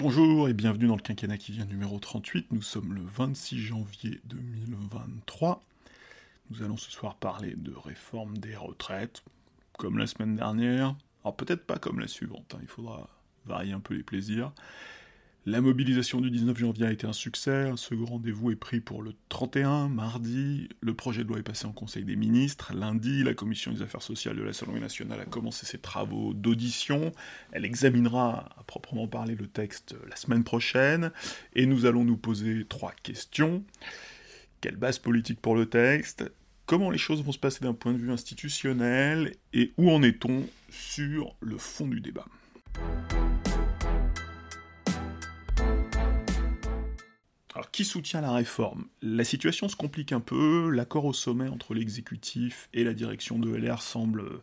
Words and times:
Bonjour 0.00 0.48
et 0.48 0.54
bienvenue 0.54 0.86
dans 0.86 0.96
le 0.96 1.02
quinquennat 1.02 1.36
qui 1.36 1.52
vient 1.52 1.66
numéro 1.66 1.98
38. 1.98 2.52
Nous 2.52 2.62
sommes 2.62 2.94
le 2.94 3.02
26 3.02 3.58
janvier 3.58 4.18
2023. 4.24 5.62
Nous 6.48 6.62
allons 6.62 6.78
ce 6.78 6.90
soir 6.90 7.16
parler 7.16 7.52
de 7.54 7.74
réforme 7.76 8.38
des 8.38 8.56
retraites, 8.56 9.22
comme 9.76 9.98
la 9.98 10.06
semaine 10.06 10.36
dernière. 10.36 10.96
Alors 11.22 11.36
peut-être 11.36 11.66
pas 11.66 11.78
comme 11.78 12.00
la 12.00 12.08
suivante, 12.08 12.54
hein. 12.54 12.60
il 12.62 12.66
faudra 12.66 13.10
varier 13.44 13.74
un 13.74 13.80
peu 13.80 13.92
les 13.92 14.02
plaisirs. 14.02 14.52
La 15.46 15.62
mobilisation 15.62 16.20
du 16.20 16.30
19 16.30 16.58
janvier 16.58 16.86
a 16.86 16.92
été 16.92 17.06
un 17.06 17.14
succès, 17.14 17.72
ce 17.76 17.94
rendez-vous 17.94 18.50
est 18.50 18.56
pris 18.56 18.80
pour 18.80 19.02
le 19.02 19.14
31, 19.30 19.88
mardi, 19.88 20.68
le 20.82 20.92
projet 20.92 21.24
de 21.24 21.28
loi 21.28 21.38
est 21.38 21.42
passé 21.42 21.64
en 21.64 21.72
Conseil 21.72 22.04
des 22.04 22.14
ministres, 22.14 22.74
lundi, 22.74 23.24
la 23.24 23.32
Commission 23.32 23.72
des 23.72 23.80
affaires 23.80 24.02
sociales 24.02 24.36
de 24.36 24.42
l'Assemblée 24.42 24.80
nationale 24.80 25.18
a 25.18 25.24
commencé 25.24 25.64
ses 25.64 25.78
travaux 25.78 26.34
d'audition, 26.34 27.12
elle 27.52 27.64
examinera 27.64 28.50
à 28.58 28.64
proprement 28.64 29.08
parler 29.08 29.34
le 29.34 29.46
texte 29.46 29.96
la 30.10 30.16
semaine 30.16 30.44
prochaine, 30.44 31.10
et 31.54 31.64
nous 31.64 31.86
allons 31.86 32.04
nous 32.04 32.18
poser 32.18 32.66
trois 32.68 32.92
questions. 33.02 33.64
Quelle 34.60 34.76
base 34.76 34.98
politique 34.98 35.40
pour 35.40 35.56
le 35.56 35.64
texte? 35.64 36.30
Comment 36.66 36.90
les 36.90 36.98
choses 36.98 37.24
vont 37.24 37.32
se 37.32 37.38
passer 37.38 37.64
d'un 37.64 37.72
point 37.72 37.94
de 37.94 37.98
vue 37.98 38.12
institutionnel? 38.12 39.34
Et 39.54 39.72
où 39.78 39.90
en 39.90 40.02
est-on 40.02 40.46
sur 40.68 41.34
le 41.40 41.56
fond 41.56 41.88
du 41.88 42.02
débat? 42.02 42.26
Qui 47.72 47.84
soutient 47.84 48.20
la 48.20 48.32
réforme? 48.32 48.86
La 49.02 49.24
situation 49.24 49.68
se 49.68 49.76
complique 49.76 50.12
un 50.12 50.20
peu, 50.20 50.70
l'accord 50.70 51.04
au 51.04 51.12
sommet 51.12 51.48
entre 51.48 51.74
l'exécutif 51.74 52.68
et 52.74 52.84
la 52.84 52.94
direction 52.94 53.38
de 53.38 53.54
LR 53.54 53.82
semble 53.82 54.40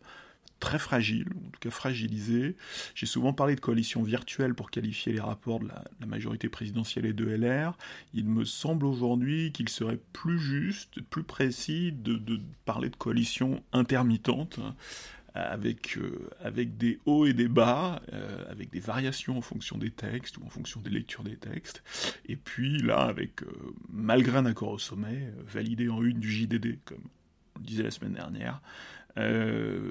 très 0.60 0.80
fragile, 0.80 1.28
en 1.36 1.50
tout 1.52 1.60
cas 1.60 1.70
fragilisé. 1.70 2.56
J'ai 2.96 3.06
souvent 3.06 3.34
parlé 3.34 3.56
de 3.56 3.60
coalition 3.60 4.02
virtuelle 4.04 4.56
pour 4.56 4.72
qualifier 4.72 5.14
les 5.14 5.20
rapports 5.20 5.60
de 5.60 5.68
la, 5.68 5.84
majorité 6.08 6.50
présidentielle 6.50 7.06
et 7.06 7.14
de 7.14 7.26
LR. 7.26 7.78
Il 8.14 8.26
me 8.26 8.46
semble 8.46 8.86
aujourd'hui 8.86 9.52
qu'il 9.52 9.70
serait 9.70 10.00
plus 10.14 10.40
juste, 10.40 11.02
plus 11.02 11.24
précis 11.24 11.92
de 11.92 12.40
parler 12.66 12.90
de 12.90 12.96
coalition 12.96 13.62
intermittente 13.74 14.60
avec, 15.38 15.98
euh, 15.98 16.30
avec 16.40 16.78
des 16.78 17.00
hauts 17.06 17.26
et 17.26 17.34
des 17.34 17.48
bas, 17.48 18.02
euh, 18.14 18.46
avec 18.50 18.72
des 18.72 18.80
variations 18.80 19.38
en 19.38 19.42
fonction 19.42 19.78
des 19.78 19.92
textes 19.92 20.38
ou 20.38 20.46
en 20.46 20.50
fonction 20.50 20.82
des 20.82 20.90
lectures 20.90 21.24
des 21.24 21.38
textes. 21.38 21.84
Et 22.26 22.36
puis 22.36 22.80
là, 22.80 23.00
avec, 23.00 23.44
euh, 23.44 23.48
malgré 23.90 24.38
un 24.38 24.46
accord 24.46 24.72
au 24.72 24.80
sommet, 24.80 25.32
validé 25.46 25.90
en 25.90 26.04
une 26.04 26.20
du 26.20 26.32
JDD, 26.32 26.80
comme 26.86 27.04
on 27.56 27.60
le 27.60 27.66
disait 27.66 27.84
la 27.84 27.92
semaine 27.92 28.14
dernière, 28.14 28.62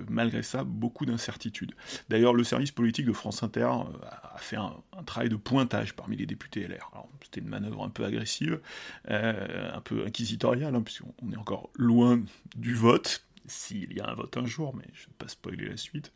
malgré 0.08 0.44
ça, 0.44 0.62
beaucoup 0.62 1.04
d'incertitudes. 1.04 1.72
D'ailleurs, 2.08 2.32
le 2.32 2.44
service 2.44 2.70
politique 2.70 3.06
de 3.06 3.12
France 3.12 3.42
Inter 3.42 3.68
a 3.68 4.38
fait 4.38 4.54
un, 4.54 4.72
travail 5.04 5.28
de 5.28 5.34
pointage 5.34 5.94
parmi 5.94 6.16
les 6.16 6.26
députés 6.26 6.68
LR. 6.68 6.92
C'était 7.24 7.40
une 7.40 7.48
manœuvre 7.48 7.82
un 7.82 7.88
peu 7.88 8.04
agressive, 8.04 8.60
un 9.08 9.80
peu 9.82 10.06
inquisitoriale, 10.06 10.76
hein, 10.76 10.80
puisqu'on 10.80 11.32
est 11.32 11.36
encore 11.36 11.70
loin 11.74 12.20
du 12.54 12.74
vote, 12.74 13.26
s'il 13.46 13.92
y 13.92 14.00
a 14.00 14.08
un 14.08 14.14
vote 14.14 14.36
un 14.36 14.46
jour, 14.46 14.74
mais 14.74 14.84
je 14.92 15.02
ne 15.02 15.06
vais 15.06 15.14
pas 15.18 15.28
spoiler 15.28 15.68
la 15.68 15.76
suite. 15.76 16.12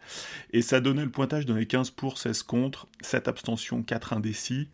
Et 0.53 0.63
ça 0.63 0.81
donnait 0.81 1.05
le 1.05 1.11
pointage 1.11 1.47
dans 1.47 1.55
les 1.55 1.67
15 1.67 1.91
pour, 1.91 2.19
16 2.19 2.43
contre, 2.43 2.89
7 3.01 3.29
abstentions, 3.29 3.83
4 3.83 4.13
indécis, 4.13 4.69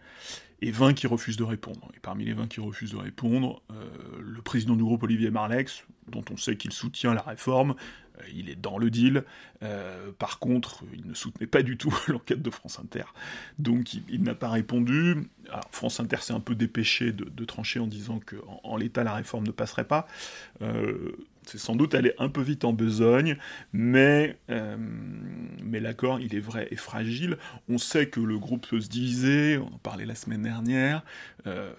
et 0.63 0.71
20 0.71 0.95
qui 0.95 1.07
refusent 1.07 1.37
de 1.37 1.45
répondre. 1.45 1.91
Et 1.95 2.01
parmi 2.01 2.25
les 2.25 2.33
20 2.33 2.49
qui 2.49 2.61
refusent 2.61 2.93
de 2.93 2.97
répondre, 2.97 3.63
euh, 3.71 3.85
le 4.21 4.41
président 4.43 4.75
du 4.75 4.85
groupe 4.85 5.03
Olivier 5.03 5.31
Marlex, 5.31 5.85
dont 6.09 6.25
on 6.31 6.37
sait 6.37 6.57
qu'il 6.57 6.73
soutient 6.73 7.13
la 7.13 7.21
réforme, 7.21 7.75
euh, 8.19 8.23
il 8.35 8.49
est 8.49 8.57
dans 8.57 8.79
le 8.79 8.91
deal. 8.91 9.25
Euh, 9.63 10.13
par 10.19 10.39
contre, 10.39 10.85
il 10.95 11.07
ne 11.07 11.15
soutenait 11.15 11.47
pas 11.47 11.63
du 11.63 11.77
tout 11.77 11.95
l'enquête 12.09 12.41
de 12.41 12.51
France 12.51 12.79
Inter. 12.79 13.05
Donc 13.59 13.95
il, 14.09 14.23
n'a 14.23 14.35
pas 14.35 14.49
répondu. 14.49 15.29
France 15.71 16.01
Inter 16.01 16.19
s'est 16.21 16.33
un 16.33 16.41
peu 16.41 16.55
dépêché 16.55 17.13
de, 17.13 17.45
trancher 17.45 17.79
en 17.79 17.87
disant 17.87 18.21
qu'en 18.21 18.61
en, 18.65 18.77
l'état, 18.77 19.05
la 19.05 19.15
réforme 19.15 19.47
ne 19.47 19.53
passerait 19.53 19.87
pas. 19.87 20.09
C'est 21.49 21.59
sans 21.59 21.77
doute 21.77 21.95
aller 21.95 22.13
un 22.19 22.29
peu 22.29 22.43
vite 22.43 22.65
en 22.65 22.73
besogne, 22.73 23.37
mais, 23.73 24.37
euh, 24.51 24.77
mais 25.63 25.81
l'accord, 25.81 26.21
il 26.21 26.35
est 26.35 26.41
vrai, 26.41 26.69
est 26.71 26.77
fragile. 26.77 27.39
On 27.69 27.79
sait 27.79 28.09
que 28.09 28.21
le 28.21 28.39
groupe 28.39 28.67
peut 28.69 28.81
se 28.81 28.89
diviser, 28.89 29.59
on 29.59 29.67
en 29.75 29.79
parlait 29.79 30.07
la 30.07 30.15
semaine 30.15 30.43
dernière, 30.43 31.05
euh, 31.47 31.73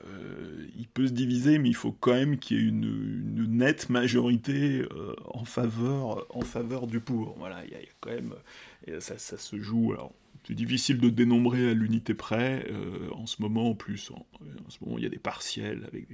il 0.77 0.87
peut 0.87 1.07
se 1.07 1.13
diviser, 1.13 1.59
mais 1.59 1.69
il 1.69 1.75
faut 1.75 1.91
quand 1.91 2.13
même 2.13 2.37
qu'il 2.37 2.57
y 2.57 2.59
ait 2.59 2.69
une, 2.69 3.47
nette 3.47 3.89
majorité 3.89 4.85
euh, 4.91 5.15
en, 5.25 5.45
faveur, 5.45 6.25
en 6.35 6.41
faveur 6.41 6.87
du 6.87 6.99
pour. 6.99 7.35
Voilà, 7.37 7.63
il 7.65 7.71
y, 7.71 7.75
a, 7.75 7.79
quand 7.99 8.11
même... 8.11 8.33
Ça, 8.99 9.17
ça, 9.17 9.37
se 9.37 9.59
joue... 9.59 9.93
Alors, 9.93 10.13
c'est 10.47 10.53
difficile 10.53 10.97
de 10.99 11.09
dénombrer 11.09 11.71
à 11.71 11.73
l'unité 11.73 12.13
près. 12.13 12.65
Euh, 12.71 13.09
en 13.11 13.25
ce 13.25 13.41
moment, 13.41 13.71
en 13.71 13.75
plus, 13.75 14.11
en, 14.11 14.25
ce 14.69 14.77
moment, 14.81 14.97
il 14.97 15.03
y 15.03 15.05
a 15.05 15.09
des 15.09 15.19
partiels 15.19 15.83
avec 15.85 16.07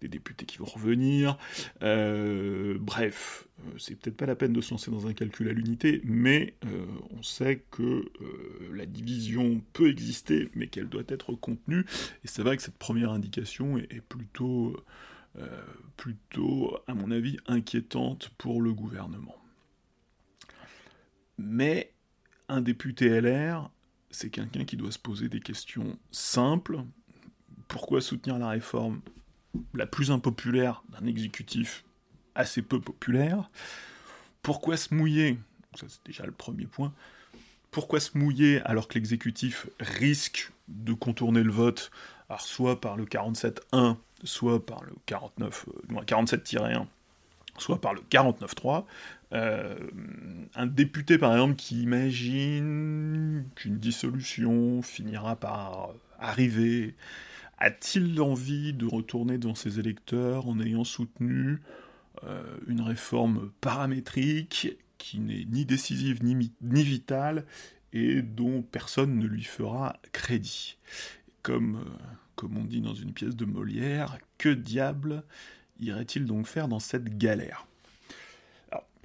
des, 0.00 0.08
députés 0.08 0.46
qui 0.46 0.58
vont 0.58 0.64
revenir. 0.64 1.36
Euh, 1.82 2.78
bref, 2.78 3.48
euh, 3.58 3.70
c'est 3.78 3.96
peut-être 3.98 4.16
pas 4.16 4.26
la 4.26 4.36
peine 4.36 4.52
de 4.52 4.60
se 4.60 4.70
lancer 4.70 4.92
dans 4.92 5.08
un 5.08 5.12
calcul 5.12 5.48
à 5.48 5.52
l'unité, 5.52 6.02
mais 6.04 6.54
on 7.18 7.24
sait 7.24 7.64
que 7.72 8.04
la 8.72 8.86
division 8.86 9.60
peut 9.72 9.88
exister, 9.88 10.50
mais 10.54 10.68
qu'elle 10.68 10.88
doit 10.88 11.02
être 11.08 11.32
contenue. 11.32 11.84
Et 12.24 12.28
c'est 12.28 12.42
vrai 12.42 12.56
que 12.56 12.62
cette 12.62 12.78
première 12.78 13.10
indication 13.10 13.76
est, 13.76 14.02
plutôt, 14.08 14.76
plutôt, 15.96 16.78
à 16.86 16.94
mon 16.94 17.10
avis, 17.10 17.38
inquiétante 17.46 18.30
pour 18.38 18.62
le 18.62 18.72
gouvernement. 18.72 19.36
Mais 21.38 21.92
un 22.48 22.60
député 22.60 23.20
LR 23.20 23.70
c'est 24.10 24.30
quelqu'un 24.30 24.64
qui 24.64 24.76
doit 24.76 24.92
se 24.92 24.98
poser 24.98 25.28
des 25.28 25.40
questions 25.40 25.98
simples. 26.10 26.82
Pourquoi 27.68 28.00
soutenir 28.00 28.38
la 28.38 28.48
réforme 28.48 29.00
la 29.74 29.86
plus 29.86 30.10
impopulaire 30.10 30.82
d'un 30.88 31.06
exécutif 31.06 31.84
assez 32.34 32.62
peu 32.62 32.80
populaire? 32.80 33.50
Pourquoi 34.42 34.76
se 34.76 34.94
mouiller? 34.94 35.38
Ça 35.74 35.86
c'est 35.88 36.04
déjà 36.04 36.26
le 36.26 36.32
premier 36.32 36.66
point. 36.66 36.92
Pourquoi 37.70 38.00
se 38.00 38.18
mouiller 38.18 38.60
alors 38.62 38.88
que 38.88 38.94
l'exécutif 38.94 39.68
risque 39.78 40.52
de 40.66 40.92
contourner 40.92 41.42
le 41.42 41.52
vote, 41.52 41.90
soit 42.38 42.80
par 42.80 42.96
le 42.96 43.04
47-1, 43.04 43.96
soit 44.24 44.64
par 44.64 44.82
le 44.82 44.92
49, 45.06 45.66
47-1, 45.88 46.86
soit 47.60 47.80
par 47.80 47.94
le 47.94 48.00
49-3, 48.10 48.84
euh, 49.32 49.76
un 50.54 50.66
député, 50.66 51.18
par 51.18 51.32
exemple, 51.32 51.54
qui 51.54 51.82
imagine 51.82 53.44
qu'une 53.54 53.78
dissolution 53.78 54.82
finira 54.82 55.36
par 55.36 55.90
arriver, 56.18 56.94
a-t-il 57.58 58.20
envie 58.20 58.72
de 58.72 58.86
retourner 58.86 59.38
devant 59.38 59.54
ses 59.54 59.78
électeurs 59.78 60.48
en 60.48 60.58
ayant 60.60 60.84
soutenu 60.84 61.60
euh, 62.24 62.42
une 62.66 62.80
réforme 62.80 63.50
paramétrique 63.60 64.78
qui 64.98 65.20
n'est 65.20 65.44
ni 65.44 65.64
décisive 65.64 66.22
ni, 66.24 66.52
vitale 66.82 67.46
et 67.92 68.22
dont 68.22 68.62
personne 68.62 69.18
ne 69.18 69.26
lui 69.26 69.44
fera 69.44 69.96
crédit? 70.12 70.78
Comme, 71.42 71.76
euh, 71.76 71.98
comme 72.34 72.56
on 72.56 72.64
dit 72.64 72.80
dans 72.80 72.94
une 72.94 73.12
pièce 73.12 73.36
de 73.36 73.44
Molière, 73.44 74.18
que 74.38 74.48
diable 74.48 75.22
irait-il 75.80 76.26
donc 76.26 76.46
faire 76.46 76.68
dans 76.68 76.80
cette 76.80 77.18
galère? 77.18 77.66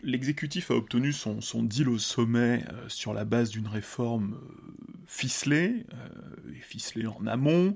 L'exécutif 0.03 0.69
a 0.69 0.75
obtenu 0.75 1.11
son, 1.13 1.63
deal 1.63 1.89
au 1.89 1.97
sommet 1.97 2.63
euh, 2.71 2.87
sur 2.89 3.13
la 3.13 3.25
base 3.25 3.49
d'une 3.49 3.67
réforme 3.67 4.35
euh, 4.35 5.01
ficelée, 5.07 5.85
euh, 5.93 6.53
et 6.55 6.61
ficelée 6.61 7.07
en 7.07 7.25
amont, 7.25 7.75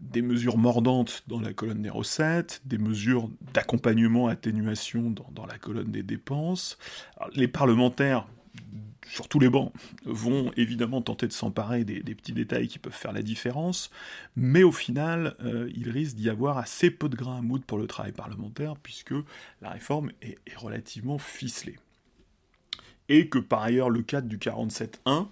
des 0.00 0.22
mesures 0.22 0.56
mordantes 0.56 1.22
dans 1.26 1.40
la 1.40 1.52
colonne 1.52 1.82
des 1.82 1.90
recettes, 1.90 2.62
des 2.64 2.78
mesures 2.78 3.30
d'accompagnement, 3.52 4.28
atténuation 4.28 5.10
dans, 5.10 5.44
la 5.44 5.58
colonne 5.58 5.90
des 5.90 6.02
dépenses. 6.02 6.78
les 7.34 7.48
parlementaires 7.48 8.26
sur 9.10 9.28
tous 9.28 9.40
les 9.40 9.48
bancs, 9.48 9.72
vont 10.04 10.52
évidemment 10.56 11.02
tenter 11.02 11.26
de 11.26 11.32
s'emparer 11.32 11.84
des, 11.84 12.14
petits 12.14 12.32
détails 12.32 12.68
qui 12.68 12.78
peuvent 12.78 12.92
faire 12.92 13.12
la 13.12 13.22
différence, 13.22 13.90
mais 14.36 14.62
au 14.62 14.72
final, 14.72 15.34
euh, 15.40 15.70
il 15.74 15.90
risque 15.90 16.16
d'y 16.16 16.28
avoir 16.30 16.58
assez 16.58 16.90
peu 16.90 17.08
de 17.08 17.16
grains 17.16 17.38
à 17.38 17.42
moudre 17.42 17.64
pour 17.64 17.78
le 17.78 17.86
travail 17.86 18.12
parlementaire, 18.12 18.76
puisque 18.76 19.14
la 19.62 19.70
réforme 19.70 20.12
est, 20.22 20.38
relativement 20.56 21.18
ficelée. 21.18 21.78
Et 23.08 23.28
que 23.28 23.38
par 23.38 23.62
ailleurs, 23.62 23.90
le 23.90 24.02
cadre 24.02 24.28
du 24.28 24.38
47.1 24.38 25.26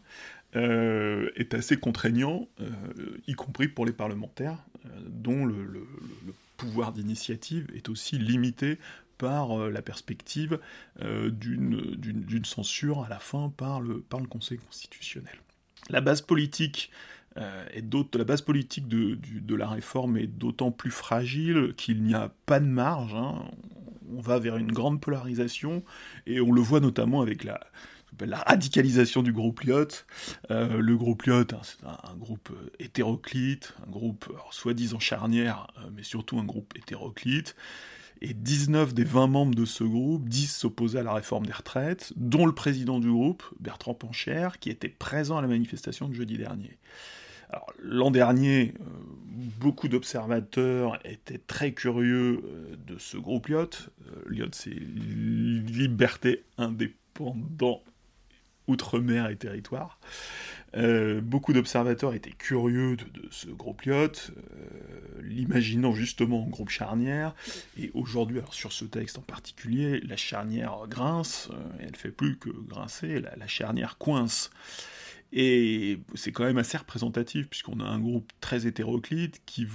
euh, 0.57 1.31
est 1.37 1.55
assez 1.55 1.77
contraignant, 1.77 2.49
euh, 2.61 2.67
y 3.27 3.35
compris 3.35 3.69
pour 3.69 3.87
les 3.87 3.93
parlementaires, 3.93 4.59
dont 5.07 5.45
le 5.45 5.87
pouvoir 6.57 6.93
d'initiative 6.93 7.67
est 7.75 7.89
aussi 7.89 8.19
limité 8.19 8.79
par 9.19 9.59
euh, 9.59 9.71
la 9.71 9.83
perspective 9.83 10.59
euh, 11.03 11.31
d'une 11.31 12.45
censure 12.45 13.05
à 13.05 13.09
la 13.09 13.19
fin 13.19 13.53
par 13.55 13.81
le, 13.81 14.01
par 14.01 14.21
le 14.21 14.27
Conseil 14.27 14.59
constitutionnel. 14.59 15.35
La 15.91 16.01
base 16.01 16.23
politique 16.23 16.91
euh, 17.37 17.67
la 18.15 18.25
base 18.25 18.41
politique 18.41 18.89
de, 18.89 19.17
de, 19.17 19.55
la 19.55 19.69
réforme 19.69 20.17
est 20.17 20.27
d'autant 20.27 20.73
plus 20.73 20.91
fragile 20.91 21.75
qu'il 21.77 22.03
n'y 22.03 22.15
a 22.15 22.33
pas 22.47 22.59
de 22.59 22.67
marge. 22.67 23.15
Hein. 23.15 23.45
On 24.17 24.21
va 24.21 24.39
vers 24.39 24.57
une 24.57 24.73
grande 24.73 25.01
polarisation 25.01 25.85
et 26.27 26.41
on 26.41 26.51
le 26.51 26.61
voit 26.61 26.81
notamment 26.81 27.21
avec 27.21 27.45
la, 27.45 27.61
la 28.19 28.39
radicalisation 28.39 29.23
du 29.23 29.33
groupe 29.33 29.61
Lyot. 29.61 30.05
Le 30.49 30.95
groupe 30.95 31.25
Lyot, 31.25 31.43
hein, 31.53 31.61
c'est 31.63 31.85
un, 31.85 32.17
groupe 32.17 32.51
hétéroclite, 32.81 33.75
un 33.87 33.91
groupe 33.91 34.33
soi-disant 34.51 34.99
charnière, 34.99 35.69
mais 35.95 36.03
surtout 36.03 36.41
un 36.41 36.45
groupe 36.45 36.75
hétéroclite. 36.77 37.55
Et 38.21 38.35
19 38.35 38.95
des 38.95 39.05
20 39.05 39.27
membres 39.29 39.55
de 39.55 39.65
ce 39.65 39.85
groupe 39.85 40.29
disent 40.29 40.53
s'opposer 40.53 40.99
à 40.99 41.03
la 41.03 41.13
réforme 41.13 41.47
des 41.47 41.53
retraites, 41.53 42.13
dont 42.17 42.47
le 42.47 42.55
président 42.55 42.99
du 42.99 43.11
groupe, 43.11 43.45
Bertrand 43.61 43.95
Pancher, 43.95 44.49
qui 44.61 44.71
était 44.71 44.89
présent 44.89 45.39
à 45.39 45.43
la 45.43 45.49
manifestation 45.49 46.09
de 46.09 46.15
jeudi 46.15 46.37
dernier. 46.37 46.79
L'an 47.83 48.11
dernier, 48.11 48.75
beaucoup 49.61 49.89
d'observateurs 49.89 50.99
étaient 51.07 51.41
très 51.47 51.73
curieux 51.73 52.43
de 52.87 52.99
ce 52.99 53.17
groupe 53.17 53.47
Lyot. 53.49 53.71
Lyot, 54.27 54.49
c'est 54.53 54.71
Liberté 54.71 56.45
Indépendant 56.59 57.83
outre-mer 58.67 59.29
et 59.31 59.37
territoire. 59.37 59.99
Euh, 60.77 61.21
beaucoup 61.21 61.53
d'observateurs 61.53 62.15
étaient 62.15 62.31
curieux 62.31 62.97
de, 62.97 63.29
ce 63.31 63.49
groupe 63.49 63.85
yacht, 63.87 64.31
euh, 64.37 65.23
l'imaginant 65.23 65.93
justement 65.93 66.45
en 66.45 66.49
groupe 66.49 66.69
charnière, 66.69 67.35
et 67.79 67.91
aujourd'hui, 67.95 68.41
sur 68.51 68.73
ce 68.73 68.85
texte 68.85 69.19
en 69.19 69.23
particulier, 69.23 70.01
la 70.01 70.17
charnière 70.17 70.87
grince, 70.89 71.49
euh, 71.53 71.57
elle 71.81 71.97
fait 71.97 72.11
plus 72.11 72.39
que 72.39 72.51
grincer, 72.51 73.21
la, 73.21 73.47
charnière 73.47 73.97
coince. 73.99 74.51
Et 75.33 76.01
c'est 76.15 76.33
quand 76.33 76.45
même 76.45 76.59
assez 76.59 76.79
représentatif, 76.79 77.49
puisqu'on 77.49 77.81
a 77.81 77.85
un 77.85 77.99
groupe 77.99 78.31
très 78.41 78.67
hétéroclite, 78.67 79.43
qui 79.45 79.67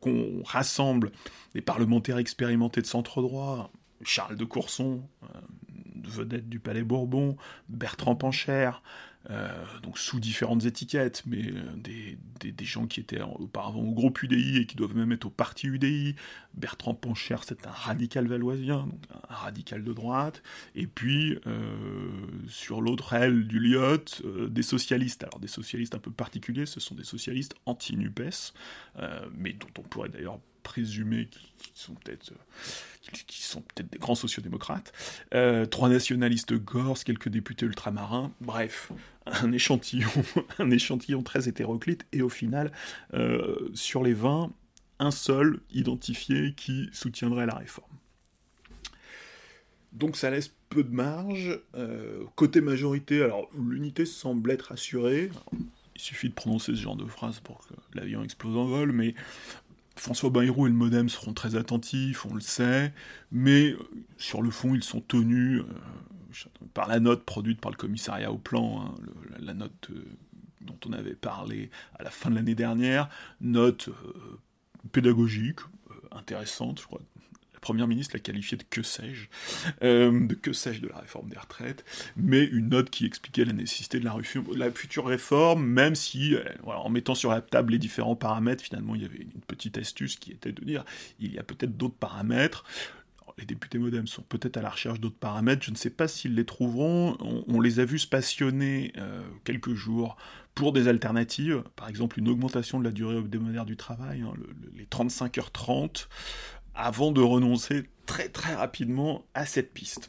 qu'on 0.00 0.42
rassemble 0.44 1.12
des 1.54 1.60
parlementaires 1.60 2.18
expérimentés 2.18 2.80
de 2.80 2.86
centre 2.86 3.22
droit, 3.22 3.70
Charles 4.02 4.36
de 4.36 4.44
Courson, 4.44 5.02
vedette 6.02 6.48
du 6.48 6.58
Palais 6.58 6.82
Bourbon, 6.82 7.36
Bertrand 7.68 8.16
Pancher, 8.16 8.70
euh, 9.28 9.48
donc 9.82 9.98
sous 9.98 10.18
différentes 10.18 10.64
étiquettes, 10.64 11.22
mais 11.26 11.42
euh, 11.44 11.76
des, 11.76 12.16
des, 12.50 12.64
gens 12.64 12.86
qui 12.86 13.00
étaient 13.00 13.20
auparavant 13.20 13.82
au 13.82 13.92
groupe 13.92 14.22
UDI 14.22 14.56
et 14.56 14.66
qui 14.66 14.76
doivent 14.76 14.96
même 14.96 15.12
être 15.12 15.26
au 15.26 15.30
parti 15.30 15.66
UDI. 15.66 16.16
Bertrand 16.54 16.94
Pancher, 16.94 17.36
c'est 17.42 17.66
un 17.66 17.70
radical 17.70 18.26
valoisien, 18.26 18.88
un 19.28 19.34
radical 19.34 19.84
de 19.84 19.92
droite. 19.92 20.42
Et 20.74 20.86
puis, 20.86 21.38
euh, 21.46 22.08
sur 22.48 22.80
l'autre 22.80 23.12
aile 23.12 23.46
du 23.46 23.58
Lyot, 23.58 24.22
des 24.48 24.62
socialistes. 24.62 25.24
Alors, 25.24 25.38
des 25.38 25.48
socialistes 25.48 25.94
un 25.94 25.98
peu 25.98 26.10
particuliers, 26.10 26.66
ce 26.66 26.80
sont 26.80 26.94
des 26.94 27.04
socialistes 27.04 27.54
anti-NUPES, 27.66 28.54
mais 29.36 29.52
dont 29.52 29.68
on 29.78 29.82
pourrait 29.82 30.08
d'ailleurs 30.08 30.40
présumer 30.62 31.26
qu'ils 31.26 31.72
sont 31.74 31.94
peut-être 31.94 32.32
qui 33.26 33.42
sont 33.42 33.62
peut-être 33.62 33.90
des 33.90 33.98
grands 33.98 34.14
sociodémocrates, 34.14 34.92
euh, 35.34 35.66
trois 35.66 35.88
nationalistes 35.88 36.54
gorses, 36.54 37.04
quelques 37.04 37.28
députés 37.28 37.66
ultramarins, 37.66 38.32
bref, 38.40 38.92
un 39.26 39.52
échantillon, 39.52 40.10
un 40.58 40.70
échantillon 40.70 41.22
très 41.22 41.48
hétéroclite, 41.48 42.06
et 42.12 42.22
au 42.22 42.28
final, 42.28 42.72
euh, 43.14 43.68
sur 43.74 44.02
les 44.02 44.14
20, 44.14 44.52
un 44.98 45.10
seul 45.10 45.60
identifié 45.70 46.54
qui 46.54 46.88
soutiendrait 46.92 47.46
la 47.46 47.54
réforme. 47.54 47.88
Donc 49.92 50.16
ça 50.16 50.30
laisse 50.30 50.54
peu 50.68 50.84
de 50.84 50.94
marge. 50.94 51.58
Euh, 51.74 52.24
côté 52.36 52.60
majorité, 52.60 53.22
alors 53.22 53.50
l'unité 53.58 54.04
semble 54.04 54.50
être 54.52 54.72
assurée. 54.72 55.30
il 55.96 56.00
suffit 56.00 56.28
de 56.28 56.34
prononcer 56.34 56.72
ce 56.76 56.80
genre 56.80 56.96
de 56.96 57.06
phrase 57.06 57.40
pour 57.40 57.66
que 57.66 57.74
l'avion 57.94 58.22
explose 58.22 58.56
en 58.56 58.66
vol, 58.66 58.92
mais 58.92 59.14
François 60.00 60.30
Bayrou 60.30 60.66
et 60.66 60.70
le 60.70 60.76
Modem 60.76 61.10
seront 61.10 61.34
très 61.34 61.56
attentifs, 61.56 62.24
on 62.24 62.32
le 62.32 62.40
sait, 62.40 62.94
mais 63.30 63.72
euh, 63.72 63.78
sur 64.16 64.40
le 64.40 64.50
fond, 64.50 64.74
ils 64.74 64.82
sont 64.82 65.02
tenus 65.02 65.60
euh, 65.60 66.48
par 66.72 66.88
la 66.88 67.00
note 67.00 67.22
produite 67.26 67.60
par 67.60 67.70
le 67.70 67.76
commissariat 67.76 68.32
au 68.32 68.38
plan, 68.38 68.80
hein, 68.80 68.94
la, 69.40 69.52
note 69.52 69.90
euh, 69.90 70.02
dont 70.62 70.78
on 70.86 70.94
avait 70.94 71.14
parlé 71.14 71.70
à 71.98 72.02
la 72.02 72.08
fin 72.08 72.30
de 72.30 72.36
l'année 72.36 72.54
dernière, 72.54 73.10
note 73.42 73.90
pédagogique, 74.90 75.60
intéressante, 76.12 76.80
je 76.80 76.86
crois, 76.86 77.02
Première 77.60 77.86
ministre 77.86 78.14
l'a 78.14 78.20
qualifié 78.20 78.56
de 78.56 78.64
que 78.68 78.82
sais-je, 78.82 79.26
euh, 79.82 80.26
de 80.26 80.34
que 80.34 80.52
sais-je 80.52 80.80
de 80.80 80.88
la 80.88 80.98
réforme 80.98 81.28
des 81.28 81.38
retraites, 81.38 81.84
mais 82.16 82.44
une 82.44 82.70
note 82.70 82.90
qui 82.90 83.06
expliquait 83.06 83.44
la 83.44 83.52
nécessité 83.52 84.00
de 84.00 84.04
la, 84.04 84.16
la 84.56 84.70
future 84.70 85.06
réforme, 85.06 85.64
même 85.64 85.94
si, 85.94 86.34
euh, 86.34 86.44
en 86.64 86.88
mettant 86.88 87.14
sur 87.14 87.30
la 87.30 87.40
table 87.40 87.72
les 87.72 87.78
différents 87.78 88.16
paramètres, 88.16 88.64
finalement, 88.64 88.94
il 88.94 89.02
y 89.02 89.04
avait 89.04 89.18
une 89.18 89.40
petite 89.46 89.78
astuce 89.78 90.16
qui 90.16 90.32
était 90.32 90.52
de 90.52 90.64
dire, 90.64 90.84
il 91.18 91.32
y 91.34 91.38
a 91.38 91.42
peut-être 91.42 91.76
d'autres 91.76 91.94
paramètres, 91.94 92.64
les 93.40 93.46
députés 93.46 93.78
modem 93.78 94.06
sont 94.06 94.22
peut-être 94.22 94.58
à 94.58 94.62
la 94.62 94.70
recherche 94.70 95.00
d'autres 95.00 95.18
paramètres, 95.18 95.64
je 95.64 95.70
ne 95.70 95.76
sais 95.76 95.90
pas 95.90 96.08
s'ils 96.08 96.34
les 96.34 96.44
trouveront. 96.44 97.16
On, 97.48 97.60
les 97.60 97.80
a 97.80 97.84
vus 97.84 98.00
se 98.00 98.06
passionner 98.06 98.92
euh, 98.98 99.22
quelques 99.44 99.74
jours 99.74 100.16
pour 100.54 100.72
des 100.72 100.88
alternatives, 100.88 101.62
par 101.76 101.88
exemple 101.88 102.18
une 102.18 102.28
augmentation 102.28 102.78
de 102.78 102.84
la 102.84 102.90
durée 102.90 103.16
hebdomadaire 103.16 103.64
du 103.64 103.76
travail, 103.76 104.22
hein, 104.22 104.32
les 104.76 104.84
35h30, 104.84 106.08
avant 106.74 107.12
de 107.12 107.20
renoncer 107.20 107.84
très 108.06 108.28
très 108.28 108.54
rapidement 108.54 109.24
à 109.34 109.46
cette 109.46 109.72
piste. 109.72 110.08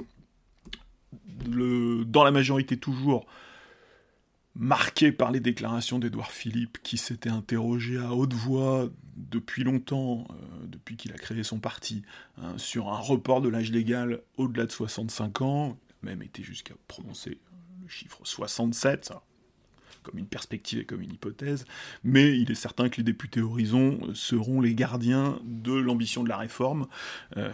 dans 1.45 2.23
la 2.23 2.31
majorité 2.31 2.77
toujours 2.77 3.25
marqué 4.55 5.11
par 5.11 5.31
les 5.31 5.39
déclarations 5.39 5.99
d'Édouard 5.99 6.31
Philippe 6.31 6.77
qui 6.83 6.97
s'était 6.97 7.29
interrogé 7.29 7.97
à 7.97 8.13
haute 8.13 8.33
voix 8.33 8.89
depuis 9.15 9.63
longtemps, 9.63 10.27
euh, 10.29 10.65
depuis 10.67 10.97
qu'il 10.97 11.13
a 11.13 11.17
créé 11.17 11.43
son 11.43 11.59
parti, 11.59 12.03
hein, 12.37 12.57
sur 12.57 12.89
un 12.89 12.97
report 12.97 13.41
de 13.41 13.49
l'âge 13.49 13.71
légal 13.71 14.21
au-delà 14.37 14.65
de 14.65 14.71
65 14.71 15.41
ans, 15.41 15.77
même 16.01 16.21
été 16.21 16.43
jusqu'à 16.43 16.73
prononcer 16.87 17.39
le 17.81 17.87
chiffre 17.87 18.19
67, 18.23 19.13
comme 20.03 20.17
une 20.17 20.27
perspective 20.27 20.79
et 20.79 20.85
comme 20.85 21.01
une 21.01 21.13
hypothèse, 21.13 21.65
mais 22.03 22.37
il 22.39 22.51
est 22.51 22.55
certain 22.55 22.89
que 22.89 22.97
les 22.97 23.03
députés 23.03 23.41
Horizon 23.41 23.99
seront 24.13 24.61
les 24.61 24.73
gardiens 24.73 25.39
de 25.43 25.73
l'ambition 25.73 26.23
de 26.23 26.29
la 26.29 26.37
réforme, 26.37 26.87
euh, 27.37 27.51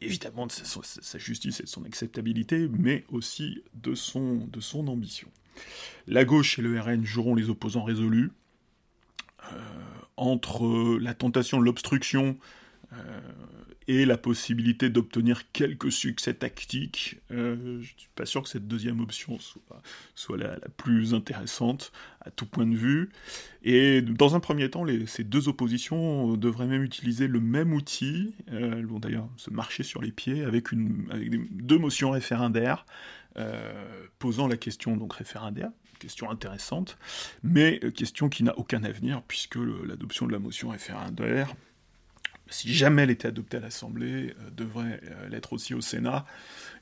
évidemment 0.00 0.46
de 0.46 0.52
sa, 0.52 1.18
justice 1.18 1.60
et 1.60 1.64
de 1.64 1.68
son 1.68 1.84
acceptabilité, 1.84 2.68
mais 2.68 3.04
aussi 3.10 3.62
de 3.74 3.94
son, 3.94 4.36
de 4.36 4.60
son 4.60 4.88
ambition. 4.88 5.28
La 6.06 6.24
gauche 6.24 6.58
et 6.58 6.62
le 6.62 6.80
RN 6.80 7.04
joueront 7.04 7.34
les 7.34 7.50
opposants 7.50 7.84
résolus. 7.84 8.30
Euh, 9.52 9.58
entre 10.20 10.98
la 11.00 11.14
tentation 11.14 11.58
de 11.58 11.64
l'obstruction 11.64 12.36
euh, 12.92 13.20
et 13.90 14.04
la 14.04 14.16
possibilité 14.16 14.88
d'obtenir 14.88 15.50
quelques 15.50 15.90
succès 15.90 16.32
tactiques, 16.32 17.16
euh, 17.32 17.56
je 17.56 17.92
ne 17.92 17.98
suis 17.98 18.08
pas 18.14 18.24
sûr 18.24 18.40
que 18.40 18.48
cette 18.48 18.68
deuxième 18.68 19.00
option 19.00 19.36
soit, 20.14 20.36
la, 20.36 20.60
plus 20.76 21.12
intéressante 21.12 21.90
à 22.20 22.30
tout 22.30 22.46
point 22.46 22.66
de 22.66 22.76
vue. 22.76 23.10
Et 23.64 24.00
dans 24.00 24.36
un 24.36 24.40
premier 24.40 24.70
temps, 24.70 24.86
ces 25.06 25.24
deux 25.24 25.48
oppositions 25.48 26.36
devraient 26.36 26.68
même 26.68 26.84
utiliser 26.84 27.26
le 27.26 27.40
même 27.40 27.72
outil, 27.72 28.32
euh, 28.52 28.80
vont 28.86 29.00
d'ailleurs 29.00 29.28
se 29.36 29.50
marcher 29.50 29.82
sur 29.82 30.00
les 30.02 30.12
pieds 30.12 30.44
avec, 30.44 30.70
une, 30.70 31.08
deux 31.50 31.78
motions 31.78 32.12
référendaires, 32.12 32.86
euh, 33.38 34.06
posant 34.20 34.46
la 34.46 34.56
question 34.56 34.96
donc 34.96 35.14
référendaire, 35.14 35.70
question 35.98 36.30
intéressante, 36.30 36.96
mais 37.42 37.80
question 37.96 38.28
qui 38.28 38.44
n'a 38.44 38.56
aucun 38.56 38.84
avenir 38.84 39.20
puisque 39.26 39.56
l'adoption 39.56 40.28
de 40.28 40.32
la 40.32 40.38
motion 40.38 40.68
référendaire 40.68 41.56
si 42.50 42.74
jamais 42.74 43.02
elle 43.02 43.10
était 43.10 43.28
adoptée 43.28 43.56
à 43.56 43.60
l'Assemblée, 43.60 44.34
euh, 44.40 44.50
devrait 44.50 45.00
euh, 45.04 45.28
l'être 45.28 45.52
aussi 45.52 45.74
au 45.74 45.80
Sénat. 45.80 46.26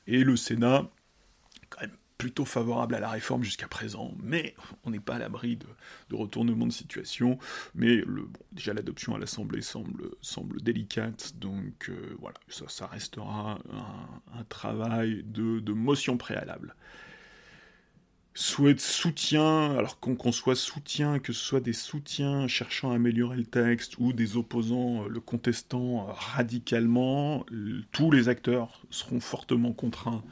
Et 0.07 0.23
le 0.23 0.35
Sénat, 0.35 0.89
quand 1.69 1.81
même 1.81 1.95
plutôt 2.17 2.43
favorable 2.43 2.95
à 2.95 2.99
la 2.99 3.09
réforme 3.09 3.43
jusqu'à 3.43 3.69
présent, 3.69 4.13
mais 4.21 4.53
on 4.83 4.89
n'est 4.89 4.99
pas 4.99 5.15
à 5.15 5.19
l'abri 5.19 5.57
de, 5.57 6.15
retournement 6.15 6.67
de 6.67 6.71
situation. 6.71 7.39
Mais 7.75 8.03
déjà 8.51 8.73
l'adoption 8.73 9.15
à 9.15 9.19
l'Assemblée 9.19 9.61
semble, 9.61 10.11
délicate, 10.61 11.37
donc 11.37 11.89
euh, 11.89 12.17
voilà, 12.19 12.37
ça, 12.49 12.87
restera 12.87 13.59
un, 14.37 14.43
travail 14.49 15.23
de, 15.23 15.61
de 15.61 15.71
motion 15.71 16.17
préalable 16.17 16.75
souhaite 18.39 18.79
soutien, 18.79 19.75
alors 19.75 19.99
qu'on 19.99 20.31
soit 20.31 20.55
soutien, 20.55 21.19
que 21.19 21.33
ce 21.33 21.43
soit 21.43 21.59
des 21.59 21.73
soutiens 21.73 22.47
cherchant 22.47 22.91
à 22.91 22.95
améliorer 22.95 23.35
le 23.35 23.43
texte 23.43 23.97
ou 23.99 24.13
des 24.13 24.37
opposants 24.37 25.03
euh, 25.03 25.09
le 25.09 25.19
contestant 25.19 26.07
euh, 26.07 26.13
radicalement, 26.13 27.45
tous 27.91 28.11
les 28.11 28.29
acteurs 28.29 28.81
seront 28.89 29.19
fortement 29.19 29.73
contraints 29.73 30.23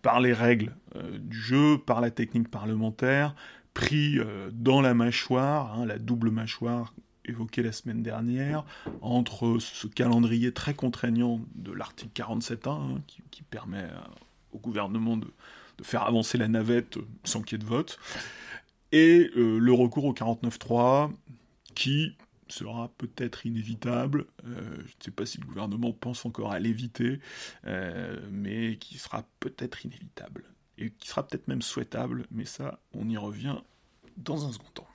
par 0.00 0.20
les 0.20 0.32
règles 0.32 0.74
euh, 0.96 1.18
du 1.18 1.36
jeu, 1.36 1.76
par 1.76 2.00
la 2.00 2.10
technique 2.10 2.50
parlementaire, 2.50 3.34
pris 3.74 4.18
dans 4.52 4.80
la 4.80 4.94
mâchoire, 4.94 5.78
hein, 5.78 5.86
la 5.86 5.98
double 5.98 6.30
mâchoire 6.30 6.94
évoquée 7.26 7.62
la 7.62 7.72
semaine 7.72 8.02
dernière, 8.02 8.64
entre 9.00 9.58
ce 9.60 9.86
calendrier 9.86 10.52
très 10.52 10.74
contraignant 10.74 11.40
de 11.54 11.72
l'article 11.72 12.10
47.1, 12.20 12.68
hein, 12.68 13.02
qui, 13.06 13.42
permet 13.42 13.86
au 14.52 14.58
gouvernement 14.58 15.16
de, 15.16 15.28
faire 15.82 16.02
avancer 16.02 16.38
la 16.38 16.48
navette 16.48 16.98
sans 17.24 17.42
qu'il 17.42 17.58
y 17.58 17.60
ait 17.60 17.64
de 17.64 17.68
vote, 17.68 17.98
et 18.92 19.30
euh, 19.36 19.58
le 19.58 19.72
recours 19.72 20.04
au 20.04 20.12
49.3 20.12 21.12
qui 21.74 22.16
sera 22.48 22.90
peut-être 22.98 23.46
inévitable, 23.46 24.26
euh, 24.44 24.60
je 24.78 24.82
ne 24.82 25.04
sais 25.04 25.10
pas 25.10 25.24
si 25.24 25.38
le 25.38 25.46
gouvernement 25.46 25.92
pense 25.92 26.26
encore 26.26 26.52
à 26.52 26.58
l'éviter, 26.58 27.20
euh, 27.66 28.18
mais 28.30 28.76
qui 28.76 28.98
sera 28.98 29.24
peut-être 29.38 29.84
inévitable. 29.84 30.44
et 30.78 30.90
qui 30.92 31.08
sera 31.08 31.26
peut-être 31.26 31.46
même 31.46 31.60
souhaitable, 31.62 32.26
mais 32.30 32.46
ça, 32.46 32.80
on 32.94 33.06
y 33.08 33.16
revient 33.18 33.56
dans 34.16 34.46
un 34.46 34.52
second 34.52 34.70
temps. 34.72 34.89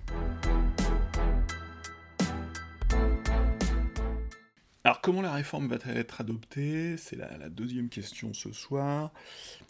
Alors 4.86 5.02
comment 5.02 5.24
la 5.24 5.34
réforme 5.34 5.68
va 5.68 5.78
être 5.96 6.22
adoptée? 6.22 6.96
C'est 6.98 7.16
la, 7.16 7.50
deuxième 7.50 7.90
question 7.90 8.36
ce 8.36 8.52
soir. 8.52 9.12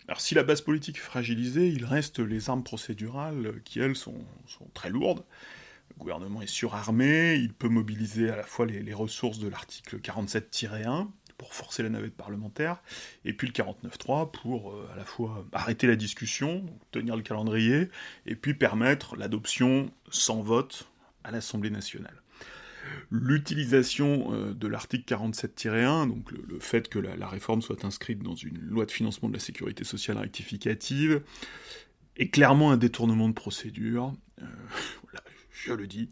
Alors 0.10 0.20
si 0.20 0.36
la 0.36 0.44
base 0.44 0.60
politique 0.60 0.98
est 0.98 1.00
fragilisée, 1.00 1.70
il 1.70 1.86
reste 1.86 2.20
les 2.20 2.50
armes 2.50 2.66
procédurales 2.66 3.62
qui, 3.64 3.80
elles, 3.80 3.96
sont, 3.96 4.26
très 4.74 4.90
lourdes. 4.90 5.24
Le 5.92 6.00
gouvernement 6.00 6.42
est 6.42 6.48
surarmé, 6.48 7.36
il 7.36 7.54
peut 7.54 7.70
mobiliser 7.70 8.30
à 8.30 8.36
la 8.36 8.44
fois 8.44 8.66
les, 8.66 8.94
ressources 8.94 9.40
de 9.40 9.48
l'article 9.48 10.02
47-1 10.02 11.08
pour 11.38 11.54
forcer 11.54 11.82
la 11.82 11.90
navette 11.90 12.16
parlementaire, 12.16 12.82
et 13.24 13.32
puis 13.32 13.48
le 13.48 13.54
49.3 13.54 14.32
pour 14.32 14.72
euh, 14.72 14.90
à 14.94 14.98
la 14.98 15.06
fois 15.06 15.46
arrêter 15.54 15.88
la 15.88 15.96
discussion, 15.96 16.66
tenir 16.92 17.16
le 17.16 17.22
calendrier, 17.22 17.88
et 18.26 18.36
puis 18.36 18.54
permettre 18.54 19.16
l'adoption 19.16 19.94
sans 20.10 20.42
vote 20.42 20.90
à 21.24 21.32
l'Assemblée 21.32 21.70
nationale 21.70 22.22
l'utilisation 23.10 24.34
euh, 24.34 24.54
de 24.54 24.68
l'article 24.68 25.14
47-1, 25.14 26.08
donc 26.08 26.32
le, 26.32 26.60
fait 26.60 26.90
que 26.90 27.00
la, 27.00 27.28
réforme 27.28 27.62
soit 27.62 27.86
inscrite 27.86 28.22
dans 28.22 28.36
une 28.36 28.58
loi 28.58 28.86
de 28.86 28.92
financement 28.92 29.30
de 29.30 29.34
la 29.34 29.40
sécurité 29.40 29.84
sociale 29.84 30.18
rectificative, 30.18 31.22
est 32.18 32.30
clairement 32.30 32.72
un 32.72 32.78
détournement 32.78 33.28
de 33.28 33.34
procédure. 33.34 34.14
Euh, 34.42 34.46
je 35.52 35.74
le 35.74 35.88
dis, 35.88 36.10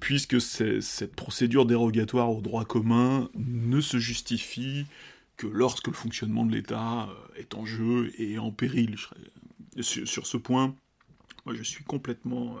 puisque 0.00 0.40
cette 0.40 1.14
procédure 1.14 1.66
dérogatoire 1.66 2.30
au 2.30 2.40
droit 2.40 2.64
commun 2.64 3.30
ne 3.34 3.80
se 3.80 3.98
justifie 3.98 4.86
que 5.36 5.46
lorsque 5.46 5.86
le 5.86 5.92
fonctionnement 5.92 6.44
de 6.44 6.52
l'État 6.52 7.08
euh, 7.08 7.40
est 7.40 7.54
en 7.54 7.64
jeu 7.64 8.12
et 8.18 8.38
en 8.38 8.50
péril. 8.50 8.96
Sur, 9.80 10.26
ce 10.26 10.36
point, 10.36 10.74
moi 11.46 11.54
je 11.54 11.62
suis 11.62 11.84
complètement 11.84 12.56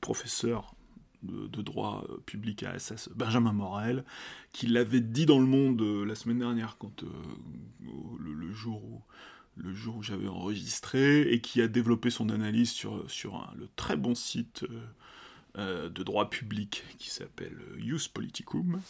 professeur 0.00 0.76
de, 1.24 1.62
droit 1.62 2.04
euh, 2.08 2.18
public 2.26 2.62
à 2.62 2.78
SS, 2.78 3.08
Benjamin 3.14 3.52
Morel, 3.52 4.04
qui 4.52 4.66
l'avait 4.66 5.00
dit 5.00 5.26
dans 5.26 5.38
le 5.38 5.46
monde 5.46 5.80
euh, 5.82 6.04
la 6.04 6.14
semaine 6.14 6.38
dernière, 6.38 6.76
quand 6.78 7.02
euh, 7.02 7.06
le, 8.18 8.52
jour 8.52 8.84
où 8.84 9.02
le 9.56 9.72
jour 9.72 9.96
où 9.96 10.02
j'avais 10.02 10.28
enregistré, 10.28 11.32
et 11.32 11.40
qui 11.40 11.60
a 11.62 11.68
développé 11.68 12.10
son 12.10 12.28
analyse 12.28 12.70
sur, 12.70 13.06
le 13.56 13.68
très 13.76 13.96
bon 13.96 14.14
site 14.14 14.64
de 15.56 16.02
droit 16.02 16.28
public 16.28 16.82
qui 16.98 17.10
s'appelle 17.10 17.56
Use 17.76 18.08
Politicum, 18.08 18.80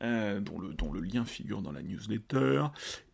dont 0.00 0.92
le 0.92 1.00
lien 1.00 1.26
figure 1.26 1.60
dans 1.60 1.72
la 1.72 1.82
newsletter, 1.82 2.64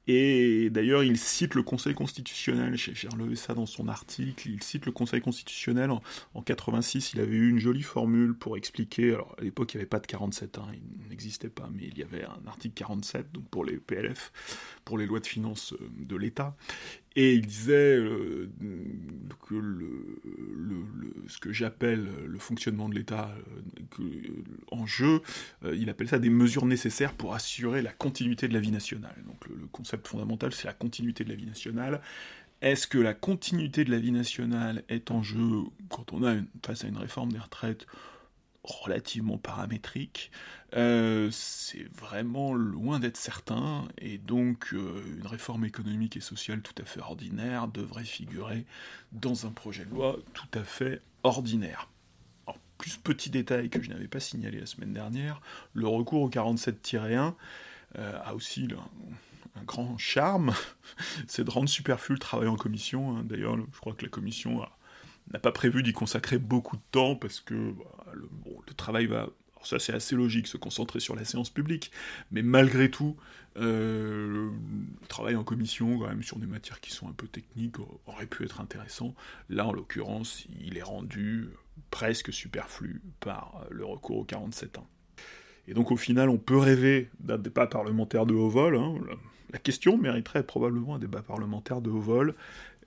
et 0.09 0.69
d'ailleurs, 0.71 1.05
il 1.05 1.17
cite 1.17 1.55
le 1.55 1.63
Conseil 1.63 1.95
constitutionnel, 1.95 2.75
j'ai 2.77 3.09
relevé 3.09 3.37
ça 3.37 3.55
dans 3.55 3.67
son 3.67 3.89
article, 3.89 4.49
il 4.49 4.63
cite 4.63 4.85
le 4.87 4.93
Conseil 4.93 5.21
constitutionnel. 5.21 5.91
En, 5.91 6.03
en 6.35 6.43
86, 6.43 7.13
il 7.15 7.21
avait 7.21 7.37
eu 7.37 7.49
une 7.49 7.59
jolie 7.59 7.83
formule 7.83 8.35
pour 8.35 8.57
expliquer, 8.57 9.15
alors 9.15 9.35
à 9.39 9.43
l'époque 9.43 9.75
il 9.75 9.77
n'y 9.77 9.83
avait 9.83 9.89
pas 9.89 10.01
de 10.01 10.07
47, 10.07 10.59
hein, 10.59 10.67
il 10.73 11.09
n'existait 11.09 11.49
pas, 11.49 11.71
mais 11.73 11.85
il 11.85 11.99
y 11.99 12.03
avait 12.03 12.25
un 12.25 12.47
article 12.47 12.75
47, 12.75 13.31
donc 13.33 13.49
pour 13.49 13.65
les 13.65 13.77
PLF, 13.77 14.33
pour 14.85 14.99
les 14.99 15.07
lois 15.07 15.21
de 15.21 15.27
finances 15.27 15.73
euh, 15.75 15.89
de 15.99 16.17
l'État, 16.17 16.57
et 17.15 17.35
il 17.35 17.47
disait 17.47 17.97
euh, 17.97 18.51
que 19.47 19.55
le, 19.55 20.22
ce 21.33 21.39
que 21.39 21.53
j'appelle 21.53 22.09
le 22.27 22.39
fonctionnement 22.39 22.89
de 22.89 22.95
l'État 22.95 23.35
euh, 24.01 24.45
en 24.71 24.87
jeu, 24.87 25.23
il 25.65 25.89
appelle 25.89 26.09
ça 26.09 26.19
des 26.19 26.31
mesures 26.31 26.67
nécessaires 26.67 27.15
pour 27.15 27.35
assurer 27.35 27.83
la 27.83 27.93
continuité 27.93 28.49
de 28.49 28.55
la 28.55 28.61
vie 28.61 28.71
nationale. 28.71 29.17
Donc 29.27 29.47
le 29.49 29.67
concept 29.73 30.07
fondamental, 30.09 30.53
c'est 30.53 30.67
la 30.67 30.75
continuité 30.75 31.25
de 31.25 31.31
la 31.31 31.37
vie 31.37 31.47
nationale. 31.47 32.01
Est-ce 32.61 32.87
que 32.87 32.99
la 32.99 33.15
continuité 33.15 33.85
de 33.85 33.91
la 33.91 33.99
vie 33.99 34.13
nationale 34.13 34.85
est 34.89 35.11
en 35.11 35.23
jeu 35.23 35.63
quand 35.89 36.13
on 36.13 36.23
a 36.25 36.37
face 36.65 36.85
à 36.85 36.89
une 36.89 36.97
réforme 36.99 37.33
des 37.33 37.39
retraites 37.39 37.87
relativement 38.65 39.39
paramétrique 39.39 40.31
euh, 40.75 41.29
C'est 41.31 41.87
vraiment 41.95 42.55
loin 42.55 43.01
d'être 43.01 43.17
certain, 43.17 43.89
et 43.99 44.19
donc 44.19 44.73
euh, 44.73 45.03
une 45.19 45.27
réforme 45.27 45.65
économique 45.65 46.17
et 46.17 46.21
sociale 46.21 46.63
tout 46.63 46.75
à 46.81 46.85
fait 46.85 47.01
ordinaire 47.01 47.69
devrait 47.69 48.05
figurer 48.05 48.65
dans 49.13 49.47
un 49.47 49.51
projet 49.51 49.85
de 49.85 49.91
loi 49.91 50.17
tout 50.33 50.59
à 50.59 50.63
fait 50.63 51.03
ordinaire. 51.25 51.89
Alors, 52.47 52.59
plus 52.79 52.97
petit 52.97 53.31
détail 53.31 53.69
que 53.69 53.83
je 53.83 53.91
n'avais 53.91 54.09
pas 54.09 54.21
signalé 54.21 54.61
la 54.61 54.67
semaine 54.67 54.93
dernière, 54.93 55.41
le 55.75 55.87
recours 55.89 56.23
au 56.23 56.31
47-1 56.31 57.35
euh, 57.99 58.19
a 58.25 58.35
aussi 58.35 58.69
un 59.57 59.65
grand 59.65 59.99
charme, 59.99 60.55
c'est 61.27 61.45
de 61.45 61.51
rendre 61.51 61.69
superflu 61.69 62.15
le 62.15 62.21
travail 62.21 62.49
en 62.49 62.57
commission. 62.57 63.17
Hein. 63.17 63.25
D'ailleurs, 63.25 63.57
je 63.57 63.81
crois 63.81 63.93
que 63.93 64.05
la 64.05 64.09
commission 64.09 64.63
n'a 65.33 65.39
pas 65.39 65.53
prévu 65.53 65.83
d'y 65.83 65.93
consacrer 65.93 66.39
beaucoup 66.39 66.77
de 66.77 66.83
temps 66.91 67.17
parce 67.17 67.41
que 67.41 67.73
bah, 67.73 68.13
le, 68.15 68.75
travail 68.75 69.07
va. 69.07 69.21
Alors 69.53 69.67
ça, 69.67 69.79
c'est 69.79 69.93
assez 69.93 70.17
logique, 70.17 70.47
se 70.47 70.57
concentrer 70.57 70.99
sur 70.99 71.15
la 71.15 71.25
séance 71.25 71.51
publique, 71.51 71.93
mais 72.33 72.43
malgré 72.43 72.91
tout, 72.91 73.17
euh, 73.57 74.51
le 74.51 75.07
travail 75.09 75.37
en 75.37 75.45
commission, 75.45 75.99
quand 75.99 76.09
même, 76.09 76.23
sur 76.23 76.39
des 76.39 76.47
matières 76.47 76.81
qui 76.81 76.91
sont 76.91 77.09
un 77.09 77.13
peu 77.13 77.29
techniques, 77.29 77.77
aurait 78.07 78.27
pu 78.27 78.45
être 78.45 78.61
intéressant. 78.61 79.15
Là, 79.51 79.67
en 79.67 79.73
l'occurrence, 79.73 80.47
il 80.61 80.79
est 80.79 80.83
rendu 80.83 81.51
presque 81.91 82.33
superflu 82.33 83.03
par 83.21 83.65
le 83.71 83.85
recours 83.85 84.19
au 84.19 84.25
47 84.25 84.79
ans. 84.79 84.89
Et 85.69 85.75
donc, 85.75 85.93
au 85.93 85.97
final, 85.97 86.29
on 86.29 86.39
peut 86.39 86.59
rêver 86.59 87.11
d'un 87.21 87.39
débat 87.39 87.67
parlementaire 87.67 88.27
de 88.27 88.35
haut 88.35 88.49
vol. 88.49 88.77
Hein. 88.77 88.95
La 89.53 89.59
question 89.59 89.97
mériterait 89.97 90.43
probablement 90.43 90.97
un 90.97 90.99
débat 90.99 91.23
parlementaire 91.23 91.81
de 91.81 91.91
haut 91.91 92.01
vol, 92.01 92.35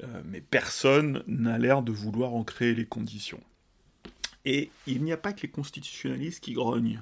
euh, 0.03 0.21
mais 0.25 0.41
personne 0.41 1.23
n'a 1.27 1.57
l'air 1.57 1.81
de 1.81 1.91
vouloir 1.91 2.33
en 2.33 2.43
créer 2.43 2.73
les 2.73 2.85
conditions. 2.85 3.41
Et 4.45 4.69
il 4.85 5.03
n'y 5.03 5.11
a 5.11 5.17
pas 5.17 5.33
que 5.33 5.41
les 5.41 5.49
constitutionnalistes 5.49 6.43
qui 6.43 6.53
grognent. 6.53 7.01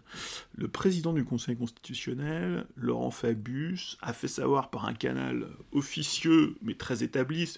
Le 0.56 0.70
président 0.70 1.12
du 1.12 1.26
Conseil 1.26 1.58
constitutionnel, 1.58 2.66
Laurent 2.78 3.12
Fabius, 3.12 3.98
a 4.02 4.14
fait 4.14 4.30
savoir 4.30 4.70
par 4.70 4.86
un 4.86 4.94
canal 4.94 5.48
officieux 5.74 6.56
mais 6.62 6.76
très 6.76 7.04
établi, 7.04 7.54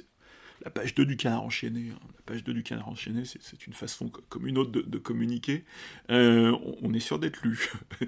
la 0.66 0.72
page 0.72 0.96
2 0.96 1.06
du 1.06 1.16
canard 1.16 1.44
enchaîné. 1.44 1.92
Hein. 1.92 2.00
La 2.16 2.22
page 2.26 2.44
2 2.44 2.54
du 2.54 2.64
canard 2.64 2.90
enchaîné, 2.90 3.24
c'est 3.24 3.68
une 3.68 3.74
façon 3.74 4.10
comme 4.10 4.48
une 4.48 4.58
autre 4.58 4.72
de, 4.72 4.98
communiquer. 4.98 5.64
Euh, 6.10 6.58
on, 6.82 6.92
est 6.94 7.00
sûr 7.00 7.20
d'être 7.20 7.42
lu. 7.44 7.70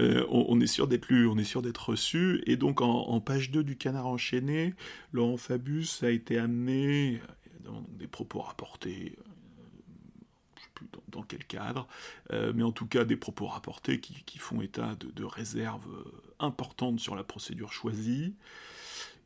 Euh, 0.00 0.24
on, 0.30 0.60
est 0.60 0.66
sûr 0.68 0.86
d'être 0.86 1.08
lu, 1.08 1.26
on 1.26 1.36
est 1.38 1.44
sûr 1.44 1.60
d'être 1.60 1.90
reçu. 1.90 2.42
Et 2.46 2.56
donc 2.56 2.80
en, 2.80 3.20
page 3.20 3.50
2 3.50 3.64
du 3.64 3.76
canard 3.76 4.06
enchaîné, 4.06 4.74
Laurent 5.12 5.36
Fabius 5.36 6.02
a 6.02 6.10
été 6.10 6.38
amené 6.38 7.20
dans 7.64 7.82
des 7.98 8.06
propos 8.06 8.40
rapportés 8.40 9.16
euh, 9.18 9.22
je 10.56 10.62
sais 10.62 10.68
plus 10.74 10.86
dans, 11.08 11.22
quel 11.22 11.44
cadre, 11.44 11.88
mais 12.54 12.62
en 12.62 12.72
tout 12.72 12.86
cas 12.86 13.04
des 13.04 13.16
propos 13.16 13.46
rapportés 13.46 14.00
qui, 14.00 14.38
font 14.38 14.60
état 14.60 14.94
de, 14.94 15.10
de, 15.10 15.24
réserves 15.24 15.88
importantes 16.38 17.00
sur 17.00 17.16
la 17.16 17.24
procédure 17.24 17.72
choisie. 17.72 18.34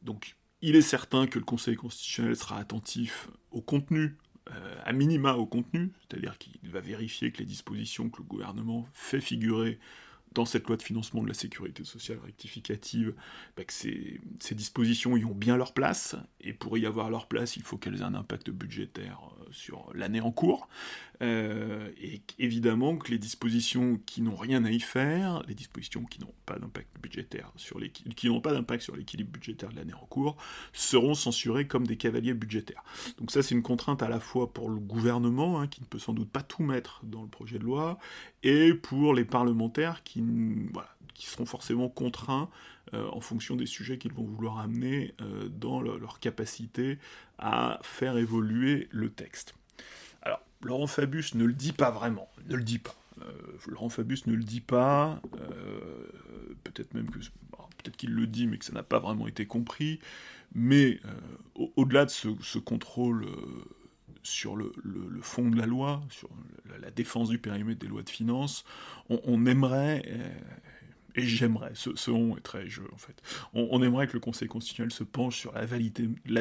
Donc 0.02 0.36
il 0.62 0.76
est 0.76 0.82
certain 0.82 1.26
que 1.26 1.38
le 1.38 1.44
Conseil 1.44 1.76
constitutionnel 1.76 2.36
sera 2.36 2.58
attentif 2.58 3.28
au 3.50 3.60
contenu, 3.60 4.16
euh, 4.50 4.76
à 4.84 4.92
minima 4.92 5.34
au 5.34 5.46
contenu, 5.46 5.92
c'est-à-dire 6.00 6.38
qu'il 6.38 6.70
va 6.70 6.80
vérifier 6.80 7.32
que 7.32 7.38
les 7.38 7.44
dispositions 7.44 8.08
que 8.08 8.18
le 8.18 8.24
gouvernement 8.24 8.88
fait 8.92 9.20
figurer 9.20 9.78
dans 10.34 10.44
cette 10.44 10.66
loi 10.66 10.76
de 10.76 10.82
financement 10.82 11.22
de 11.22 11.28
la 11.28 11.34
sécurité 11.34 11.84
sociale 11.84 12.18
rectificative, 12.24 13.14
bah, 13.56 13.64
que 13.64 13.72
ces, 13.72 14.20
dispositions 14.52 15.16
y 15.16 15.24
ont 15.24 15.34
bien 15.34 15.56
leur 15.56 15.74
place, 15.74 16.16
et 16.40 16.52
pour 16.52 16.78
y 16.78 16.86
avoir 16.86 17.10
leur 17.10 17.26
place, 17.26 17.56
il 17.56 17.62
faut 17.62 17.76
qu'elles 17.76 18.00
aient 18.00 18.02
un 18.02 18.14
impact 18.14 18.50
budgétaire 18.50 19.20
euh, 19.40 19.44
sur 19.50 19.90
l'année 19.94 20.20
en 20.20 20.30
cours, 20.30 20.68
euh, 21.22 21.88
et 22.00 22.20
évidemment 22.40 22.96
que 22.96 23.12
les 23.12 23.18
dispositions 23.18 24.00
qui 24.06 24.22
n'ont 24.22 24.34
rien 24.34 24.64
à 24.64 24.70
y 24.70 24.80
faire, 24.80 25.42
les 25.46 25.54
dispositions 25.54 26.04
qui 26.04 26.20
n'ont 26.20 26.34
pas 26.46 26.58
d'impact 26.58 26.88
budgétaire 27.00 27.52
sur 27.54 27.78
qui 28.16 28.28
n'ont 28.28 28.40
pas 28.40 28.52
d'impact 28.52 28.82
sur 28.82 28.96
l'équilibre 28.96 29.30
budgétaire 29.30 29.70
de 29.70 29.76
l'année 29.76 29.94
en 29.94 30.06
cours, 30.06 30.36
seront 30.72 31.14
censurées 31.14 31.68
comme 31.68 31.86
des 31.86 31.96
cavaliers 31.96 32.34
budgétaires. 32.34 32.82
Donc 33.18 33.30
ça, 33.30 33.42
c'est 33.42 33.54
une 33.54 33.62
contrainte 33.62 34.02
à 34.02 34.08
la 34.08 34.18
fois 34.18 34.52
pour 34.52 34.68
le 34.68 34.80
gouvernement, 34.80 35.60
hein, 35.60 35.68
qui 35.68 35.80
ne 35.80 35.86
peut 35.86 36.00
sans 36.00 36.12
doute 36.12 36.30
pas 36.30 36.42
tout 36.42 36.64
mettre 36.64 37.00
dans 37.04 37.22
le 37.22 37.28
projet 37.28 37.58
de 37.58 37.64
loi, 37.64 37.98
et 38.42 38.74
pour 38.74 39.14
les 39.14 39.24
parlementaires 39.24 40.02
qui, 40.02 40.24
seront 41.18 41.46
forcément 41.46 41.88
contraints 41.88 42.50
euh, 42.94 43.08
en 43.12 43.20
fonction 43.20 43.54
des 43.54 43.66
sujets 43.66 43.96
qu'ils 43.96 44.12
vont 44.12 44.24
vouloir 44.24 44.58
amener 44.58 45.14
euh, 45.20 45.48
dans 45.48 45.80
leur 45.80 46.18
capacité 46.18 46.98
à 47.38 47.78
faire 47.82 48.16
évoluer 48.16 48.88
le 48.90 49.08
texte. 49.08 49.54
Laurent 50.62 50.86
Fabius 50.86 51.34
ne 51.34 51.44
le 51.44 51.52
dit 51.52 51.72
pas 51.72 51.90
vraiment, 51.90 52.28
ne 52.48 52.56
le 52.56 52.62
dit 52.62 52.78
pas. 52.78 52.94
Euh, 53.22 53.32
Laurent 53.66 53.88
Fabius 53.88 54.26
ne 54.26 54.34
le 54.34 54.44
dit 54.44 54.60
pas, 54.60 55.20
peut-être 56.64 56.94
même 56.94 57.10
que 57.10 57.18
peut-être 57.18 57.96
qu'il 57.96 58.14
le 58.14 58.26
dit, 58.26 58.46
mais 58.46 58.58
que 58.58 58.64
ça 58.64 58.72
n'a 58.72 58.82
pas 58.82 59.00
vraiment 59.00 59.26
été 59.26 59.46
compris. 59.46 60.00
Mais 60.54 61.00
au-delà 61.76 62.04
de 62.04 62.10
ce, 62.10 62.58
contrôle 62.58 63.26
sur 64.22 64.54
le, 64.56 64.72
fond 65.20 65.48
de 65.48 65.56
la 65.56 65.66
loi, 65.66 66.02
sur 66.10 66.28
la, 66.80 66.90
défense 66.90 67.28
du 67.28 67.38
périmètre 67.38 67.80
des 67.80 67.88
lois 67.88 68.02
de 68.02 68.10
finances, 68.10 68.64
on, 69.08 69.46
aimerait, 69.46 70.02
et 71.14 71.26
j'aimerais, 71.26 71.72
ce, 71.74 72.10
on 72.10 72.36
est 72.36 72.40
très 72.40 72.68
jeu 72.68 72.88
en 72.92 72.98
fait, 72.98 73.20
on, 73.54 73.82
aimerait 73.82 74.06
que 74.06 74.14
le 74.14 74.20
Conseil 74.20 74.48
constitutionnel 74.48 74.92
se 74.92 75.04
penche 75.04 75.38
sur 75.38 75.52
la 75.52 75.64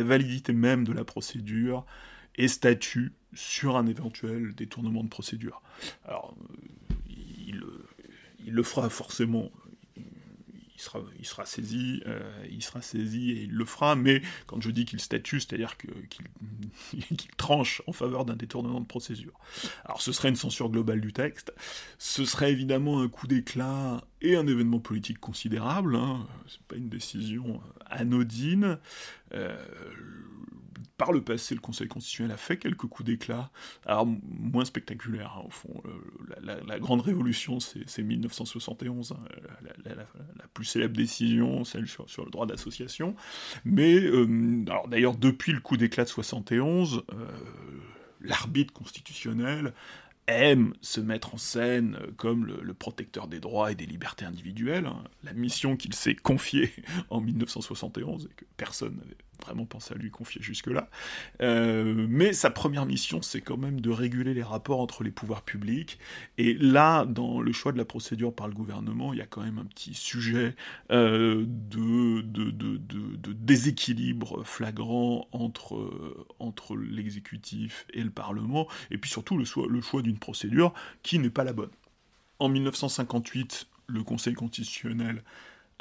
validité 0.04 0.54
même 0.54 0.84
de 0.84 0.94
la 0.94 1.04
procédure 1.04 1.86
et 2.36 2.48
statue 2.48 3.14
sur 3.34 3.78
un 3.78 3.88
éventuel 3.88 4.54
détournement 4.54 5.04
de 5.04 5.10
procédure. 5.10 5.62
Alors, 6.06 6.36
euh, 6.52 6.56
il, 7.10 7.64
il 8.46 8.54
le 8.54 8.64
fera 8.64 8.90
forcément 8.90 9.52
il 11.20 11.26
sera, 11.26 11.46
saisi, 11.46 12.02
euh, 12.08 12.20
il 12.50 12.64
sera 12.64 12.82
saisi 12.82 13.32
et 13.32 13.44
il 13.44 13.52
le 13.52 13.66
fera, 13.66 13.96
mais 13.96 14.22
quand 14.48 14.62
je 14.62 14.72
dis 14.72 14.86
qu'il 14.86 15.00
statue, 15.00 15.40
c'est-à-dire 15.40 15.78
qu'il 16.90 17.32
tranche 17.38 17.82
en 17.88 17.92
faveur 17.92 18.26
d'un 18.26 18.36
détournement 18.36 18.82
de 18.82 18.86
procédure. 18.86 19.34
Alors 19.86 20.02
ce 20.02 20.12
serait 20.12 20.30
une 20.30 20.36
censure 20.36 20.70
globale 20.70 21.02
du 21.02 21.14
texte, 21.14 21.54
ce 21.98 22.26
serait 22.26 22.52
évidemment 22.52 23.02
un 23.02 23.10
coup 23.10 23.28
d'éclat 23.28 24.04
et 24.22 24.36
un 24.36 24.48
événement 24.48 24.80
politique 24.80 25.20
considérable, 25.20 25.96
hein. 25.96 26.28
c'est 26.48 26.62
pas 26.64 26.76
une 26.76 26.90
décision 26.90 27.62
anodine. 27.86 28.80
Euh, 29.34 29.64
par 31.02 31.14
le 31.14 31.22
passé, 31.22 31.56
le 31.56 31.62
Conseil 31.62 31.88
constitutionnel 31.88 32.32
a 32.32 32.38
fait 32.38 32.58
quelques 32.58 32.86
coups 32.86 33.08
d'éclat, 33.10 33.50
alors 33.88 34.06
moins 34.06 34.66
spectaculaires, 34.66 35.36
hein, 35.36 35.46
au 35.48 35.50
fond. 35.50 35.82
La, 36.44 36.78
grande 36.78 37.02
révolution, 37.02 37.60
c'est 37.60 38.04
1971, 38.04 39.14
hein, 39.14 39.18
la, 39.84 39.96
plus 40.54 40.66
célèbre 40.66 40.96
décision, 40.96 41.64
celle 41.64 41.88
sur, 41.88 42.06
le 42.24 42.30
droit 42.30 42.46
d'association. 42.46 43.16
Mais, 43.66 43.96
euh, 43.96 44.64
d'ailleurs, 44.86 45.16
depuis 45.16 45.54
le 45.54 45.60
coup 45.60 45.76
d'éclat 45.76 46.04
de 46.04 46.10
71, 46.10 46.98
euh, 47.12 47.26
l'arbitre 48.22 48.72
constitutionnel 48.72 49.74
aime 50.28 50.76
se 50.82 51.02
mettre 51.02 51.34
en 51.34 51.38
scène 51.38 51.98
comme 52.18 52.46
le, 52.46 52.74
protecteur 52.76 53.28
des 53.28 53.40
droits 53.40 53.72
et 53.72 53.76
des 53.76 53.88
libertés 53.88 54.26
individuelles, 54.26 54.86
hein. 54.86 55.04
la 55.24 55.34
mission 55.34 55.76
qu'il 55.76 55.96
s'est 55.96 56.16
confiée 56.16 56.72
en 57.10 57.22
1971 57.22 58.30
et 58.32 58.36
que 58.36 58.46
personne 58.56 58.98
n'avait 58.98 59.18
vraiment 59.42 59.66
pensé 59.66 59.94
à 59.94 59.98
lui 59.98 60.12
confier 60.12 60.42
jusque-là. 60.42 60.90
Euh, 61.42 62.06
mais 62.10 62.34
sa 62.34 62.50
première 62.50 62.86
mission, 62.86 63.22
c'est 63.22 63.42
quand 63.42 63.58
même 63.58 63.82
de 63.82 63.90
réguler 63.90 64.34
les 64.34 64.44
rapports 64.44 64.80
entre 64.80 65.04
les 65.04 65.12
pouvoirs 65.12 65.42
publics. 65.42 66.00
Et 66.38 66.54
là, 66.54 67.06
dans 67.06 67.42
le 67.42 67.52
choix 67.52 67.72
de 67.72 67.78
la 67.78 67.86
procédure 67.86 68.34
par 68.34 68.48
le 68.48 68.54
gouvernement, 68.54 69.14
il 69.14 69.20
y 69.20 69.22
a 69.22 69.28
quand 69.28 69.44
même 69.44 69.58
un 69.58 69.66
petit 69.66 69.94
sujet 69.94 70.56
euh, 70.92 71.46
de, 71.46 72.22
déséquilibre 73.34 74.44
flagrant 74.44 75.28
entre, 75.32 76.26
entre 76.40 76.76
l'exécutif 76.76 77.86
et 77.94 78.04
le 78.04 78.12
Parlement, 78.12 78.68
et 78.92 78.98
puis 78.98 79.10
surtout 79.10 79.38
le 79.38 79.46
choix 79.46 80.02
d'une 80.02 80.20
procédure 80.20 80.74
qui 81.04 81.20
n'est 81.20 81.30
pas 81.30 81.44
la 81.44 81.54
bonne. 81.54 81.72
En 82.40 82.50
1958, 82.50 83.68
le 83.88 84.04
Conseil 84.04 84.34
constitutionnel 84.34 85.24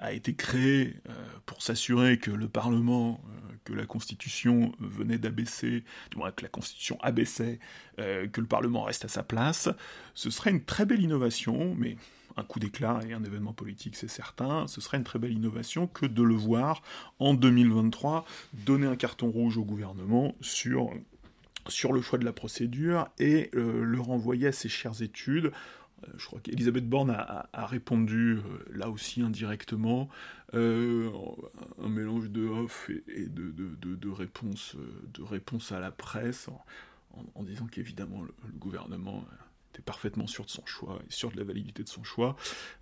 a 0.01 0.13
été 0.13 0.35
créé 0.35 0.97
euh, 1.09 1.13
pour 1.47 1.63
s'assurer 1.63 2.19
que 2.19 2.31
le 2.31 2.49
Parlement, 2.49 3.21
euh, 3.25 3.55
que 3.65 3.75
la 3.75 3.85
Constitution 3.85 4.73
venait 4.81 5.19
d'abaisser, 5.19 5.85
du 6.11 6.17
moins 6.17 6.33
que 6.33 6.43
la 6.43 6.49
Constitution 6.49 6.99
abaissait, 7.03 7.61
euh, 7.99 8.27
que 8.27 8.41
le 8.41 8.47
Parlement 8.47 8.85
reste 8.85 9.05
à 9.05 9.09
sa 9.09 9.23
place, 9.23 9.69
ce 10.15 10.31
serait 10.31 10.51
une 10.51 10.65
très 10.65 10.87
belle 10.87 11.03
innovation, 11.03 11.75
mais 11.77 11.97
un 12.37 12.45
coup 12.45 12.59
d'éclat 12.59 13.01
et 13.07 13.13
un 13.13 13.23
événement 13.23 13.53
politique, 13.53 13.95
c'est 13.95 14.09
certain, 14.09 14.67
ce 14.67 14.81
serait 14.81 14.97
une 14.97 15.05
très 15.05 15.19
belle 15.19 15.33
innovation 15.33 15.87
que 15.87 16.07
de 16.07 16.23
le 16.23 16.35
voir 16.35 16.83
en 17.19 17.35
2023 17.35 18.25
donner 18.55 18.87
un 18.87 18.97
carton 18.97 19.31
rouge 19.31 19.59
au 19.59 19.65
gouvernement 19.65 20.35
sur, 20.41 20.91
le 21.93 22.01
choix 22.01 22.19
de 22.19 22.25
la 22.25 22.33
procédure 22.33 23.09
et 23.19 23.51
le 23.53 24.01
renvoyer 24.01 24.47
à 24.47 24.53
ses 24.53 24.69
chères 24.69 25.03
études 25.03 25.47
euh, 25.47 25.90
je 26.17 26.27
crois 26.27 26.41
qu'Elisabeth 26.41 26.89
Borne 26.89 27.11
a, 27.11 27.67
répondu 27.67 28.39
euh, 28.39 28.65
là 28.73 28.91
aussi 28.91 29.23
indirectement, 29.23 30.09
euh, 30.55 31.11
un 31.83 31.89
mélange 31.89 32.31
de 32.31 32.47
off 32.47 32.91
et, 33.09 33.27
de, 33.27 33.51
de, 33.51 33.95
de, 33.95 34.09
réponse, 34.09 34.77
de 35.15 35.23
réponse 35.23 35.73
à 35.73 35.81
la 35.81 35.91
presse, 35.91 36.49
en, 37.35 37.43
disant 37.43 37.67
qu'évidemment 37.67 38.23
le, 38.23 38.33
gouvernement 38.55 39.25
était 39.73 39.83
parfaitement 39.83 40.27
sûr 40.27 40.45
de 40.45 40.51
son 40.51 40.65
choix 40.67 41.01
et 41.09 41.13
sûr 41.13 41.31
de 41.31 41.37
la 41.37 41.45
validité 41.45 41.83
de 41.83 41.89
son 41.89 42.05
choix. 42.05 42.37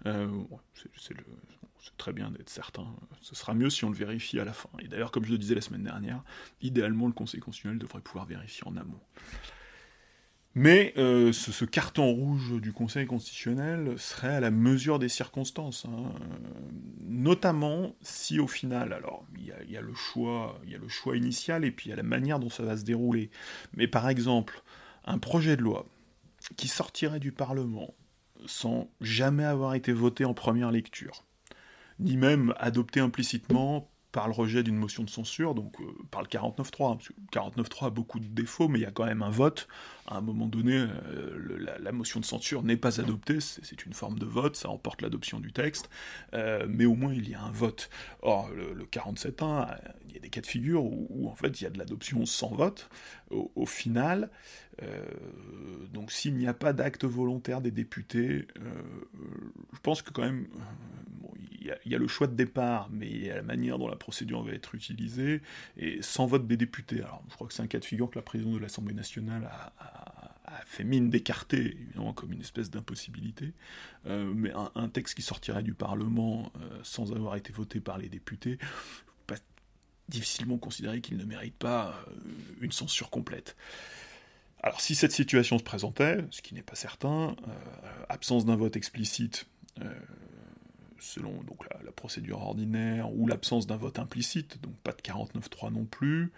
c'est 0.04 1.14
très 1.96 2.12
bien 2.12 2.30
d'être 2.30 2.50
certain. 2.50 2.86
Ce 3.20 3.34
sera 3.34 3.54
mieux 3.54 3.70
si 3.70 3.84
on 3.84 3.90
le 3.90 3.96
vérifie 3.96 4.38
à 4.40 4.44
la 4.44 4.52
fin. 4.52 4.70
Et 4.80 4.88
d'ailleurs, 4.88 5.10
comme 5.10 5.24
je 5.24 5.32
le 5.32 5.38
disais 5.38 5.54
la 5.54 5.60
semaine 5.60 5.84
dernière, 5.84 6.22
idéalement 6.60 7.06
le 7.06 7.12
Conseil 7.12 7.40
constitutionnel 7.40 7.78
devrait 7.78 8.00
pouvoir 8.00 8.26
vérifier 8.26 8.66
en 8.66 8.76
amont. 8.76 9.00
Mais 10.60 10.92
euh, 10.96 11.32
ce, 11.32 11.64
carton 11.64 12.12
rouge 12.12 12.60
du 12.60 12.72
Conseil 12.72 13.06
constitutionnel 13.06 13.96
serait 13.96 14.34
à 14.34 14.40
la 14.40 14.50
mesure 14.50 14.98
des 14.98 15.08
circonstances, 15.08 15.84
hein. 15.84 16.12
notamment 17.04 17.94
si 18.02 18.40
au 18.40 18.48
final, 18.48 18.92
alors 18.92 19.24
il 19.36 19.70
y, 19.70 19.76
a, 19.76 19.80
le 19.80 19.94
choix, 19.94 20.58
il 20.64 20.72
y 20.72 20.74
a 20.74 20.78
le 20.78 20.88
choix 20.88 21.16
initial 21.16 21.64
et 21.64 21.70
puis 21.70 21.86
il 21.86 21.90
y 21.90 21.92
a 21.92 21.96
la 21.96 22.02
manière 22.02 22.40
dont 22.40 22.50
ça 22.50 22.64
va 22.64 22.76
se 22.76 22.82
dérouler. 22.82 23.30
Mais 23.76 23.86
par 23.86 24.08
exemple, 24.08 24.64
un 25.04 25.18
projet 25.18 25.56
de 25.56 25.62
loi 25.62 25.86
qui 26.56 26.66
sortirait 26.66 27.20
du 27.20 27.30
Parlement 27.30 27.94
sans 28.46 28.90
jamais 29.00 29.44
avoir 29.44 29.74
été 29.74 29.92
voté 29.92 30.24
en 30.24 30.34
première 30.34 30.72
lecture, 30.72 31.24
ni 32.00 32.16
même 32.16 32.52
adopté 32.58 32.98
implicitement 32.98 33.88
par 34.18 34.26
le 34.26 34.34
rejet 34.34 34.64
d'une 34.64 34.74
motion 34.74 35.04
de 35.04 35.10
censure, 35.10 35.54
donc 35.54 35.80
euh, 35.80 35.84
par 36.10 36.22
le 36.22 36.26
49.3. 36.26 36.94
Hein, 36.94 36.98
le 37.08 37.38
49.3 37.40 37.86
a 37.86 37.90
beaucoup 37.90 38.18
de 38.18 38.26
défauts, 38.26 38.66
mais 38.66 38.80
il 38.80 38.82
y 38.82 38.84
a 38.84 38.90
quand 38.90 39.04
même 39.04 39.22
un 39.22 39.30
vote. 39.30 39.68
À 40.08 40.16
un 40.16 40.20
moment 40.20 40.48
donné, 40.48 40.74
euh, 40.74 41.78
la, 41.78 41.92
motion 41.92 42.18
de 42.18 42.24
censure 42.24 42.64
n'est 42.64 42.76
pas 42.76 43.00
adoptée, 43.00 43.38
c'est 43.40 43.86
une 43.86 43.92
forme 43.92 44.18
de 44.18 44.26
vote, 44.26 44.56
ça 44.56 44.70
emporte 44.70 45.02
l'adoption 45.02 45.38
du 45.38 45.52
texte, 45.52 45.88
euh, 46.34 46.66
mais 46.68 46.84
au 46.84 46.96
moins 46.96 47.14
il 47.14 47.28
y 47.28 47.34
a 47.36 47.40
un 47.40 47.52
vote. 47.52 47.90
Or, 48.22 48.50
le, 48.50 48.84
47.1, 48.86 49.76
il 50.08 50.14
y 50.14 50.16
a 50.16 50.20
des 50.20 50.30
cas 50.30 50.40
de 50.40 50.46
figure 50.46 50.82
où, 50.82 51.28
en 51.28 51.36
fait 51.36 51.60
il 51.60 51.62
y 51.62 51.66
a 51.68 51.70
de 51.70 51.78
l'adoption 51.78 52.26
sans 52.26 52.50
vote. 52.50 52.90
Au, 53.30 53.66
final, 53.66 54.30
donc 55.92 56.12
s'il 56.12 56.34
n'y 56.34 56.46
a 56.46 56.54
pas 56.54 56.72
d'acte 56.72 57.04
volontaire 57.04 57.60
des 57.60 57.70
députés, 57.70 58.46
je 59.72 59.78
pense 59.82 60.02
que 60.02 60.10
quand 60.10 60.22
même, 60.22 60.46
il 61.84 61.92
y, 61.92 61.94
a 61.94 61.98
le 61.98 62.08
choix 62.08 62.26
de 62.26 62.34
départ, 62.34 62.88
mais 62.90 63.08
il 63.08 63.26
y 63.26 63.30
a 63.30 63.36
la 63.36 63.42
manière 63.42 63.78
dont 63.78 63.88
la 63.88 63.96
procédure 63.96 64.42
va 64.42 64.52
être 64.52 64.74
utilisée, 64.74 65.42
et 65.76 66.00
sans 66.02 66.26
vote 66.26 66.46
des 66.46 66.56
députés. 66.56 67.02
Alors, 67.02 67.22
je 67.28 67.34
crois 67.34 67.46
que 67.46 67.54
c'est 67.54 67.62
un 67.62 67.66
cas 67.66 67.78
de 67.78 67.84
figure 67.84 68.10
que 68.10 68.18
la 68.18 68.22
présidente 68.22 68.54
de 68.54 68.58
l'Assemblée 68.58 68.94
nationale 68.94 69.44
a, 69.44 69.72
fait 70.66 70.84
mine 70.84 71.08
d'écarter, 71.08 71.76
évidemment, 71.80 72.12
comme 72.12 72.32
une 72.32 72.40
espèce 72.40 72.70
d'impossibilité. 72.70 73.52
Euh, 74.06 74.32
mais 74.34 74.52
un, 74.74 74.88
texte 74.88 75.14
qui 75.14 75.22
sortirait 75.22 75.62
du 75.62 75.72
Parlement 75.72 76.52
euh, 76.60 76.80
sans 76.82 77.12
avoir 77.12 77.36
été 77.36 77.52
voté 77.52 77.80
par 77.80 77.96
les 77.96 78.08
députés, 78.08 78.58
pas 79.26 79.36
difficilement 80.08 80.58
considérer 80.58 81.00
qu'il 81.00 81.16
ne 81.16 81.24
mérite 81.24 81.54
pas 81.54 81.94
euh, 82.08 82.12
une 82.60 82.72
censure 82.72 83.08
complète. 83.08 83.56
Alors 84.62 84.80
si 84.80 84.94
cette 84.94 85.12
situation 85.12 85.58
se 85.58 85.62
présentait, 85.62 86.18
ce 86.30 86.42
qui 86.42 86.54
n'est 86.54 86.62
pas 86.62 86.74
certain, 86.74 87.36
absence 88.08 88.44
d'un 88.44 88.56
vote 88.56 88.76
explicite, 88.76 89.46
selon 90.98 91.42
donc, 91.44 91.64
la, 91.84 91.92
procédure 91.92 92.42
ordinaire, 92.42 93.12
ou 93.12 93.26
l'absence 93.26 93.66
d'un 93.66 93.76
vote 93.76 93.98
implicite, 93.98 94.60
donc 94.62 94.74
pas 94.78 94.92
de 94.92 95.00
49-3 95.00 95.72
non 95.72 95.84
plus, 95.84 96.32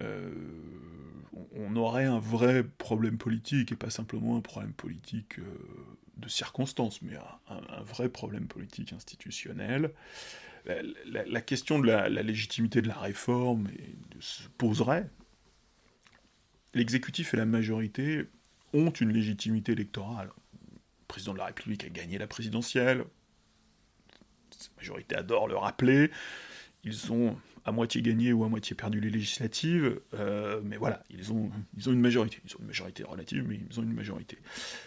euh, 0.00 0.30
on 1.54 1.74
aurait 1.76 2.04
un 2.04 2.18
vrai 2.18 2.64
problème 2.64 3.18
politique, 3.18 3.72
et 3.72 3.76
pas 3.76 3.90
simplement 3.90 4.36
un 4.36 4.40
problème 4.40 4.72
politique 4.72 5.38
euh, 5.38 5.44
de 6.18 6.28
circonstances, 6.28 7.02
mais 7.02 7.16
un, 7.48 7.82
vrai 7.82 8.08
problème 8.08 8.46
politique 8.46 8.92
institutionnel. 8.92 9.92
La, 11.06 11.40
question 11.40 11.78
de 11.78 11.86
la, 11.86 12.08
légitimité 12.08 12.82
de 12.82 12.88
la 12.88 12.98
réforme 12.98 13.68
se 14.18 14.48
poserait. 14.58 15.08
L'exécutif 16.76 17.32
et 17.32 17.38
la 17.38 17.46
majorité 17.46 18.26
ont 18.74 18.90
une 18.90 19.10
légitimité 19.10 19.72
électorale. 19.72 20.28
Le 20.52 21.06
président 21.08 21.32
de 21.32 21.38
la 21.38 21.46
République 21.46 21.84
a 21.84 21.88
gagné 21.88 22.18
la 22.18 22.26
présidentielle, 22.26 22.98
la 22.98 23.04
majorité 24.76 25.16
adore 25.16 25.48
le 25.48 25.56
rappeler. 25.56 26.10
Ils 26.84 27.12
ont 27.12 27.34
à 27.64 27.72
moitié 27.72 28.02
gagné 28.02 28.34
ou 28.34 28.44
à 28.44 28.50
moitié 28.50 28.76
perdu 28.76 29.00
les 29.00 29.08
législatives, 29.08 29.98
euh, 30.12 30.60
mais 30.64 30.76
voilà, 30.76 31.02
ils 31.08 31.32
ont, 31.32 31.50
ils 31.78 31.88
ont 31.88 31.92
une 31.94 32.00
majorité. 32.00 32.42
Ils 32.46 32.54
ont 32.56 32.58
une 32.60 32.66
majorité 32.66 33.04
relative, 33.04 33.46
mais 33.48 33.58
ils 33.70 33.80
ont 33.80 33.82
une 33.82 33.94
majorité. 33.94 34.36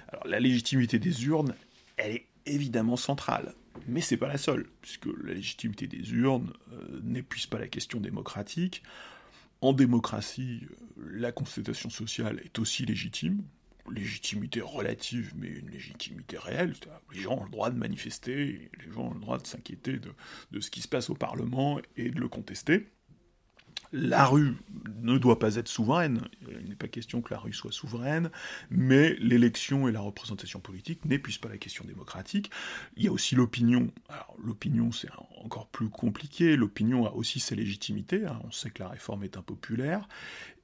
Alors 0.09 0.27
la 0.27 0.39
légitimité 0.39 0.99
des 0.99 1.25
urnes, 1.25 1.55
elle 1.97 2.11
est 2.11 2.27
évidemment 2.45 2.97
centrale, 2.97 3.55
mais 3.87 4.01
c'est 4.01 4.15
pas 4.15 4.27
la 4.27 4.37
seule, 4.37 4.67
puisque 4.81 5.07
la 5.23 5.33
légitimité 5.33 5.87
des 5.87 6.13
urnes 6.13 6.53
euh, 6.71 6.99
n'épuise 7.01 7.47
pas 7.47 7.57
la 7.57 7.67
question 7.67 7.99
démocratique. 7.99 8.83
En 9.61 9.73
démocratie, 9.73 10.61
euh, 10.63 11.09
la 11.11 11.31
constatation 11.31 11.89
sociale 11.89 12.41
est 12.43 12.59
aussi 12.59 12.85
légitime, 12.85 13.43
légitimité 13.91 14.61
relative, 14.61 15.33
mais 15.35 15.47
une 15.47 15.69
légitimité 15.69 16.37
réelle. 16.37 16.73
Les 17.13 17.21
gens 17.21 17.39
ont 17.39 17.43
le 17.43 17.49
droit 17.49 17.69
de 17.69 17.77
manifester, 17.77 18.69
les 18.85 18.91
gens 18.93 19.07
ont 19.07 19.13
le 19.13 19.19
droit 19.19 19.37
de 19.37 19.47
s'inquiéter 19.47 19.99
de, 19.99 20.59
ce 20.59 20.69
qui 20.69 20.81
se 20.81 20.87
passe 20.87 21.09
au 21.09 21.15
Parlement 21.15 21.79
et 21.97 22.09
de 22.09 22.19
le 22.19 22.29
contester. 22.29 22.87
La 23.91 24.25
rue 24.25 24.55
ne 25.01 25.17
doit 25.17 25.39
pas 25.39 25.55
être 25.55 25.67
souveraine, 25.67 26.21
il 26.47 26.69
n'est 26.69 26.75
pas 26.75 26.87
question 26.87 27.21
que 27.21 27.33
la 27.33 27.39
rue 27.39 27.53
soit 27.53 27.71
souveraine, 27.71 28.29
mais 28.69 29.15
l'élection 29.15 29.87
et 29.87 29.91
la 29.91 30.01
représentation 30.01 30.59
politique 30.59 31.05
n'épuisent 31.05 31.37
pas 31.37 31.49
la 31.49 31.57
question 31.57 31.85
démocratique. 31.85 32.51
Il 32.97 33.03
y 33.03 33.07
a 33.07 33.11
aussi 33.11 33.35
l'opinion. 33.35 33.91
Alors 34.09 34.35
l'opinion 34.43 34.91
c'est 34.91 35.09
encore 35.43 35.67
plus 35.67 35.89
compliqué, 35.89 36.55
l'opinion 36.55 37.05
a 37.05 37.11
aussi 37.11 37.39
sa 37.39 37.55
légitimité, 37.55 38.25
hein. 38.25 38.39
on 38.43 38.51
sait 38.51 38.69
que 38.69 38.83
la 38.83 38.89
réforme 38.89 39.23
est 39.23 39.37
impopulaire, 39.37 40.07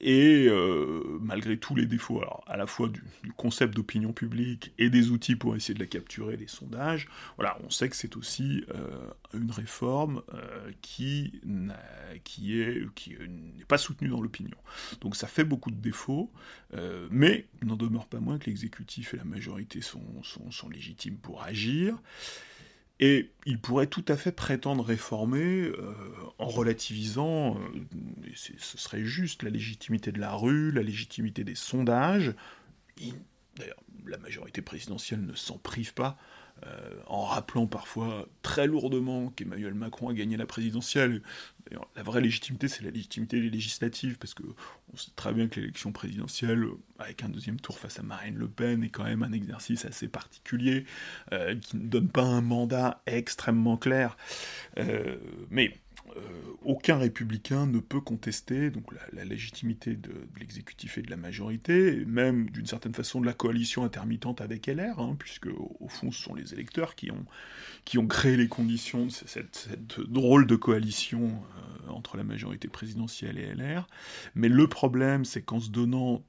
et 0.08 0.46
euh, 0.48 1.18
malgré 1.20 1.58
tous 1.58 1.74
les 1.74 1.88
défauts, 1.88 2.22
alors, 2.22 2.44
à 2.46 2.58
la 2.58 2.68
fois 2.68 2.90
du, 2.90 3.02
concept 3.38 3.74
d'opinion 3.74 4.14
publique 4.14 4.72
et 4.78 4.92
des 4.92 5.10
outils 5.10 5.36
pour 5.36 5.56
essayer 5.56 5.74
de 5.74 5.80
la 5.80 5.88
capturer, 5.88 6.38
des 6.38 6.46
sondages, 6.46 7.08
voilà, 7.38 7.58
on 7.66 7.72
sait 7.72 7.90
que 7.90 7.96
c'est 7.96 8.16
aussi 8.16 8.64
euh, 8.76 9.10
une 9.34 9.50
réforme 9.50 10.22
euh, 10.36 10.72
qui, 10.84 11.42
qui 12.24 12.62
est 12.62 12.88
qui 12.94 13.16
n'est 13.58 13.66
pas 13.66 13.80
soutenue 13.80 14.12
dans 14.12 14.22
l'opinion. 14.22 14.58
Donc 15.02 15.16
ça 15.16 15.26
fait 15.26 15.44
beaucoup 15.44 15.72
de 15.72 15.82
défauts, 15.82 16.32
mais 17.10 17.48
il 17.64 17.68
n'en 17.68 17.76
demeure 17.76 18.06
pas 18.06 18.20
moins 18.20 18.38
que 18.38 18.46
l'exécutif 18.46 19.16
et 19.16 19.18
la 19.18 19.24
majorité 19.24 19.82
sont, 19.82 20.22
sont, 20.22 20.52
sont 20.52 20.70
légitimes 20.70 21.18
pour 21.18 21.42
agir. 21.42 21.98
Et 23.00 23.32
il 23.46 23.60
pourrait 23.60 23.88
tout 23.88 24.06
à 24.08 24.16
fait 24.16 24.32
prétendre 24.32 24.84
réformer 24.84 25.64
euh, 25.64 25.94
en 26.38 26.48
relativisant, 26.48 27.58
euh, 27.58 28.32
ce 28.36 28.78
serait 28.78 29.04
juste, 29.04 29.44
la 29.44 29.50
légitimité 29.50 30.14
de 30.14 30.20
la 30.20 30.34
rue, 30.34 30.72
la 30.72 30.82
légitimité 30.82 31.44
des 31.44 31.56
sondages. 31.56 32.34
D'ailleurs, 33.58 33.84
la 34.06 34.18
majorité 34.18 34.62
présidentielle 34.62 35.26
ne 35.26 35.36
s'en 35.36 35.58
prive 35.58 35.94
pas. 35.94 36.18
Euh, 36.66 36.90
en 37.08 37.26
rappelant 37.26 37.68
parfois 37.68 38.28
très 38.42 38.66
lourdement 38.66 39.30
qu'Emmanuel 39.30 39.74
Macron 39.74 40.10
a 40.10 40.14
gagné 40.14 40.38
la 40.38 40.46
présidentielle. 40.46 41.22
La 41.96 42.04
vraie 42.04 42.22
légitimité, 42.22 42.68
c'est 42.68 42.84
la 42.84 42.92
légitimité 42.92 43.40
législative, 43.40 44.18
parce 44.18 44.34
qu'on 44.34 44.54
sait 44.96 45.12
très 45.16 45.34
bien 45.34 45.48
que 45.48 45.60
l'élection 45.60 45.92
présidentielle, 45.92 46.64
avec 46.98 47.24
un 47.24 47.30
deuxième 47.30 47.60
tour 47.60 47.78
face 47.78 48.00
à 48.00 48.04
Marine 48.04 48.38
Le 48.38 48.48
Pen, 48.48 48.84
est 48.84 48.90
quand 48.90 49.04
même 49.04 49.24
un 49.24 49.34
exercice 49.34 49.84
assez 49.86 50.08
particulier, 50.08 50.86
euh, 51.34 51.56
qui 51.56 51.78
ne 51.78 51.88
donne 51.88 52.08
pas 52.08 52.24
un 52.24 52.42
mandat 52.42 53.02
extrêmement 53.06 53.78
clair. 53.78 54.16
Euh, 54.78 55.18
mais 55.50 55.78
aucun 56.66 56.98
républicain 56.98 57.68
ne 57.68 57.80
peut 57.80 58.02
contester 58.02 58.70
donc 58.72 58.86
la, 59.14 59.24
légitimité 59.26 59.96
de, 59.96 60.12
l'exécutif 60.40 60.98
et 60.98 61.02
de 61.02 61.10
la 61.10 61.18
majorité, 61.18 62.04
même 62.06 62.50
d'une 62.50 62.66
certaine 62.66 62.94
façon 62.94 63.22
de 63.22 63.26
la 63.26 63.34
coalition 63.34 63.84
intermittente 63.84 64.42
avec 64.42 64.68
LR, 64.68 65.00
hein, 65.00 65.16
puisque 65.18 65.48
au, 65.48 65.88
fond 65.88 66.12
ce 66.12 66.22
sont 66.22 66.34
les 66.34 66.54
électeurs 66.54 66.96
qui 66.96 67.12
ont, 67.12 67.26
qui 67.86 67.98
ont 67.98 68.08
créé 68.08 68.36
les 68.36 68.48
conditions 68.48 69.06
de 69.06 69.12
cette, 69.12 69.70
drôle 70.10 70.48
de 70.48 70.56
coalition 70.56 71.44
euh, 71.88 71.90
entre 71.90 72.18
la 72.18 72.24
majorité 72.24 72.68
présidentielle 72.68 73.38
et 73.38 73.54
LR. 73.54 73.88
Mais 74.34 74.50
le 74.50 74.68
problème, 74.68 75.26
c'est 75.26 75.42
qu'en 75.42 75.60
se 75.60 75.70
donnant 75.70 76.24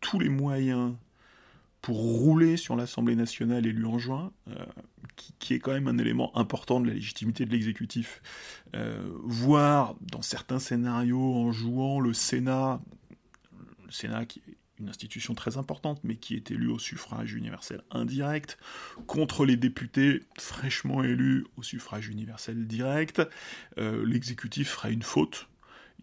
tous 0.00 0.18
les 0.18 0.28
moyens 0.28 0.94
pour 1.80 1.96
rouler 1.96 2.56
sur 2.56 2.76
l'Assemblée 2.76 3.16
nationale 3.16 3.66
élue 3.66 3.86
en 3.86 3.98
juin, 3.98 4.32
euh, 4.48 4.64
qui, 5.16 5.54
est 5.54 5.58
quand 5.58 5.72
même 5.72 5.88
un 5.88 5.98
élément 5.98 6.36
important 6.36 6.80
de 6.80 6.88
la 6.88 6.94
légitimité 6.94 7.44
de 7.44 7.50
l'exécutif, 7.50 8.22
euh, 8.74 9.10
voire 9.22 9.94
dans 10.00 10.22
certains 10.22 10.58
scénarios 10.58 11.34
en 11.34 11.52
jouant 11.52 12.00
le 12.00 12.12
Sénat, 12.12 12.80
le 13.84 13.90
Sénat 13.90 14.26
qui 14.26 14.40
est 14.40 14.56
une 14.80 14.88
institution 14.88 15.34
très 15.34 15.56
importante, 15.56 16.00
mais 16.02 16.16
qui 16.16 16.34
est 16.34 16.50
élu 16.50 16.68
au 16.68 16.78
suffrage 16.78 17.32
universel 17.34 17.82
indirect, 17.90 18.58
contre 19.06 19.46
les 19.46 19.56
députés 19.56 20.22
fraîchement 20.36 21.04
élus 21.04 21.46
au 21.56 21.62
suffrage 21.62 22.08
universel 22.08 22.66
direct, 22.66 23.22
euh, 23.78 24.04
l'exécutif 24.04 24.70
ferait 24.70 24.92
une 24.92 25.02
faute, 25.02 25.48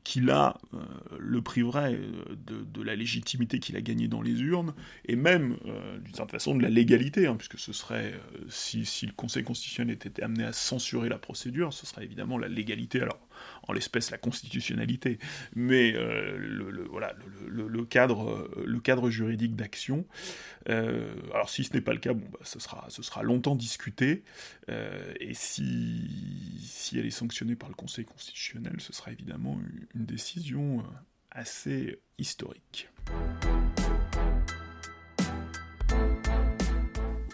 qui 0.03 0.19
là 0.19 0.57
euh, 0.73 0.79
le 1.19 1.41
priverait 1.41 1.93
euh, 1.93 2.35
de, 2.47 2.81
la 2.81 2.95
légitimité 2.95 3.59
qu'il 3.59 3.75
a 3.75 3.81
gagnée 3.81 4.07
dans 4.07 4.21
les 4.21 4.41
urnes, 4.41 4.73
et 5.05 5.15
même, 5.15 5.57
euh, 5.65 5.99
d'une 5.99 6.13
certaine 6.13 6.39
façon, 6.39 6.55
de 6.55 6.63
la 6.63 6.69
légalité, 6.69 7.27
hein, 7.27 7.35
puisque 7.35 7.59
ce 7.59 7.73
serait, 7.73 8.13
si, 8.49 8.85
si, 8.85 9.05
le 9.05 9.13
Conseil 9.13 9.43
constitutionnel 9.43 9.93
était 9.93 10.23
amené 10.23 10.43
à 10.43 10.53
censurer 10.53 11.09
la 11.09 11.19
procédure, 11.19 11.73
ce 11.73 11.85
serait 11.85 12.03
évidemment 12.03 12.37
la 12.37 12.47
légalité, 12.47 13.01
en 13.67 13.73
l'espèce 13.73 14.11
la 14.11 14.17
constitutionnalité, 14.17 15.19
mais 15.55 15.93
euh, 15.95 16.37
le, 16.37 16.83
voilà, 16.85 17.13
le, 17.47 17.85
cadre, 17.85 19.09
juridique 19.09 19.55
d'action. 19.55 20.05
Euh, 20.69 21.13
alors 21.33 21.49
si 21.49 21.63
ce 21.63 21.73
n'est 21.73 21.81
pas 21.81 21.93
le 21.93 21.99
cas, 21.99 22.13
bon, 22.13 22.27
bah, 22.31 22.39
ce, 22.43 22.59
sera, 22.59 22.85
ce 22.89 23.01
sera 23.01 23.23
longtemps 23.23 23.55
discuté, 23.55 24.23
euh, 24.69 25.13
et 25.19 25.33
si 25.33 26.09
elle 26.93 27.05
est 27.05 27.09
sanctionnée 27.09 27.55
par 27.55 27.69
le 27.69 27.75
Conseil 27.75 28.05
constitutionnel, 28.05 28.75
ce 28.79 28.93
sera 28.93 29.11
évidemment 29.11 29.59
une 29.95 30.05
décision 30.05 30.83
assez 31.31 31.99
historique. 32.17 32.89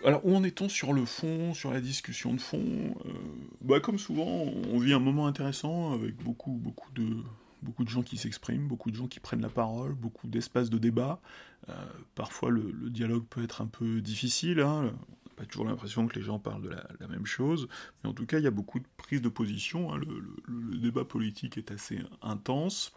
Alors, 0.08 0.26
où 0.26 0.34
en 0.34 0.46
est-on 0.46 0.70
sur 0.70 0.94
le 0.94 1.04
fond, 1.04 1.54
sur 1.54 1.74
la 1.74 1.82
discussion 1.82 2.34
de 2.34 2.40
fond 2.40 2.96
euh, 3.06 3.12
bah, 3.60 3.82
Comme 3.82 4.00
souvent, 4.00 4.26
on 4.26 4.80
vit 4.80 4.94
un 4.94 5.00
moment 5.00 5.28
intéressant 5.28 5.92
avec 5.92 6.16
beaucoup, 6.24 6.52
beaucoup, 6.52 6.90
de, 6.94 7.90
gens 7.90 8.04
qui 8.04 8.16
s'expriment, 8.16 8.70
beaucoup 8.70 8.90
de 8.90 8.96
gens 8.96 9.08
qui 9.08 9.20
prennent 9.20 9.42
la 9.42 9.50
parole, 9.50 9.96
beaucoup 9.96 10.28
d'espaces 10.28 10.70
de 10.70 10.78
débat. 10.78 11.20
Euh, 11.68 11.74
parfois, 12.16 12.52
le, 12.52 12.72
dialogue 12.90 13.26
peut 13.26 13.44
être 13.44 13.62
un 13.62 13.66
peu 13.68 14.00
difficile. 14.00 14.62
Hein. 14.62 14.94
Pas 15.36 15.44
toujours 15.44 15.66
l'impression 15.66 16.08
que 16.08 16.18
les 16.18 16.24
gens 16.24 16.40
parlent 16.40 16.62
de 16.62 16.70
la, 16.70 17.08
même 17.10 17.26
chose, 17.26 17.68
mais 18.02 18.10
en 18.10 18.14
tout 18.14 18.26
cas, 18.26 18.38
il 18.38 18.46
y 18.46 18.48
a 18.48 18.52
beaucoup 18.52 18.80
de 18.80 18.88
prises 18.96 19.22
de 19.22 19.28
position. 19.28 19.94
Hein. 19.94 19.98
le, 19.98 20.78
débat 20.78 21.04
politique 21.04 21.58
est 21.58 21.70
assez 21.70 22.00
intense. 22.22 22.94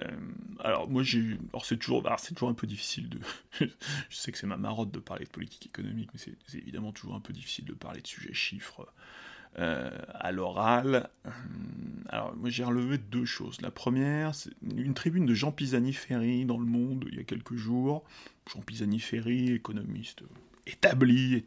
Euh, 0.00 0.06
alors 0.60 0.88
moi 0.88 1.02
j'ai, 1.02 1.36
alors 1.52 1.64
c'est 1.64 1.76
toujours, 1.76 2.08
c'est 2.18 2.34
toujours 2.34 2.48
un 2.48 2.54
peu 2.54 2.66
difficile 2.66 3.08
de, 3.08 3.18
je 3.60 4.16
sais 4.16 4.30
que 4.30 4.38
c'est 4.38 4.46
ma 4.46 4.56
marotte 4.56 4.90
de 4.90 5.00
parler 5.00 5.24
de 5.24 5.30
politique 5.30 5.66
économique, 5.66 6.10
mais 6.14 6.20
c'est 6.46 6.58
évidemment 6.58 6.92
toujours 6.92 7.14
un 7.14 7.20
peu 7.20 7.32
difficile 7.32 7.64
de 7.64 7.72
parler 7.72 8.00
de 8.00 8.06
sujets 8.06 8.32
chiffres 8.32 8.86
euh, 9.58 9.90
à 10.14 10.30
l'oral. 10.30 11.10
Euh, 11.26 11.30
alors 12.08 12.36
moi 12.36 12.50
j'ai 12.50 12.64
relevé 12.64 12.98
deux 12.98 13.24
choses. 13.24 13.60
La 13.60 13.70
première, 13.70 14.34
c'est 14.34 14.52
une 14.62 14.94
tribune 14.94 15.26
de 15.26 15.34
Jean 15.34 15.50
Pisani-Ferry 15.50 16.44
dans 16.44 16.58
Le 16.58 16.66
Monde 16.66 17.06
il 17.10 17.16
y 17.16 17.20
a 17.20 17.24
quelques 17.24 17.56
jours. 17.56 18.04
Jean 18.52 18.60
Pisani-Ferry, 18.60 19.52
économiste 19.52 20.22
établi, 20.66 21.42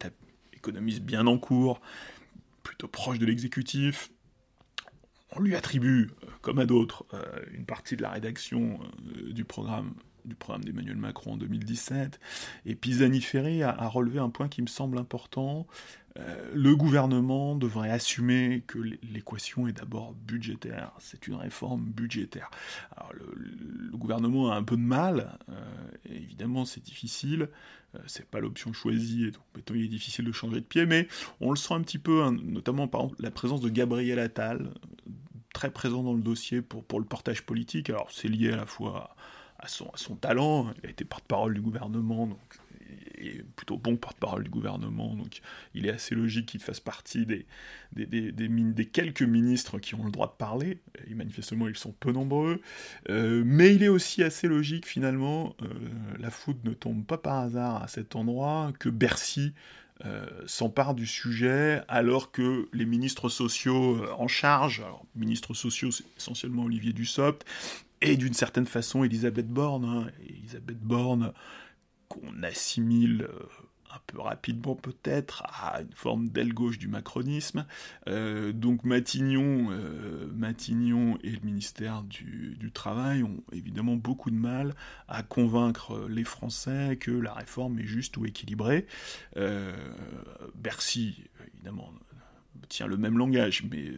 économiste 0.53 1.01
bien 1.01 1.27
en 1.27 1.37
cours, 1.37 1.81
plutôt 2.61 2.87
proche 2.87 3.19
de 3.19 3.25
l'exécutif, 3.25 4.11
on 5.35 5.41
lui 5.41 5.55
attribue, 5.55 6.09
euh, 6.23 6.27
comme 6.41 6.59
à 6.59 6.65
d'autres, 6.65 7.05
euh, 7.13 7.23
une 7.53 7.65
partie 7.65 7.95
de 7.95 8.01
la 8.01 8.11
rédaction 8.11 8.79
euh, 9.17 9.31
du 9.31 9.43
programme 9.43 9.93
du 10.25 10.35
programme 10.35 10.63
d'Emmanuel 10.63 10.95
Macron 10.95 11.33
en 11.33 11.35
2017. 11.35 12.17
Et 12.65 12.75
Pisani-Ferry 12.75 13.61
a, 13.61 13.73
relevé 13.89 14.19
un 14.19 14.29
point 14.29 14.47
qui 14.47 14.61
me 14.61 14.67
semble 14.67 14.97
important. 14.97 15.67
le 16.53 16.75
gouvernement 16.77 17.57
devrait 17.57 17.89
assumer 17.89 18.63
que 18.65 18.79
l'équation 18.79 19.67
est 19.67 19.73
d'abord 19.73 20.13
budgétaire. 20.13 20.93
C'est 20.99 21.27
une 21.27 21.35
réforme 21.35 21.83
budgétaire. 21.83 22.49
Alors 22.95 23.11
le, 23.11 23.97
gouvernement 23.97 24.49
a 24.49 24.55
un 24.55 24.63
peu 24.63 24.77
de 24.77 24.81
mal. 24.81 25.37
évidemment, 26.05 26.63
c'est 26.63 26.81
difficile. 26.81 27.49
c'est 28.05 28.25
pas 28.25 28.39
l'option 28.39 28.71
choisie. 28.71 29.29
Donc, 29.29 29.43
il 29.71 29.83
est 29.83 29.87
difficile 29.89 30.23
de 30.23 30.31
changer 30.31 30.61
de 30.61 30.65
pied. 30.65 30.85
Mais 30.85 31.09
on 31.41 31.49
le 31.49 31.57
sent 31.57 31.73
un 31.73 31.81
petit 31.81 31.99
peu, 31.99 32.23
hein, 32.23 32.31
notamment 32.45 32.87
par 32.87 33.09
la 33.19 33.29
présence 33.29 33.59
de 33.59 33.67
Gabriel 33.67 34.19
Attal 34.19 34.69
très 35.63 35.71
présent 35.71 36.03
dans 36.03 36.13
le 36.13 36.21
dossier 36.21 36.61
pour, 36.61 36.83
pour 36.83 36.99
le 36.99 37.05
portage 37.05 37.43
politique. 37.43 37.89
Alors 37.89 38.11
c'est 38.11 38.27
lié 38.27 38.51
à 38.51 38.57
la 38.57 38.65
fois 38.65 39.15
à 39.59 39.69
son, 39.69 39.85
à 39.85 39.95
son 39.95 40.17
talent, 40.17 40.69
il 40.83 40.87
a 40.87 40.89
été 40.89 41.05
porte-parole 41.05 41.53
du 41.53 41.61
gouvernement, 41.61 42.27
donc 42.27 42.39
et 43.17 43.41
plutôt 43.55 43.77
bon 43.77 43.95
porte-parole 43.95 44.43
du 44.43 44.49
gouvernement, 44.49 45.15
donc 45.15 45.39
il 45.73 45.85
est 45.85 45.91
assez 45.91 46.15
logique 46.15 46.47
qu'il 46.47 46.59
fasse 46.59 46.81
partie 46.81 47.25
des, 47.25 47.45
des, 47.93 48.05
des, 48.05 48.31
des, 48.33 48.85
quelques 48.85 49.21
ministres 49.21 49.79
qui 49.79 49.95
ont 49.95 50.03
le 50.03 50.11
droit 50.11 50.27
de 50.27 50.37
parler, 50.37 50.79
et 51.07 51.13
manifestement 51.13 51.69
ils 51.69 51.77
sont 51.77 51.93
peu 51.93 52.11
nombreux, 52.11 52.59
euh, 53.09 53.41
mais 53.45 53.73
il 53.73 53.83
est 53.83 53.87
aussi 53.87 54.21
assez 54.21 54.49
logique 54.49 54.85
finalement, 54.85 55.55
euh, 55.61 55.67
la 56.19 56.29
foudre 56.29 56.59
ne 56.65 56.73
tombe 56.73 57.05
pas 57.05 57.17
par 57.17 57.39
hasard 57.39 57.81
à 57.81 57.87
cet 57.87 58.17
endroit, 58.17 58.73
que 58.77 58.89
Bercy 58.89 59.53
euh, 60.05 60.27
s'empare 60.47 60.95
du 60.95 61.05
sujet 61.05 61.81
alors 61.87 62.31
que 62.31 62.67
les 62.73 62.85
ministres 62.85 63.29
sociaux 63.29 63.95
euh, 63.95 64.11
en 64.17 64.27
charge, 64.27 64.81
alors 64.81 65.05
ministres 65.15 65.53
sociaux 65.53 65.91
c'est 65.91 66.03
essentiellement 66.17 66.63
Olivier 66.63 66.91
Dussopt, 66.91 67.45
et 68.01 68.17
d'une 68.17 68.33
certaine 68.33 68.65
façon 68.65 69.05
Elisabeth 69.05 69.47
Borne, 69.47 69.85
hein, 69.85 70.11
Elisabeth 70.27 70.79
Borne 70.79 71.31
qu'on 72.09 72.43
assimile 72.43 73.29
euh, 73.29 73.45
un 73.93 73.99
peu 74.07 74.19
rapidement 74.19 74.75
peut-être 74.75 75.43
à 75.43 75.81
une 75.81 75.93
forme 75.93 76.29
d'aile 76.29 76.53
gauche 76.53 76.79
du 76.79 76.87
macronisme. 76.87 77.65
Euh, 78.07 78.51
donc 78.51 78.83
Matignon, 78.83 79.67
euh, 79.71 80.27
Matignon 80.33 81.17
et 81.23 81.29
le 81.29 81.39
ministère 81.43 82.03
du, 82.03 82.57
Travail 82.73 83.21
ont 83.21 83.43
évidemment 83.51 83.95
beaucoup 83.95 84.31
de 84.31 84.35
mal 84.35 84.73
à 85.07 85.21
convaincre 85.21 86.07
les 86.09 86.23
Français 86.23 86.97
que 86.99 87.11
la 87.11 87.33
réforme 87.33 87.77
est 87.77 87.85
juste 87.85 88.17
ou 88.17 88.25
équilibrée. 88.25 88.87
Euh, 89.37 89.75
Bercy, 90.55 91.25
évidemment, 91.53 91.93
tient 92.69 92.87
le 92.87 92.97
même 92.97 93.15
langage, 93.15 93.63
mais 93.69 93.91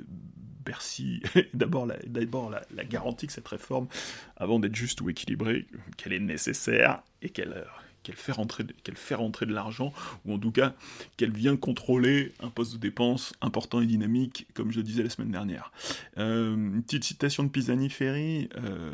Bercy 0.66 1.22
d'abord 1.54 1.86
la, 1.86 1.96
d'abord 2.06 2.50
la, 2.50 2.64
la, 2.76 2.84
garantie 2.84 3.28
que 3.28 3.34
cette 3.34 3.48
réforme, 3.48 3.88
avant 4.36 4.60
d'être 4.60 4.76
juste 4.76 5.00
ou 5.00 5.10
équilibrée, 5.10 5.68
qu'elle 5.96 6.12
est 6.12 6.20
nécessaire 6.20 7.02
et 7.22 7.30
qu'elle 7.30 7.66
qu'elle 8.06 8.16
fait 8.16 8.32
rentrer, 8.32 8.64
qu'elle 8.84 8.98
fait 8.98 9.16
rentrer 9.16 9.46
de 9.46 9.54
l'argent, 9.54 9.92
ou 10.26 10.34
en 10.34 10.40
tout 10.40 10.52
cas 10.52 10.76
qu'elle 11.18 11.32
vient 11.32 11.58
contrôler 11.58 12.34
un 12.40 12.50
poste 12.50 12.74
de 12.74 12.78
dépense 12.78 13.34
important 13.42 13.82
et 13.82 13.88
dynamique, 13.88 14.48
comme 14.54 14.72
je 14.72 14.78
le 14.78 14.84
disais 14.84 15.04
la 15.04 15.10
semaine 15.10 15.32
dernière. 15.32 15.72
Euh, 16.18 16.54
une 16.54 16.84
petite 16.84 17.04
citation 17.04 17.44
de 17.44 17.50
Pisani-Ferry, 17.50 18.50
euh, 18.58 18.92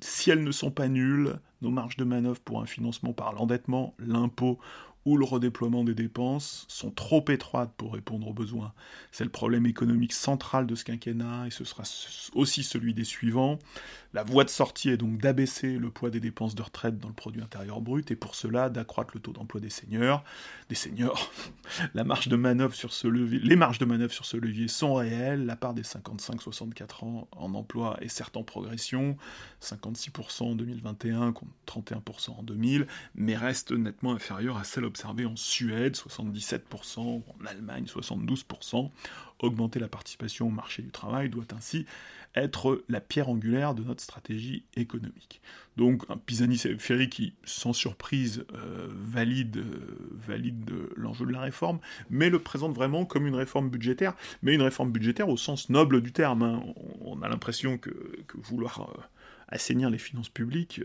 si 0.00 0.30
elles 0.30 0.44
ne 0.44 0.52
sont 0.52 0.70
pas 0.70 0.88
nulles, 0.88 1.38
nos 1.60 1.70
marges 1.70 1.96
de 1.96 2.04
manœuvre 2.04 2.40
pour 2.40 2.62
un 2.62 2.66
financement 2.66 3.12
par 3.12 3.32
l'endettement, 3.32 3.94
l'impôt 3.98 4.58
ou 5.04 5.16
le 5.16 5.24
redéploiement 5.24 5.82
des 5.84 5.94
dépenses 5.94 6.64
sont 6.68 6.90
trop 6.90 7.24
étroites 7.28 7.72
pour 7.76 7.94
répondre 7.94 8.28
aux 8.28 8.32
besoins. 8.32 8.72
C'est 9.10 9.24
le 9.24 9.30
problème 9.30 9.66
économique 9.66 10.12
central 10.12 10.66
de 10.66 10.74
ce 10.74 10.84
quinquennat 10.84 11.46
et 11.48 11.50
ce 11.50 11.64
sera 11.64 11.82
aussi 12.34 12.62
celui 12.62 12.94
des 12.94 13.04
suivants. 13.04 13.58
La 14.14 14.24
voie 14.24 14.44
de 14.44 14.50
sortie 14.50 14.90
est 14.90 14.98
donc 14.98 15.16
d'abaisser 15.18 15.78
le 15.78 15.90
poids 15.90 16.10
des 16.10 16.20
dépenses 16.20 16.54
de 16.54 16.60
retraite 16.60 16.98
dans 16.98 17.08
le 17.08 17.14
produit 17.14 17.40
intérieur 17.40 17.80
brut 17.80 18.10
et 18.10 18.16
pour 18.16 18.34
cela 18.34 18.68
d'accroître 18.68 19.12
le 19.14 19.20
taux 19.20 19.32
d'emploi 19.32 19.58
des 19.58 19.70
seniors. 19.70 20.22
Des 20.68 20.74
seniors, 20.74 21.32
les 21.94 22.04
marges 22.04 22.28
de 22.28 22.36
manœuvre 22.36 22.74
sur 22.74 22.92
ce 22.92 23.08
levier 23.08 24.68
sont 24.68 24.94
réelles. 24.94 25.46
La 25.46 25.56
part 25.56 25.72
des 25.72 25.82
55-64 25.82 27.04
ans 27.04 27.28
en 27.32 27.54
emploi 27.54 27.96
est 28.02 28.08
certes 28.08 28.36
en 28.36 28.42
progression, 28.42 29.16
56% 29.62 30.42
en 30.42 30.54
2021 30.56 31.32
contre 31.32 31.52
31% 31.66 32.30
en 32.38 32.42
2000, 32.42 32.86
mais 33.14 33.36
reste 33.36 33.72
nettement 33.72 34.12
inférieure 34.12 34.58
à 34.58 34.64
celle 34.64 34.84
observée 34.84 35.24
en 35.24 35.36
Suède, 35.36 35.96
77%, 35.96 36.98
en 37.00 37.24
Allemagne, 37.46 37.84
72%. 37.84 38.90
Augmenter 39.42 39.80
la 39.80 39.88
participation 39.88 40.46
au 40.46 40.50
marché 40.50 40.82
du 40.82 40.90
travail 40.90 41.28
doit 41.28 41.44
ainsi 41.56 41.84
être 42.34 42.82
la 42.88 43.00
pierre 43.00 43.28
angulaire 43.28 43.74
de 43.74 43.82
notre 43.82 44.02
stratégie 44.02 44.64
économique. 44.76 45.40
Donc 45.76 46.04
un 46.08 46.16
Pisani-Ferry 46.16 47.08
qui, 47.08 47.34
sans 47.44 47.72
surprise, 47.72 48.44
euh, 48.54 48.88
valide, 48.90 49.58
euh, 49.58 50.08
valide 50.12 50.70
l'enjeu 50.96 51.26
de 51.26 51.32
la 51.32 51.40
réforme, 51.40 51.80
mais 52.10 52.30
le 52.30 52.38
présente 52.38 52.74
vraiment 52.74 53.04
comme 53.04 53.26
une 53.26 53.34
réforme 53.34 53.68
budgétaire, 53.68 54.14
mais 54.42 54.54
une 54.54 54.62
réforme 54.62 54.92
budgétaire 54.92 55.28
au 55.28 55.36
sens 55.36 55.68
noble 55.70 56.02
du 56.02 56.12
terme. 56.12 56.42
Hein. 56.42 56.62
On, 57.00 57.20
a 57.22 57.28
l'impression 57.28 57.78
que, 57.78 57.90
vouloir 58.34 58.80
euh, 58.80 59.00
assainir 59.48 59.90
les 59.90 59.98
finances 59.98 60.28
publiques 60.28 60.80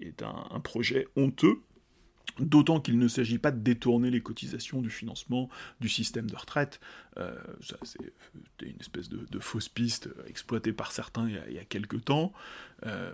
est, 0.00 0.22
un, 0.22 0.60
projet 0.60 1.06
honteux, 1.16 1.60
D'autant 2.38 2.80
qu'il 2.80 2.98
ne 2.98 3.08
s'agit 3.08 3.38
pas 3.38 3.50
de 3.50 3.58
détourner 3.58 4.10
les 4.10 4.20
cotisations 4.20 4.80
du 4.80 4.90
financement 4.90 5.48
du 5.80 5.88
système 5.88 6.30
de 6.30 6.36
retraite. 6.36 6.80
Euh, 7.18 7.34
c'est 7.82 7.98
une 8.62 8.78
espèce 8.80 9.08
de, 9.08 9.38
fausse 9.40 9.68
piste 9.68 10.08
exploitée 10.26 10.72
par 10.72 10.92
certains 10.92 11.28
il 11.28 11.54
y 11.54 11.58
a, 11.58 11.64
quelques 11.64 12.04
temps. 12.04 12.32
Euh, 12.86 13.12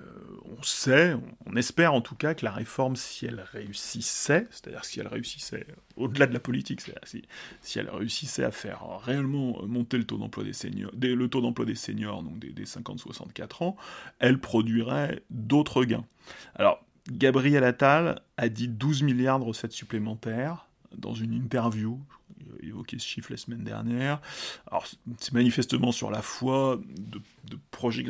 on 0.58 0.62
sait, 0.62 1.16
on, 1.46 1.56
espère 1.56 1.94
en 1.94 2.02
tout 2.02 2.16
cas 2.16 2.34
que 2.34 2.44
la 2.44 2.50
réforme, 2.50 2.96
si 2.96 3.24
elle 3.24 3.40
réussissait, 3.40 4.46
c'est-à-dire 4.50 4.84
si 4.84 5.00
elle 5.00 5.08
réussissait, 5.08 5.66
au-delà 5.96 6.26
de 6.26 6.34
la 6.34 6.40
politique, 6.40 6.82
si, 7.62 7.78
elle 7.78 7.88
réussissait 7.88 8.44
à 8.44 8.50
faire 8.50 8.98
réellement 9.00 9.62
monter 9.66 9.96
le 9.96 10.04
taux 10.04 10.18
d'emploi 10.18 10.44
des 10.44 10.52
seniors, 10.52 10.92
le 11.00 11.28
taux 11.28 11.40
d'emploi 11.40 11.64
des 11.64 11.76
seniors, 11.76 12.22
donc 12.22 12.38
des, 12.38 12.50
des 12.50 12.64
50-64 12.64 13.64
ans, 13.64 13.76
elle 14.18 14.38
produirait 14.38 15.22
d'autres 15.30 15.84
gains. 15.84 16.04
Alors, 16.56 16.83
Gabriel 17.10 17.64
Attal 17.64 18.22
a 18.36 18.48
dit 18.48 18.68
12 18.68 19.02
milliards 19.02 19.38
de 19.38 19.44
recettes 19.44 19.72
supplémentaires 19.72 20.66
dans 20.96 21.14
une 21.14 21.32
interview, 21.32 22.00
évoqué 22.62 22.98
ce 22.98 23.06
chiffre 23.06 23.30
la 23.30 23.36
semaine 23.36 23.64
dernière. 23.64 24.20
C'est 25.18 25.32
manifestement 25.32 25.92
sur 25.92 26.10
la 26.10 26.22
foi 26.22 26.80
de, 26.98 27.20
de. 27.50 27.58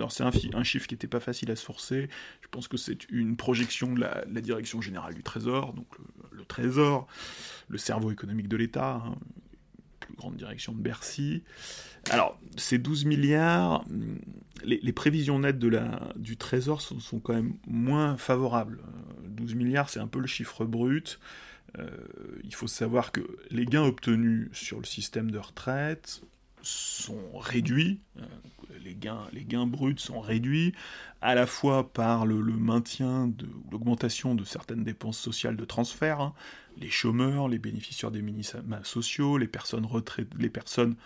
C'est 0.09 0.23
un, 0.55 0.63
chiffre 0.63 0.87
qui 0.87 0.95
n'était 0.95 1.09
pas 1.09 1.21
facile 1.21 1.51
à 1.51 1.57
sourcer. 1.57 2.09
Je 2.43 2.49
pense 2.49 2.69
que 2.69 2.77
c'est 2.77 3.11
une 3.11 3.37
projection 3.37 3.93
de 3.93 4.01
la, 4.01 4.25
Direction 4.41 4.81
Générale 4.81 5.15
du 5.15 5.23
Trésor, 5.23 5.73
donc 5.73 5.87
le, 6.31 6.45
Trésor, 6.45 7.09
le 7.69 7.79
cerveau 7.79 8.13
économique 8.13 8.49
de 8.49 8.57
l'État, 8.57 9.03
hein, 9.05 9.17
plus 9.99 10.15
grande 10.15 10.37
direction 10.37 10.73
de 10.73 10.81
Bercy. 10.81 11.43
Alors, 12.11 12.39
ces 12.57 12.79
12 12.79 13.05
milliards, 13.07 13.85
les, 14.65 14.93
prévisions 14.93 15.39
nettes 15.39 15.59
du 15.59 16.37
Trésor 16.37 16.81
sont, 16.81 17.21
quand 17.21 17.35
même 17.35 17.55
moins 17.67 18.17
favorables. 18.17 18.81
12 19.29 19.55
milliards, 19.55 19.89
c'est 19.89 20.01
un 20.01 20.07
peu 20.07 20.21
le 20.21 20.27
chiffre 20.27 20.65
brut. 20.65 21.19
Euh, 21.79 21.89
il 22.45 22.55
faut 22.55 22.67
savoir 22.67 23.13
que 23.13 23.21
les 23.51 23.67
gains 23.67 23.83
obtenus 23.83 24.49
sur 24.53 24.79
le 24.79 24.85
système 24.85 25.31
de 25.31 25.39
retraite 25.39 26.23
sont 26.63 27.37
réduits, 27.37 28.01
euh, 28.19 28.25
les, 28.83 28.95
gains, 28.95 29.67
bruts 29.67 29.99
sont 29.99 30.21
réduits, 30.21 30.73
à 31.21 31.35
la 31.35 31.47
fois 31.47 31.93
par 31.93 32.27
le, 32.27 32.37
maintien 32.43 33.29
de 33.29 33.47
l'augmentation 33.71 34.35
de 34.35 34.45
certaines 34.45 34.85
dépenses 34.85 35.19
sociales 35.19 35.57
de 35.57 35.65
transfert, 35.65 36.21
hein. 36.21 36.35
les 36.79 36.91
chômeurs, 36.91 37.49
les 37.49 37.59
bénéficiaires 37.59 38.11
des 38.11 38.23
minima 38.23 38.83
sociaux, 38.83 39.37
les 39.37 39.49
personnes 39.49 39.85
retraitées, 39.85 40.37
les 40.39 40.51
personnes 40.51 40.97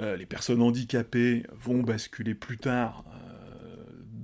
euh, 0.00 0.16
les 0.16 0.26
personnes 0.26 0.62
handicapées 0.62 1.44
vont 1.52 1.82
basculer 1.82 2.34
plus 2.34 2.58
tard 2.58 3.04
euh, 3.08 3.76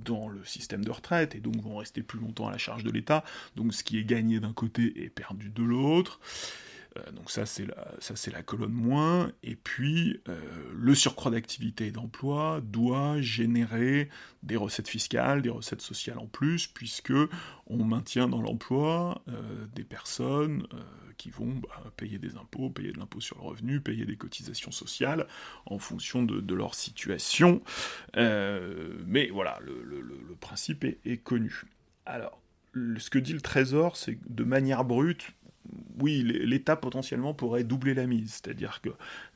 dans 0.05 0.27
le 0.27 0.43
système 0.45 0.83
de 0.85 0.91
retraite 0.91 1.35
et 1.35 1.39
donc 1.39 1.55
vont 1.57 1.77
rester 1.77 2.03
plus 2.03 2.19
longtemps 2.19 2.47
à 2.47 2.51
la 2.51 2.57
charge 2.57 2.83
de 2.83 2.91
l'État. 2.91 3.23
Donc 3.55 3.73
ce 3.73 3.83
qui 3.83 3.97
est 3.97 4.03
gagné 4.03 4.39
d'un 4.39 4.53
côté 4.53 5.03
est 5.03 5.09
perdu 5.09 5.49
de 5.49 5.63
l'autre. 5.63 6.19
Euh, 6.97 7.11
donc 7.11 7.31
ça 7.31 7.45
c'est 7.45 7.65
la, 7.65 7.87
ça 7.99 8.15
c'est 8.15 8.31
la 8.31 8.43
colonne 8.43 8.71
moins. 8.71 9.31
Et 9.43 9.55
puis 9.55 10.21
euh, 10.27 10.39
le 10.73 10.95
surcroît 10.95 11.31
d'activité 11.31 11.87
et 11.87 11.91
d'emploi 11.91 12.61
doit 12.63 13.21
générer 13.21 14.09
des 14.43 14.55
recettes 14.55 14.87
fiscales, 14.87 15.41
des 15.41 15.49
recettes 15.49 15.81
sociales 15.81 16.19
en 16.19 16.27
plus, 16.27 16.67
puisque 16.67 17.13
on 17.67 17.83
maintient 17.83 18.27
dans 18.27 18.41
l'emploi 18.41 19.21
euh, 19.29 19.65
des 19.75 19.83
personnes 19.83 20.67
qui 21.17 21.29
vont 21.29 21.53
bah, 21.53 21.91
payer 21.95 22.17
des 22.17 22.35
impôts, 22.35 22.69
payer 22.69 22.91
de 22.91 22.99
l'impôt 22.99 23.21
sur 23.21 23.37
le 23.37 23.43
revenu, 23.43 23.79
payer 23.79 24.05
des 24.05 24.17
cotisations 24.17 24.71
sociales 24.71 25.27
en 25.65 25.77
fonction 25.77 26.23
de, 26.23 26.53
leur 26.53 26.75
situation. 26.75 27.61
mais 28.15 29.29
voilà, 29.29 29.59
le, 29.61 30.35
principe 30.39 30.83
est, 30.83 31.17
connu. 31.23 31.63
Alors, 32.05 32.41
ce 32.73 33.09
que 33.09 33.19
dit 33.19 33.33
le 33.33 33.41
Trésor, 33.41 33.95
c'est 33.95 34.17
de 34.27 34.43
manière 34.43 34.83
brute, 34.83 35.31
oui, 35.99 36.23
l'État 36.23 36.75
potentiellement 36.75 37.33
pourrait 37.33 37.63
doubler 37.63 37.93
la 37.93 38.05
mise, 38.05 38.41
c'est-à-dire 38.43 38.81
que 38.81 38.89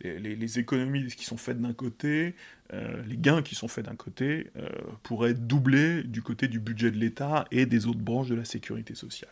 les, 0.03 0.59
économies 0.59 1.07
qui 1.07 1.23
sont 1.23 1.37
faites 1.37 1.61
d'un 1.61 1.73
côté, 1.73 2.35
euh, 2.73 3.01
les 3.07 3.17
gains 3.17 3.41
qui 3.41 3.55
sont 3.55 3.67
faits 3.67 3.85
d'un 3.85 3.95
côté, 3.95 4.51
euh, 4.57 4.67
pourraient 5.03 5.33
doubler 5.33 6.03
du 6.03 6.21
côté 6.21 6.47
du 6.47 6.59
budget 6.59 6.91
de 6.91 6.97
l'État 6.97 7.45
et 7.51 7.65
des 7.65 7.87
autres 7.87 7.99
branches 7.99 8.27
de 8.27 8.35
la 8.35 8.45
sécurité 8.45 8.95
sociale. 8.95 9.31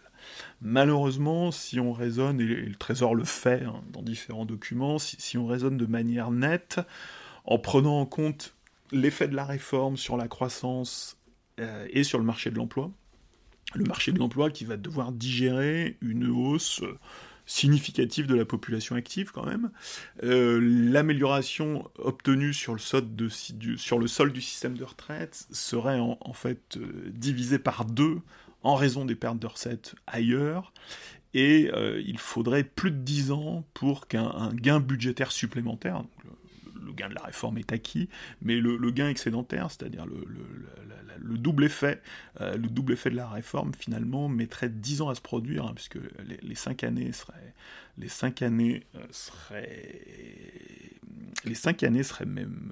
Malheureusement, 0.62 1.52
si 1.52 1.80
on 1.80 1.92
raisonne, 1.92 2.40
et 2.40 2.46
le 2.46 2.76
Trésor 2.76 3.16
le 3.16 3.26
fait 3.26 3.64
hein, 3.64 3.82
dans 3.92 4.02
différents 4.02 4.46
documents, 4.46 4.98
si, 4.98 5.38
on 5.38 5.46
raisonne 5.46 5.78
de 5.78 5.86
manière 5.86 6.32
nette, 6.32 6.80
en 7.44 7.60
prenant 7.60 8.00
en 8.00 8.06
compte 8.06 8.56
l'effet 8.92 9.28
de 9.28 9.36
la 9.36 9.46
réforme 9.46 9.98
sur 9.98 10.18
la 10.18 10.28
croissance 10.28 11.18
euh, 11.60 11.88
et 11.92 12.04
sur 12.04 12.20
le 12.20 12.26
marché 12.26 12.50
de 12.50 12.56
l'emploi, 12.56 12.92
le 13.76 13.86
marché 13.86 14.12
de 14.12 14.20
l'emploi 14.20 14.50
qui 14.50 14.66
va 14.66 14.78
devoir 14.78 15.12
digérer 15.12 15.98
une 16.02 16.28
hausse 16.28 16.82
significative 17.46 18.28
de 18.28 18.36
la 18.36 18.46
population 18.46 18.96
active 18.96 19.32
quand 19.32 19.46
même. 19.46 19.72
Euh, 20.24 20.60
l'amélioration 20.62 21.90
obtenue 21.98 22.54
sur 22.54 22.74
le, 22.74 22.80
sol 22.80 23.04
du, 23.16 23.78
sur 23.78 24.00
le 24.00 24.30
du 24.30 24.42
système 24.42 24.78
de 24.78 24.84
retraite 24.84 25.48
serait 25.52 26.00
en, 26.00 26.34
fait 26.34 26.78
euh, 26.78 27.12
divisée 27.14 27.60
par 27.60 27.86
deux 27.86 28.18
en 28.64 28.76
raison 28.76 29.06
des 29.06 29.16
pertes 29.16 29.40
de 29.40 29.48
recettes 29.48 29.96
ailleurs. 30.08 30.74
Et 31.34 31.70
euh, 31.74 32.02
il 32.06 32.18
faudrait 32.18 32.64
plus 32.64 32.92
de 32.92 32.98
10 32.98 33.32
ans 33.32 33.66
pour 33.74 34.08
qu'un 34.08 34.52
gain 34.54 34.80
budgétaire 34.80 35.32
supplémentaire, 35.32 36.04
le, 36.24 36.32
gain 36.94 37.10
de 37.10 37.16
la 37.16 37.24
réforme 37.24 37.58
est 37.58 37.72
acquis, 37.72 38.10
mais 38.42 38.60
le, 38.60 38.92
gain 38.92 39.10
excédentaire, 39.10 39.72
c'est-à-dire 39.72 40.06
le, 40.06 40.26
le 41.26 41.38
double 41.38 41.66
effet, 41.66 42.02
euh, 42.42 42.56
le 42.56 42.68
double 42.68 42.94
effet 42.94 43.10
de 43.10 43.16
la 43.16 43.28
réforme 43.28 43.74
finalement 43.74 44.30
mettrait 44.30 44.70
10 44.70 45.02
ans 45.02 45.10
à 45.10 45.16
se 45.16 45.22
produire, 45.22 45.66
hein, 45.66 45.74
puisque 45.76 45.98
les, 46.42 46.56
5 46.56 46.84
années 46.84 47.12
seraient, 47.12 47.54
les 47.98 48.08
cinq 48.08 48.42
années 48.42 48.84
euh, 48.96 49.00
seraient, 49.12 50.00
les 51.46 51.56
5 51.56 51.84
années 51.84 52.04
seraient 52.04 52.26
même 52.26 52.72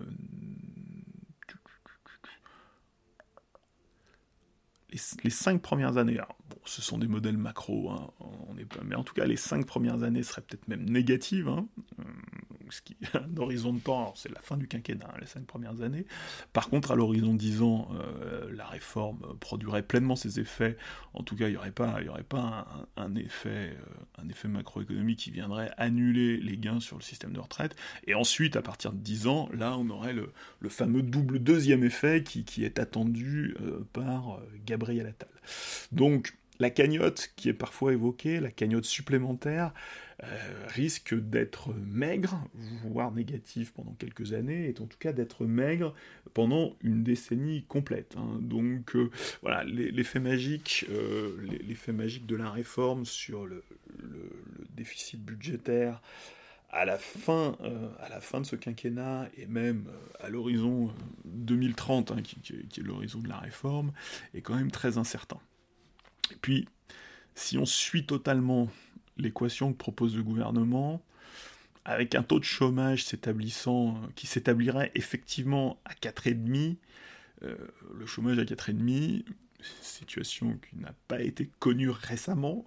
les, 5.24 5.30
cinq 5.30 5.62
premières 5.62 5.98
années, 5.98 6.20
bon, 6.50 6.58
ce 6.66 6.82
sont 6.82 6.98
des 6.98 7.08
modèles 7.08 7.38
macro, 7.38 7.90
hein, 7.90 8.12
on 8.50 8.58
est 8.58 8.64
mais 8.84 8.96
en 8.96 9.04
tout 9.04 9.14
cas 9.14 9.26
les 9.26 9.38
cinq 9.38 9.66
premières 9.66 10.04
années 10.04 10.24
seraient 10.24 10.42
peut-être 10.42 10.68
même 10.68 10.90
négatives, 10.90 11.48
hein, 11.48 11.68
euh, 12.00 12.04
ce 12.70 12.82
qui 12.82 12.96
un 13.14 13.38
horizon 13.38 13.74
de 13.74 13.80
temps, 13.80 14.14
c'est 14.16 14.32
la 14.34 14.42
fin 14.42 14.58
du 14.58 14.68
quinquennat, 14.68 15.06
hein, 15.08 15.18
les 15.20 15.28
cinq 15.28 15.46
premières 15.46 15.82
années. 15.82 16.06
Par 16.54 16.70
contre, 16.70 16.92
à 16.92 16.96
l'horizon 16.96 17.34
de 17.34 17.38
10 17.38 17.62
ans, 17.62 17.90
euh, 17.94 18.52
la 18.56 18.66
réforme 18.66 19.20
produirait 19.40 19.84
pleinement 19.84 20.16
ses 20.16 20.40
effets. 20.40 20.78
En 21.14 21.24
tout 21.24 21.36
cas, 21.36 21.48
il 21.48 21.52
n'y 21.52 21.58
aurait 21.58 21.72
pas, 21.72 22.02
y 22.02 22.10
aurait 22.10 22.24
pas 22.24 22.68
un, 22.98 23.16
effet, 23.16 23.76
euh, 23.78 24.22
un 24.22 24.30
effet 24.30 24.48
macroéconomique 24.48 25.20
qui 25.20 25.32
viendrait 25.32 25.72
annuler 25.78 26.38
les 26.38 26.58
gains 26.58 26.80
sur 26.80 26.98
le 26.98 27.04
système 27.04 27.34
de 27.34 27.40
retraite. 27.40 27.76
Et 28.08 28.16
ensuite, 28.16 28.56
à 28.56 28.62
partir 28.62 28.92
de 28.92 28.98
10 28.98 29.28
ans, 29.28 29.50
là, 29.54 29.78
on 29.78 29.90
aurait 29.90 30.14
le, 30.14 30.32
fameux 30.70 31.04
double 31.04 31.40
deuxième 31.40 31.84
effet 31.84 32.24
qui 32.24 32.64
est 32.64 32.80
attendu 32.80 33.56
par 33.92 34.40
Gabriel 34.66 34.83
Donc, 35.92 36.34
la 36.60 36.70
cagnotte 36.70 37.32
qui 37.36 37.50
est 37.50 37.54
parfois 37.54 37.94
évoquée, 37.94 38.40
la 38.40 38.52
cagnotte 38.52 38.86
supplémentaire, 38.86 39.74
euh, 40.24 40.66
risque 40.68 41.16
d'être 41.16 41.74
maigre, 41.74 42.40
voire 42.86 43.12
négative 43.12 43.74
pendant 43.74 43.94
quelques 43.94 44.34
années, 44.34 44.70
et 44.70 44.82
en 44.82 44.86
tout 44.86 44.98
cas 44.98 45.12
d'être 45.12 45.46
maigre 45.46 45.94
pendant 46.34 46.76
une 46.82 47.04
décennie 47.04 47.64
complète. 47.64 48.16
Hein. 48.18 48.40
Donc 48.40 48.96
euh, 48.96 49.10
voilà, 49.42 49.64
l'effet 49.66 50.20
magique, 50.20 50.86
euh, 50.90 51.36
l'effet 51.68 51.92
magique 51.92 52.26
de 52.26 52.36
la 52.36 52.50
réforme 52.50 53.06
sur 53.06 53.46
le, 53.46 53.64
déficit 54.76 55.24
budgétaire 55.24 56.02
à 56.74 56.86
la 56.86 56.98
fin, 56.98 57.56
à 58.00 58.10
la 58.10 58.20
fin 58.20 58.42
de 58.42 58.46
ce 58.46 58.56
quinquennat 58.56 59.30
et 59.38 59.46
même 59.46 59.86
à 60.20 60.30
l'horizon 60.30 60.92
2030, 61.26 62.12
hein, 62.12 62.22
qui, 62.22 62.54
est 62.56 62.84
l'horizon 62.84 63.20
de 63.20 63.30
la 63.30 63.38
réforme, 63.38 63.94
est 64.34 64.42
quand 64.42 64.56
même 64.56 64.72
très 64.72 64.98
incertain. 64.98 65.40
Et 66.32 66.36
puis, 66.42 66.68
si 67.36 67.58
on 67.60 67.66
suit 67.66 68.06
totalement 68.06 68.70
l'équation 69.18 69.72
que 69.72 69.78
propose 69.78 70.18
le 70.18 70.24
gouvernement, 70.24 71.02
avec 71.86 72.16
un 72.16 72.24
taux 72.24 72.40
de 72.40 72.46
chômage 72.46 73.06
s'établissant, 73.06 74.02
qui 74.16 74.26
s'établirait 74.26 74.92
effectivement 74.96 75.78
à 75.86 75.94
4,5, 75.94 76.78
euh, 77.44 77.56
le 77.94 78.06
chômage 78.08 78.40
à 78.40 78.46
4,5, 78.46 79.24
situation 79.82 80.58
qui 80.70 80.78
n'a 80.78 80.94
pas 81.08 81.22
été 81.22 81.50
connue 81.60 81.90
récemment, 81.90 82.66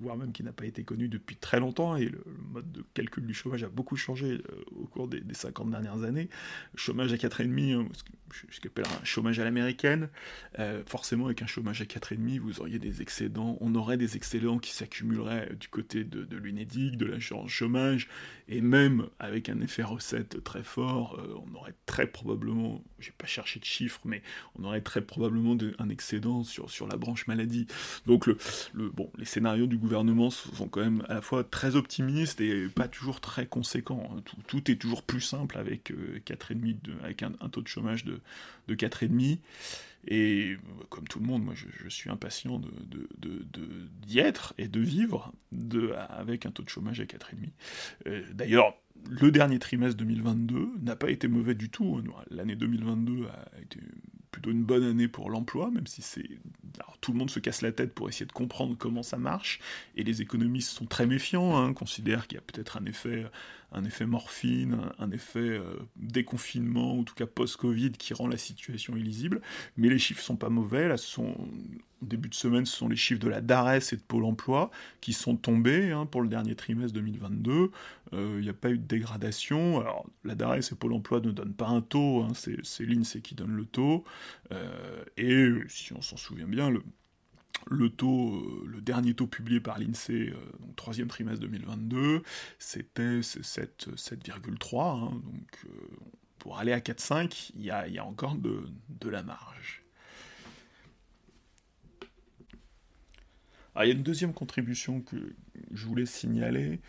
voire 0.00 0.16
même 0.16 0.32
qui 0.32 0.42
n'a 0.42 0.52
pas 0.52 0.66
été 0.66 0.84
connue 0.84 1.08
depuis 1.08 1.36
très 1.36 1.60
longtemps, 1.60 1.96
et 1.96 2.06
le, 2.06 2.24
mode 2.50 2.70
de 2.72 2.84
calcul 2.94 3.26
du 3.26 3.34
chômage 3.34 3.64
a 3.64 3.68
beaucoup 3.68 3.96
changé 3.96 4.32
euh, 4.32 4.64
au 4.76 4.86
cours 4.86 5.08
des, 5.08 5.22
50 5.32 5.70
dernières 5.70 6.02
années. 6.02 6.28
chômage 6.74 7.12
à 7.12 7.16
4,5, 7.16 7.74
hein, 7.74 7.88
ce 7.92 8.02
que 8.02 8.68
j'appelle 8.68 8.84
un 8.86 9.04
chômage 9.04 9.38
à 9.38 9.44
l'américaine, 9.44 10.08
euh, 10.58 10.82
forcément 10.86 11.26
avec 11.26 11.42
un 11.42 11.46
chômage 11.46 11.80
à 11.80 11.84
4,5, 11.84 12.40
vous 12.40 12.60
auriez 12.60 12.78
des 12.78 13.02
excédents, 13.02 13.56
on 13.60 13.74
aurait 13.74 13.96
des 13.96 14.16
excédents 14.16 14.58
qui 14.58 14.72
s'accumuleraient 14.72 15.54
du 15.58 15.68
côté 15.68 16.04
de, 16.04 16.24
de 16.24 16.36
l'UNEDIC, 16.36 16.96
de 16.96 17.06
l'assurance 17.06 17.50
chômage, 17.50 18.08
et 18.48 18.60
même 18.60 19.08
avec 19.18 19.48
un 19.48 19.60
effet 19.60 19.82
recette 19.82 20.42
très 20.44 20.62
fort, 20.62 21.18
euh, 21.18 21.40
on 21.46 21.54
aurait 21.54 21.74
très 21.86 22.06
probablement, 22.06 22.82
j'ai 22.98 23.12
pas 23.12 23.26
cherché 23.26 23.60
de 23.60 23.64
chiffres, 23.64 24.00
mais 24.04 24.22
on 24.58 24.64
aurait 24.64 24.80
très 24.80 25.00
probablement 25.00 25.56
un 25.78 25.88
excédent 25.88 26.31
sur, 26.44 26.70
sur 26.70 26.86
la 26.86 26.96
branche 26.96 27.26
maladie. 27.26 27.66
Donc 28.06 28.26
le, 28.26 28.36
le, 28.74 28.88
bon, 28.88 29.10
les 29.18 29.24
scénarios 29.24 29.66
du 29.66 29.76
gouvernement 29.76 30.30
sont 30.30 30.68
quand 30.68 30.80
même 30.80 31.04
à 31.08 31.14
la 31.14 31.20
fois 31.20 31.44
très 31.44 31.76
optimistes 31.76 32.40
et 32.40 32.68
pas 32.68 32.88
toujours 32.88 33.20
très 33.20 33.46
conséquents. 33.46 34.10
Hein. 34.12 34.22
Tout, 34.24 34.36
tout 34.46 34.70
est 34.70 34.76
toujours 34.76 35.02
plus 35.02 35.20
simple 35.20 35.58
avec, 35.58 35.90
euh, 35.90 36.20
4,5 36.26 36.82
de, 36.82 36.92
avec 37.02 37.22
un, 37.22 37.30
taux 37.50 37.62
de 37.62 37.68
chômage 37.68 38.04
de, 38.04 38.20
de 38.68 38.74
4,5. 38.74 39.38
Et 40.08 40.56
comme 40.88 41.06
tout 41.06 41.20
le 41.20 41.26
monde, 41.26 41.44
moi 41.44 41.54
je, 41.54 41.88
suis 41.88 42.10
impatient 42.10 42.58
d'y 42.58 42.68
de, 43.20 43.46
de, 43.52 44.18
être 44.18 44.52
et 44.58 44.66
de 44.66 44.80
vivre 44.80 45.32
avec 46.08 46.44
un 46.44 46.50
taux 46.50 46.64
de 46.64 46.68
chômage 46.68 47.00
à 47.00 47.04
4,5. 47.04 47.50
Euh, 48.08 48.22
D'ailleurs, 48.32 48.74
le 49.08 49.30
dernier 49.30 49.58
trimestre 49.58 49.96
2022 49.98 50.72
n'a 50.80 50.96
pas 50.96 51.10
été 51.10 51.28
mauvais 51.28 51.54
du 51.54 51.70
tout. 51.70 52.00
L'année 52.30 52.56
2022 52.56 53.26
a 53.26 53.60
été 53.60 53.78
plutôt 54.32 54.50
une 54.50 54.64
bonne 54.64 54.82
année 54.82 55.06
pour 55.06 55.30
l'emploi, 55.30 55.70
même 55.70 55.86
si 55.86 56.02
c'est... 56.02 56.28
tout 57.00 57.12
le 57.12 57.18
monde 57.18 57.30
se 57.30 57.38
casse 57.38 57.62
la 57.62 57.70
tête 57.70 57.94
pour 57.94 58.08
essayer 58.08 58.26
de 58.26 58.32
comprendre 58.32 58.74
comment 58.76 59.04
ça 59.04 59.18
marche, 59.18 59.60
et 59.94 60.02
les 60.02 60.22
économistes 60.22 60.70
sont 60.70 60.86
très 60.86 61.06
méfiants, 61.06 61.56
hein, 61.56 61.72
considèrent 61.74 62.26
qu'il 62.26 62.36
y 62.36 62.38
a 62.38 62.42
peut-être 62.42 62.78
un 62.78 62.86
effet, 62.86 63.26
un 63.72 63.84
effet 63.84 64.06
morphine, 64.06 64.78
un, 64.98 65.10
effet 65.10 65.38
euh, 65.40 65.78
déconfinement, 65.96 66.94
ou 66.94 67.00
en 67.00 67.04
tout 67.04 67.14
cas 67.14 67.26
post-Covid, 67.26 67.92
qui 67.92 68.14
rend 68.14 68.28
la 68.28 68.36
situation 68.36 68.96
illisible, 68.96 69.40
mais 69.76 69.88
les 69.88 69.98
chiffres 69.98 70.22
sont 70.22 70.36
pas 70.36 70.50
mauvais, 70.50 70.88
là, 70.88 70.96
sont 70.96 71.34
début 72.02 72.28
de 72.28 72.34
semaine, 72.34 72.66
ce 72.66 72.76
sont 72.76 72.88
les 72.88 72.96
chiffres 72.96 73.20
de 73.20 73.28
la 73.28 73.40
DARES 73.40 73.92
et 73.92 73.96
de 73.96 74.02
Pôle 74.02 74.24
emploi 74.24 74.70
qui 75.00 75.12
sont 75.12 75.36
tombés 75.36 75.92
hein, 75.92 76.06
pour 76.06 76.20
le 76.20 76.28
dernier 76.28 76.54
trimestre 76.54 76.92
2022. 76.94 77.70
Euh, 78.12 78.36
il 78.38 78.42
n'y 78.42 78.48
a 78.48 78.54
pas 78.54 78.70
eu 78.70 78.78
de 78.78 78.84
dégradation. 78.84 79.80
Alors, 79.80 80.06
la 80.24 80.34
DARES 80.34 80.72
et 80.72 80.74
Pôle 80.74 80.92
emploi 80.92 81.20
ne 81.20 81.30
donnent 81.30 81.54
pas 81.54 81.68
un 81.68 81.80
taux, 81.80 82.22
hein, 82.22 82.32
c'est 82.34 82.84
l'INSEE 82.84 83.22
qui 83.22 83.34
donne 83.34 83.54
le 83.54 83.64
taux. 83.64 84.04
Euh, 84.52 85.04
et 85.16 85.48
si 85.68 85.92
on 85.92 86.02
s'en 86.02 86.16
souvient 86.16 86.48
bien, 86.48 86.70
le, 86.70 86.82
euh, 87.72 88.64
le 88.66 88.80
dernier 88.80 89.14
taux 89.14 89.26
publié 89.26 89.60
par 89.60 89.78
l'INSEE, 89.78 90.32
donc 90.60 90.76
troisième 90.76 91.08
trimestre 91.08 91.40
2022, 91.40 92.22
c'était 92.58 93.20
7,3. 93.20 94.80
Hein, 94.80 95.20
donc, 95.24 95.66
pour 96.38 96.58
aller 96.58 96.72
à 96.72 96.80
4,5, 96.80 97.52
il 97.54 97.62
y 97.62 97.70
a, 97.70 97.86
y 97.88 97.98
a, 97.98 98.04
encore 98.04 98.34
de, 98.34 98.64
de 99.00 99.08
la 99.08 99.22
marge. 99.22 99.82
Ah, 103.74 103.86
il 103.86 103.88
y 103.88 103.92
a 103.92 103.94
une 103.94 104.02
deuxième 104.02 104.34
contribution 104.34 105.00
que 105.00 105.16
je 105.72 105.86
voulais 105.86 106.04
signaler 106.04 106.80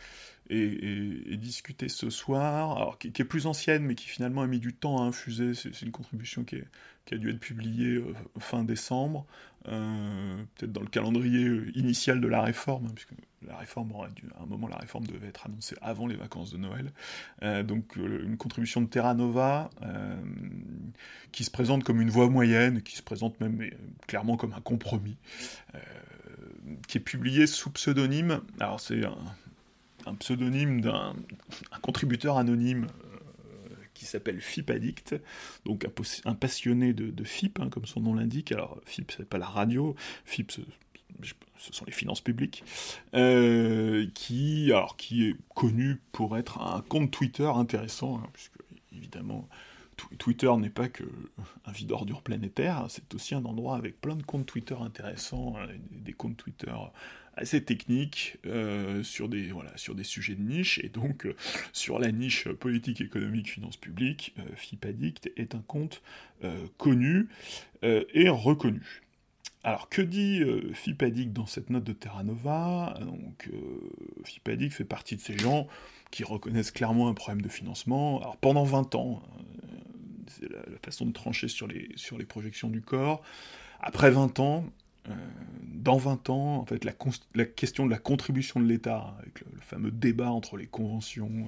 et, 0.49 1.38
discuter 1.38 1.89
ce 1.89 2.10
soir, 2.10 2.77
alors, 2.77 2.97
qui, 2.97 3.08
est 3.08 3.25
plus 3.25 3.47
ancienne, 3.47 3.84
mais 3.84 3.95
qui 3.95 4.08
finalement 4.08 4.41
a 4.41 4.47
mis 4.47 4.60
du 4.60 4.73
temps 4.73 5.01
à 5.01 5.06
infuser. 5.06 5.53
C'est 5.53 5.82
une 5.82 5.91
contribution 5.91 6.43
qui, 6.43 6.58
a 7.12 7.17
dû 7.17 7.29
être 7.29 7.39
publiée 7.39 7.95
euh, 7.95 8.13
fin 8.39 8.63
décembre, 8.63 9.25
euh, 9.67 10.43
peut-être 10.56 10.71
dans 10.71 10.82
le 10.82 10.88
calendrier 10.88 11.45
euh, 11.45 11.71
initial 11.75 12.21
de 12.21 12.27
la 12.27 12.41
réforme, 12.41 12.88
hein, 12.88 12.91
puisque 12.95 13.13
la 13.45 13.58
réforme 13.58 13.91
aurait 13.91 14.10
dû, 14.12 14.23
à 14.38 14.43
un 14.43 14.45
moment, 14.45 14.67
la 14.67 14.77
réforme 14.77 15.06
devait 15.06 15.27
être 15.27 15.45
annoncée 15.45 15.75
avant 15.82 16.08
les 16.08 16.15
vacances 16.15 16.51
de 16.51 16.58
Noël. 16.58 16.93
donc, 17.65 17.97
une 17.97 18.38
contribution 18.38 18.82
de 18.82 18.88
Terra 18.88 19.13
Nova 19.15 19.69
qui 21.34 21.43
se 21.43 21.51
présente 21.51 21.84
comme 21.84 21.99
une 21.99 22.10
voie 22.10 22.29
moyenne, 22.29 22.82
qui 22.82 22.95
se 22.95 23.03
présente 23.03 23.38
même 23.41 23.69
clairement 24.08 24.38
comme 24.38 24.53
un 24.53 24.62
compromis 24.62 25.17
qui 26.88 26.97
est 26.97 27.01
publié 27.01 27.45
sous 27.45 27.69
pseudonyme. 27.69 28.39
Alors 28.62 28.79
c'est 28.79 29.03
un, 29.03 29.17
pseudonyme 30.19 30.81
d'un 30.81 31.15
contributeur 31.81 32.37
anonyme 32.37 32.85
euh, 32.85 33.75
qui 33.93 34.05
s'appelle 34.05 34.41
FIP 34.41 34.69
Addict, 34.69 35.15
donc 35.65 35.87
un, 36.25 36.35
passionné 36.35 36.93
de, 36.93 37.23
FIP, 37.23 37.59
hein, 37.59 37.69
comme 37.69 37.85
son 37.85 38.01
nom 38.01 38.13
l'indique. 38.13 38.51
Alors 38.51 38.79
FIP, 38.85 39.11
c'est 39.15 39.27
pas 39.27 39.37
la 39.37 39.47
radio, 39.47 39.95
FIP, 40.25 40.51
ce, 40.51 40.61
sont 41.57 41.85
les 41.85 41.91
finances 41.91 42.21
publiques, 42.21 42.63
euh, 43.13 44.07
qui 44.13 44.71
est 44.71 45.35
connu 45.55 46.01
pour 46.11 46.37
être 46.37 46.61
un 46.61 46.81
compte 46.81 47.11
Twitter 47.11 47.49
intéressant, 47.53 48.17
hein, 48.17 48.29
puisque 48.33 48.57
évidemment 48.91 49.47
Twitter 50.17 50.51
n'est 50.57 50.69
pas 50.69 50.89
que 50.89 51.03
un 51.65 51.71
vide 51.71 51.91
ordure 51.91 52.21
planétaire, 52.21 52.85
c'est 52.89 53.13
aussi 53.13 53.35
un 53.35 53.45
endroit 53.45 53.77
avec 53.77 53.99
plein 53.99 54.15
de 54.15 54.23
comptes 54.23 54.45
Twitter 54.45 54.75
intéressants, 54.79 55.55
hein, 55.57 55.67
des 55.91 56.13
comptes 56.13 56.37
Twitter 56.37 56.73
assez 57.36 57.63
techniques 57.63 58.38
euh, 58.46 59.04
sur, 59.04 59.30
des, 59.30 59.48
voilà, 59.52 59.76
sur 59.78 59.96
des 59.96 60.04
sujets 60.04 60.36
de 60.36 60.41
niche, 60.41 60.80
et 60.84 60.89
donc 60.89 61.26
euh, 61.26 61.36
sur 61.72 62.00
la 62.00 62.12
niche 62.12 62.48
politique, 62.50 63.02
économique, 63.02 63.52
finance 63.52 63.78
publique, 63.78 64.34
euh, 64.39 64.43
FIPADICT 64.56 65.32
est 65.38 65.56
un 65.56 65.63
compte 65.67 66.02
connu 66.78 67.30
et 67.82 68.28
reconnu. 68.28 69.02
Alors, 69.63 69.88
que 69.88 70.02
dit 70.02 70.41
FIPADIC 70.74 71.32
dans 71.32 71.46
cette 71.46 71.69
note 71.69 71.86
de 71.86 71.93
Terra 71.93 72.22
Nova? 72.22 73.00
Donc, 73.00 73.50
FIPADIC 74.26 74.74
fait 74.74 74.84
partie 74.84 75.15
de 75.15 75.22
ces 75.22 75.38
gens 75.38 75.69
qui 76.12 76.26
reconnaissent 76.26 76.72
clairement 76.72 77.08
un 77.08 77.13
problème 77.13 77.41
de 77.41 77.48
financement. 77.48 78.19
Alors, 78.19 78.36
pendant 78.36 78.65
20 78.65 78.96
ans, 78.96 79.24
c'est 80.28 80.52
la, 80.52 80.60
façon 80.84 81.06
de 81.06 81.13
trancher 81.13 81.48
sur 81.48 81.65
les, 81.65 81.89
sur 81.96 82.17
les 82.17 82.26
projections 82.26 82.69
du 82.69 82.82
corps. 82.82 83.22
Après 83.80 84.12
20 84.12 84.41
ans, 84.41 84.65
euh, 85.09 85.13
dans 85.63 85.97
20 85.97 86.29
ans, 86.29 86.55
en 86.57 86.65
fait, 86.65 86.85
la, 86.85 86.93
question 87.45 87.85
de 87.85 87.91
la 87.91 87.97
contribution 87.97 88.59
de 88.59 88.65
l'État, 88.65 89.15
avec 89.19 89.41
le, 89.41 89.59
fameux 89.59 89.91
débat 89.91 90.31
entre 90.31 90.55
les 90.55 90.67
conventions, 90.67 91.47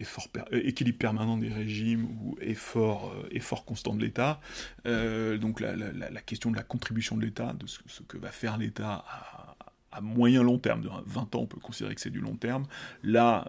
euh, 0.00 0.04
euh, 0.52 0.60
équilibre 0.64 0.98
permanent 0.98 1.36
des 1.36 1.48
régimes 1.48 2.06
ou 2.22 2.36
effort, 2.40 3.14
effort 3.30 3.64
constant 3.64 3.94
de 3.94 4.02
l'État, 4.02 4.40
donc 4.84 5.60
la, 5.60 6.20
question 6.22 6.50
de 6.50 6.56
la 6.56 6.62
contribution 6.62 7.16
de 7.16 7.24
l'État, 7.24 7.52
de 7.52 7.66
ce, 7.66 8.02
que 8.02 8.16
va 8.16 8.30
faire 8.30 8.56
l'État 8.56 9.04
à, 9.08 9.56
à 9.92 10.00
moyen 10.00 10.42
long 10.42 10.58
terme. 10.58 10.82
De 10.82 10.90
20 11.06 11.34
ans, 11.34 11.40
on 11.40 11.46
peut 11.46 11.60
considérer 11.60 11.94
que 11.94 12.00
c'est 12.00 12.10
du 12.10 12.20
long 12.20 12.36
terme. 12.36 12.66
Là, 13.02 13.48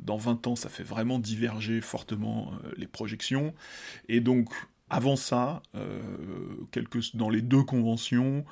dans 0.00 0.16
20 0.16 0.46
ans, 0.46 0.56
ça 0.56 0.68
fait 0.68 0.84
vraiment 0.84 1.18
diverger 1.18 1.80
fortement 1.80 2.52
les 2.76 2.86
projections. 2.86 3.52
Et 4.08 4.20
donc, 4.20 4.48
avant 4.90 5.16
ça, 5.16 5.62
dans 7.14 7.28
les 7.28 7.42
deux 7.42 7.64
conventions, 7.64 8.44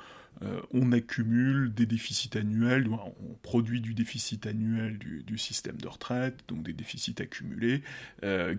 on 0.71 0.91
accumule 0.91 1.73
des 1.73 1.85
déficits 1.85 2.37
annuels, 2.37 2.87
on 2.89 3.33
produit 3.41 3.81
du 3.81 3.93
déficit 3.93 4.45
annuel 4.45 4.97
du, 4.97 5.37
système 5.37 5.77
de 5.77 5.87
retraite, 5.87 6.43
donc 6.47 6.63
des 6.63 6.73
déficits 6.73 7.15
accumulés, 7.19 7.81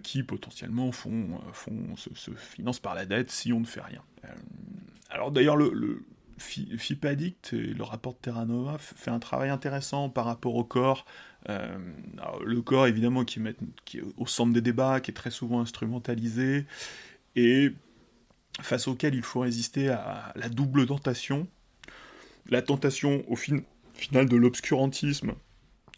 qui 0.03 0.22
potentiellement 0.22 0.91
font, 0.93 1.41
se, 1.97 2.31
financent 2.33 2.81
par 2.81 2.95
la 2.95 3.07
dette 3.07 3.31
si 3.31 3.53
on 3.53 3.61
ne 3.61 3.66
fait 3.66 3.81
rien. 3.81 4.03
alors 5.11 5.31
d'ailleurs, 5.31 5.57
le 5.57 6.05
FIPADICT 6.39 7.53
et 7.53 7.74
le 7.74 7.83
rapport 7.83 8.14
de 8.14 8.18
Terra 8.18 8.45
Nova 8.45 8.79
fait 8.79 9.11
un 9.11 9.18
travail 9.18 9.51
intéressant 9.51 10.09
par 10.09 10.24
rapport 10.24 10.55
au 10.55 10.64
corps. 10.64 11.05
Euh, 11.49 11.79
le 12.45 12.62
corps, 12.62 12.87
évidemment, 12.87 13.24
qui, 13.24 13.41
qui, 13.85 13.99
est 13.99 14.03
au 14.16 14.26
centre 14.26 14.53
des 14.53 14.61
débats, 14.61 15.01
qui 15.01 15.11
est 15.11 15.14
très 15.14 15.31
souvent 15.31 15.61
instrumentalisé, 15.61 16.66
et 17.37 17.72
face 18.61 18.89
auquel 18.89 19.14
il 19.14 19.22
faut 19.22 19.41
résister 19.41 19.89
à 19.89 20.33
la 20.37 20.49
double 20.49 20.87
tentation. 20.87 21.47
La 22.49 22.62
tentation, 22.62 23.24
au 23.28 23.36
final, 23.36 23.62
de 24.28 24.36
l'obscurantisme, 24.36 25.32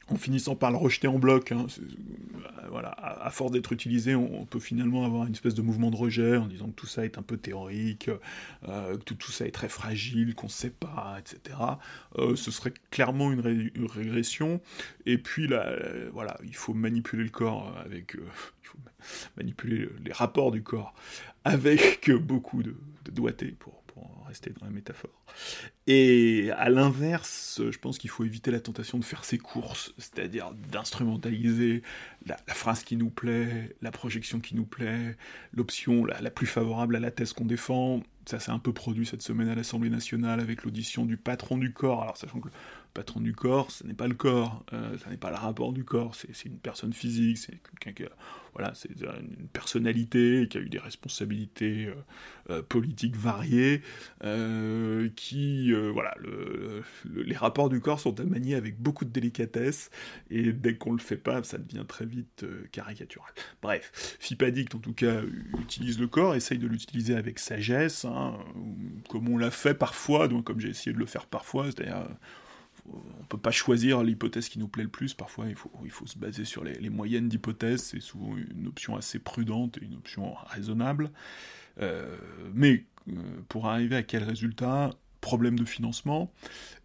en 0.09 0.17
finissant 0.17 0.57
par 0.57 0.73
le 0.73 0.77
rejeter 0.77 1.07
en 1.07 1.19
bloc. 1.19 1.53
Hein, 1.53 1.67
euh, 1.79 2.69
voilà, 2.71 2.91
à, 2.91 3.31
force 3.31 3.53
d'être 3.53 3.73
utilisé, 3.73 4.15
on, 4.15 4.45
peut 4.47 4.59
finalement 4.59 5.05
avoir 5.05 5.27
une 5.27 5.33
espèce 5.33 5.55
de 5.55 5.63
mouvement 5.63 5.91
de 5.91 5.97
rejet 5.97 6.37
en 6.37 6.47
disant 6.47 6.67
que 6.67 6.75
tout 6.75 6.87
ça 6.87 7.05
est 7.05 7.19
un 7.19 7.23
peu 7.23 7.37
théorique, 7.37 8.11
euh, 8.69 8.99
que 8.99 9.15
tout, 9.15 9.31
ça 9.31 9.47
est 9.47 9.53
très 9.53 9.69
fragile, 9.69 10.35
qu'on 10.35 10.47
ne 10.47 10.53
sait 10.53 10.71
pas, 10.71 11.19
etc. 11.21 11.57
Euh, 12.19 12.35
ce 12.35 12.51
serait 12.51 12.75
clairement 12.91 13.31
une, 13.31 13.41
régression. 13.87 14.61
Et 15.07 15.19
puis 15.19 15.47
là, 15.47 15.73
voilà, 16.13 16.37
il 16.45 16.57
faut 16.57 16.75
manipuler 16.75 17.25
le 17.25 17.31
corps 17.31 17.77
avec, 17.85 18.15
il 18.15 18.67
faut 18.67 18.79
manipuler 19.37 19.89
les 20.05 20.13
rapports 20.13 20.51
du 20.51 20.63
corps 20.63 20.95
avec 21.45 22.11
beaucoup 22.11 22.63
de, 22.63 22.75
de 23.05 23.11
doigté 23.11 23.55
pour 23.59 23.80
rester 24.27 24.51
dans 24.51 24.67
la 24.67 24.73
métaphore. 24.73 25.25
Et 25.87 26.51
à 26.57 26.69
l'inverse, 26.69 27.61
je 27.71 27.79
pense 27.79 27.99
qu'il 27.99 28.11
faut 28.11 28.25
éviter 28.25 28.51
la 28.51 28.61
tentation 28.61 28.99
de 28.99 29.05
faire 29.05 29.25
ses 29.25 29.39
courses, 29.39 29.93
c'est-à-dire 29.99 30.53
d'instrumentaliser 30.71 31.83
la, 32.27 32.37
phrase 32.55 32.83
qui 32.85 32.97
nous 32.97 33.11
plaît, 33.11 33.75
la 33.83 33.91
projection 33.91 34.41
qui 34.41 34.55
nous 34.55 34.67
plaît, 34.67 35.17
l'option 35.53 36.05
la, 36.05 36.31
plus 36.31 36.47
favorable 36.47 36.97
à 36.97 37.01
la 37.01 37.11
thèse 37.11 37.33
qu'on 37.33 37.45
défend. 37.45 38.03
Ça 38.27 38.39
s'est 38.39 38.53
un 38.53 38.59
peu 38.59 38.73
produit 38.73 39.07
cette 39.07 39.23
semaine 39.23 39.49
à 39.49 39.55
l'Assemblée 39.55 39.91
nationale 39.91 40.41
avec 40.41 40.65
l'audition 40.65 41.05
du 41.05 41.17
patron 41.17 41.59
du 41.59 41.73
corps. 41.73 42.03
Alors 42.03 42.17
sachant 42.17 42.41
que 42.41 42.49
patron 42.95 43.21
du 43.21 43.35
corps, 43.35 43.71
ce 43.71 43.85
n'est 43.87 43.95
pas 43.95 44.09
le 44.09 44.15
corps, 44.15 44.65
euh, 44.73 44.97
ce 44.99 45.09
n'est 45.09 45.17
pas 45.17 45.31
le 45.31 45.37
rapport 45.37 45.73
du 45.73 45.85
corps, 45.85 46.15
c'est 46.15 46.49
une 46.49 46.59
personne 46.59 46.93
physique, 46.93 47.39
c'est 47.39 47.61
quelqu'un 47.63 47.93
qui 47.93 48.05
a 48.05 48.11
voilà, 48.55 48.73
c'est 48.75 48.91
une 48.91 49.49
personnalité 49.53 50.47
qui 50.51 50.59
a 50.59 50.61
eu 50.61 50.69
des 50.69 50.79
responsabilités 50.79 51.87
euh, 51.87 51.95
euh, 52.51 52.63
politiques 52.63 53.17
variées, 53.17 53.83
euh, 54.25 55.09
qui, 55.17 55.73
voilà, 55.73 56.15
les 57.05 57.37
rapports 57.37 57.69
du 57.69 57.81
corps 57.81 58.01
sont 58.01 58.19
à 58.21 58.25
manier 58.25 58.55
avec 58.55 58.81
beaucoup 58.81 59.05
de 59.05 59.11
délicatesse, 59.11 59.91
et 60.31 60.53
dès 60.53 60.77
qu'on 60.77 60.93
le 60.93 60.99
fait 60.99 61.17
pas, 61.17 61.43
ça 61.43 61.59
devient 61.59 61.85
très 61.87 62.07
vite 62.07 62.45
caricatural. 62.73 63.31
Bref, 63.63 64.17
Fipadict, 64.21 64.75
en 64.75 64.79
tout 64.79 64.95
cas, 64.95 65.23
utilise 65.59 65.99
le 65.99 66.09
corps, 66.09 66.35
essaye 66.35 66.59
de 66.59 66.67
l'utiliser 66.67 67.15
avec 67.15 67.39
sagesse, 67.39 68.05
hein, 68.05 68.37
comme 69.09 69.29
on 69.29 69.39
l'a 69.39 69.51
fait 69.51 69.75
parfois, 69.75 70.29
donc 70.29 70.45
comme 70.45 70.61
j'ai 70.61 70.71
essayé 70.71 70.93
de 70.93 70.99
le 70.99 71.07
faire 71.07 71.27
parfois, 71.27 71.67
c'est-à-dire 71.67 72.07
on 72.93 73.25
peut 73.25 73.39
pas 73.39 73.51
choisir 73.51 74.03
l'hypothèse 74.03 74.49
qui 74.49 74.59
nous 74.59 74.69
plaît 74.69 74.85
le 74.85 74.91
plus. 74.91 75.15
Parfois, 75.15 75.47
il 75.49 75.55
faut, 75.55 75.71
il 75.85 76.09
se 76.09 76.19
baser 76.19 76.45
sur 76.45 76.65
les, 76.65 76.91
moyennes 76.91 77.29
d'hypothèses. 77.29 77.83
C'est 77.83 78.01
souvent 78.01 78.37
une 78.37 78.67
option 78.67 78.97
assez 78.97 79.19
prudente 79.19 79.79
et 79.79 79.85
une 79.85 79.95
option 79.95 80.35
raisonnable. 80.47 81.11
Euh, 81.81 82.17
mais 82.53 82.85
euh, 83.09 83.13
pour 83.49 83.69
arriver 83.69 83.97
à 83.97 84.03
quel 84.03 84.25
résultat? 84.25 84.91
Problème 85.21 85.59
de 85.59 85.67
financement 85.67 86.33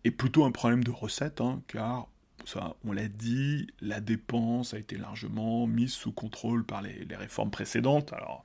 et 0.03 0.11
plutôt 0.11 0.43
un 0.43 0.51
problème 0.51 0.83
de 0.83 0.91
recette, 0.91 1.39
hein, 1.39 1.61
car 1.67 2.09
ça, 2.43 2.75
on 2.83 2.91
l'a 2.91 3.07
dit, 3.07 3.67
la 3.79 4.01
dépense 4.01 4.73
a 4.73 4.77
été 4.77 4.97
largement 4.97 5.65
mise 5.67 5.93
sous 5.93 6.11
contrôle 6.11 6.65
par 6.65 6.81
les, 6.81 7.05
les 7.05 7.15
réformes 7.15 7.49
précédentes. 7.49 8.11
Alors, 8.11 8.43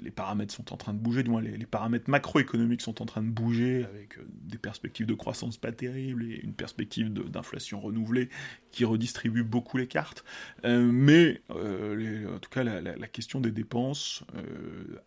les 0.00 0.10
paramètres 0.10 0.54
sont 0.54 0.72
en 0.72 0.76
train 0.76 0.94
de 0.94 0.98
bouger, 0.98 1.22
du 1.22 1.30
moins 1.30 1.40
les, 1.40 1.66
paramètres 1.66 2.08
macroéconomiques 2.10 2.82
sont 2.82 3.02
en 3.02 3.06
train 3.06 3.22
de 3.22 3.30
bouger 3.30 3.84
avec 3.84 4.18
euh, 4.18 4.26
des 4.28 4.58
perspectives 4.58 5.06
de 5.06 5.14
croissance 5.14 5.56
pas 5.56 5.72
terribles 5.72 6.24
et 6.24 6.40
une 6.42 6.54
perspective 6.54 7.12
d'inflation 7.12 7.80
renouvelée 7.80 8.28
qui 8.70 8.84
redistribue 8.84 9.42
beaucoup 9.42 9.76
les 9.76 9.86
cartes. 9.86 10.24
Euh, 10.64 10.90
mais 10.90 11.42
euh, 11.50 12.36
en 12.36 12.38
tout 12.38 12.50
cas, 12.50 12.64
la, 12.64 13.08
question 13.08 13.40
des 13.40 13.50
dépenses 13.50 14.22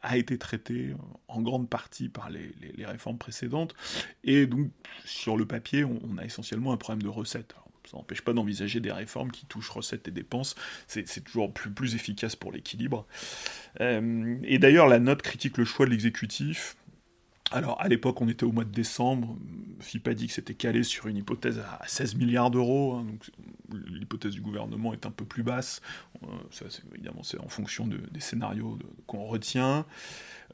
a 0.02 0.18
été 0.18 0.38
traitée 0.38 0.96
en 1.28 1.42
grande 1.42 1.70
partie 1.70 2.10
par 2.10 2.30
les, 2.30 2.52
réformes 2.86 3.20
précédentes 3.20 3.76
et 4.24 4.48
donc 4.48 4.72
sur 5.06 5.38
le 5.38 5.46
papier, 5.46 5.84
on, 5.84 6.18
a 6.18 6.26
essentiellement 6.26 6.74
un 6.74 6.78
problème 6.78 7.04
de 7.04 7.08
recettes 7.08 7.54
ça 7.90 7.98
n'empêche 7.98 8.22
pas 8.22 8.34
d'envisager 8.34 8.80
des 8.80 8.92
réformes 8.92 9.32
qui 9.32 9.46
touchent 9.46 9.70
recettes 9.70 10.08
et 10.08 10.12
dépenses. 10.12 10.56
C'est 10.88 11.24
toujours 11.24 11.54
plus, 11.54 11.96
efficace 11.96 12.36
pour 12.36 12.52
l'équilibre. 12.52 13.06
Euh, 13.80 14.38
et 14.44 14.60
d'ailleurs, 14.60 14.88
la 14.88 15.00
note 15.00 15.22
critique 15.22 15.58
le 15.58 15.66
choix 15.66 15.86
de 15.86 15.92
l'exécutif. 15.92 16.76
Alors, 17.54 17.82
à 17.82 17.90
l'époque, 17.90 18.22
on 18.22 18.30
était 18.30 18.46
au 18.46 18.52
mois 18.54 18.64
de 18.64 18.72
décembre. 18.72 19.38
FIPA 19.82 20.14
dit 20.14 20.28
que 20.28 20.34
c'était 20.34 20.54
calé 20.54 20.84
sur 20.84 21.08
une 21.08 21.18
hypothèse 21.18 21.60
à 21.60 21.86
16 21.86 22.16
milliards 22.16 22.50
d'euros. 22.50 22.94
Hein, 22.94 23.06
donc, 23.06 23.30
l'hypothèse 23.90 24.32
du 24.32 24.42
gouvernement 24.42 24.94
est 24.94 25.06
un 25.06 25.12
peu 25.12 25.26
plus 25.26 25.44
basse. 25.44 25.82
Euh, 26.24 26.28
ça, 26.50 26.66
évidemment, 26.94 27.24
c'est 27.24 27.40
en 27.40 27.50
fonction 27.50 27.88
des 27.88 28.20
scénarios 28.20 28.80
qu'on 29.06 29.26
retient. 29.26 29.86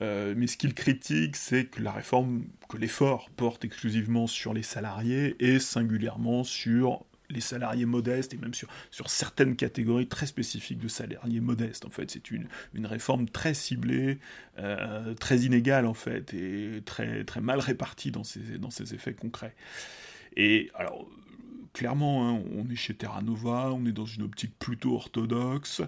Euh, 0.01 0.33
mais 0.37 0.47
ce 0.47 0.57
qu'il 0.57 0.73
critique, 0.73 1.35
c'est 1.35 1.65
que 1.65 1.81
la 1.81 1.91
réforme, 1.91 2.45
que 2.69 2.77
l'effort 2.77 3.29
porte 3.35 3.65
exclusivement 3.65 4.27
sur 4.27 4.53
les 4.53 4.63
salariés 4.63 5.35
et 5.39 5.59
singulièrement 5.59 6.43
sur 6.43 7.05
les 7.29 7.41
salariés 7.41 7.85
modestes 7.85 8.33
et 8.33 8.37
même 8.37 8.53
sur, 8.53 8.69
sur 8.91 9.09
certaines 9.09 9.55
catégories 9.55 10.07
très 10.07 10.25
spécifiques 10.25 10.79
de 10.79 10.87
salariés 10.87 11.41
modestes. 11.41 11.85
En 11.85 11.89
fait, 11.89 12.09
c'est 12.09 12.31
une, 12.31 12.47
une 12.73 12.85
réforme 12.85 13.27
très 13.27 13.53
ciblée, 13.53 14.19
euh, 14.59 15.13
très 15.15 15.39
inégale 15.39 15.85
en 15.85 15.93
fait, 15.93 16.33
et 16.33 16.81
très, 16.85 17.23
très 17.23 17.41
mal 17.41 17.59
répartie 17.59 18.11
dans 18.11 18.23
ses, 18.23 18.57
dans 18.59 18.69
ses 18.69 18.93
effets 18.93 19.13
concrets. 19.13 19.55
Et 20.35 20.69
alors, 20.75 21.07
clairement, 21.73 22.29
hein, 22.29 22.41
on 22.55 22.69
est 22.69 22.75
chez 22.75 22.93
Terra 22.93 23.21
Nova, 23.21 23.71
on 23.73 23.85
est 23.85 23.91
dans 23.91 24.05
une 24.05 24.23
optique 24.23 24.57
plutôt 24.57 24.95
orthodoxe. 24.95 25.81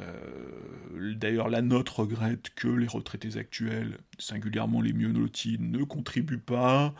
Euh, 0.00 1.14
d'ailleurs, 1.14 1.48
la 1.48 1.62
note 1.62 1.88
regrette 1.88 2.50
que 2.54 2.68
les 2.68 2.86
retraités 2.86 3.36
actuels, 3.36 3.98
singulièrement 4.18 4.80
les 4.80 4.92
mieux 4.92 5.12
ne 5.12 5.84
contribuent 5.84 6.38
pas. 6.38 6.94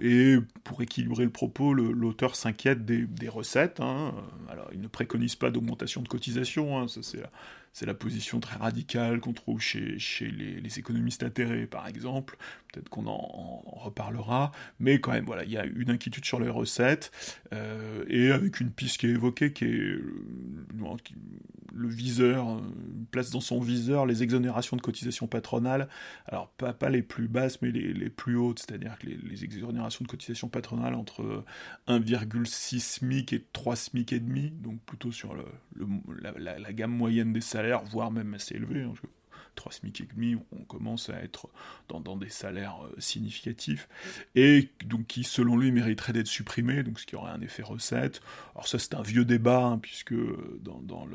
Et 0.00 0.36
pour 0.64 0.82
équilibrer 0.82 1.24
le 1.24 1.30
propos, 1.30 1.74
l'auteur 1.74 2.36
s'inquiète 2.36 2.84
des, 2.84 3.28
recettes. 3.28 3.80
Hein. 3.80 4.14
Alors, 4.48 4.68
il 4.72 4.80
ne 4.80 4.88
préconise 4.88 5.36
pas 5.36 5.50
d'augmentation 5.50 6.02
de 6.02 6.08
cotisation, 6.08 6.78
hein, 6.78 6.86
c'est 7.74 7.86
la 7.86 7.94
position 7.94 8.38
très 8.38 8.56
radicale 8.56 9.20
qu'on 9.20 9.32
trouve 9.32 9.60
chez, 9.60 9.98
chez 9.98 10.30
les, 10.30 10.78
économistes 10.78 11.24
atterrés, 11.24 11.66
par 11.66 11.88
exemple. 11.88 12.36
Peut-être 12.72 12.88
qu'on 12.88 13.06
en, 13.06 13.62
reparlera. 13.66 14.52
Mais 14.78 15.00
quand 15.00 15.12
même, 15.12 15.24
voilà, 15.24 15.44
il 15.44 15.50
y 15.50 15.58
a 15.58 15.64
une 15.64 15.90
inquiétude 15.90 16.24
sur 16.24 16.40
les 16.40 16.48
recettes, 16.48 17.10
euh, 17.52 18.04
et 18.08 18.30
avec 18.30 18.60
une 18.60 18.70
piste 18.70 18.98
qui 18.98 19.06
est 19.06 19.10
évoquée, 19.10 19.52
qui 19.52 19.64
est 19.64 19.68
euh, 19.68 20.02
le 21.74 21.88
viseur, 21.88 22.48
euh, 22.48 22.60
place 23.10 23.30
dans 23.30 23.40
son 23.40 23.60
viseur 23.60 24.06
les 24.06 24.22
exonérations 24.22 24.76
de 24.76 24.82
cotisation 24.82 25.26
patronale. 25.26 25.88
Alors, 26.26 26.48
pas, 26.50 26.90
les 26.90 27.02
plus 27.02 27.28
basses, 27.28 27.60
mais 27.62 27.70
les, 27.70 28.10
plus 28.10 28.36
hautes, 28.36 28.60
c'est-à-dire 28.60 28.98
que 28.98 29.06
les, 29.06 29.44
exonérations 29.44 30.04
de 30.04 30.08
cotisation 30.08 30.48
patronale 30.48 30.94
entre 30.94 31.44
1,6 31.88 32.80
SMIC 32.80 33.32
et 33.32 33.44
3 33.52 33.76
SMIC 33.76 34.12
et 34.12 34.20
demi, 34.20 34.50
donc 34.50 34.80
plutôt 34.82 35.12
sur 35.12 35.34
la, 35.36 36.72
gamme 36.72 36.92
moyenne 36.92 37.32
des 37.32 37.40
salaires 37.40 37.82
voire 37.84 38.10
même 38.10 38.34
assez 38.34 38.54
élevé. 38.54 38.82
Hein, 38.82 38.92
3 39.54 39.72
SMIC 39.72 40.00
et 40.00 40.08
demi, 40.14 40.36
on 40.52 40.64
commence 40.64 41.10
à 41.10 41.22
être 41.22 41.48
dans, 41.88 42.16
des 42.16 42.28
salaires 42.28 42.78
euh, 42.84 42.94
significatifs, 42.98 43.88
et 44.34 44.68
donc 44.84 45.06
qui, 45.06 45.24
selon 45.24 45.56
lui, 45.56 45.72
mériterait 45.72 46.12
d'être 46.12 46.26
supprimé, 46.26 46.82
donc 46.82 47.00
ce 47.00 47.06
qui 47.06 47.16
aurait 47.16 47.32
un 47.32 47.40
effet 47.40 47.62
recette. 47.62 48.20
Alors 48.54 48.68
ça, 48.68 48.78
c'est 48.78 48.94
un 48.94 49.02
vieux 49.02 49.24
débat, 49.24 49.64
hein, 49.64 49.78
puisque 49.78 50.12
euh, 50.12 50.60
dans, 50.62 51.08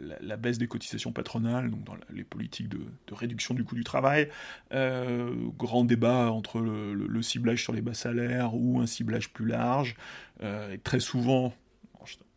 la, 0.00 0.36
baisse 0.36 0.58
des 0.58 0.68
cotisations 0.68 1.12
patronales, 1.12 1.70
donc 1.70 1.84
dans 1.84 1.96
les 2.10 2.24
politiques 2.24 2.68
de, 2.68 2.80
réduction 3.12 3.54
du 3.54 3.64
coût 3.64 3.74
du 3.74 3.84
travail, 3.84 4.28
euh, 4.72 5.34
grand 5.56 5.84
débat 5.84 6.30
entre 6.30 6.60
le, 6.60 7.22
ciblage 7.22 7.62
sur 7.62 7.72
les 7.72 7.82
bas 7.82 7.94
salaires 7.94 8.54
ou 8.54 8.80
un 8.80 8.86
ciblage 8.86 9.30
plus 9.32 9.46
large, 9.46 9.96
et 10.40 10.78
très 10.78 11.00
souvent 11.00 11.52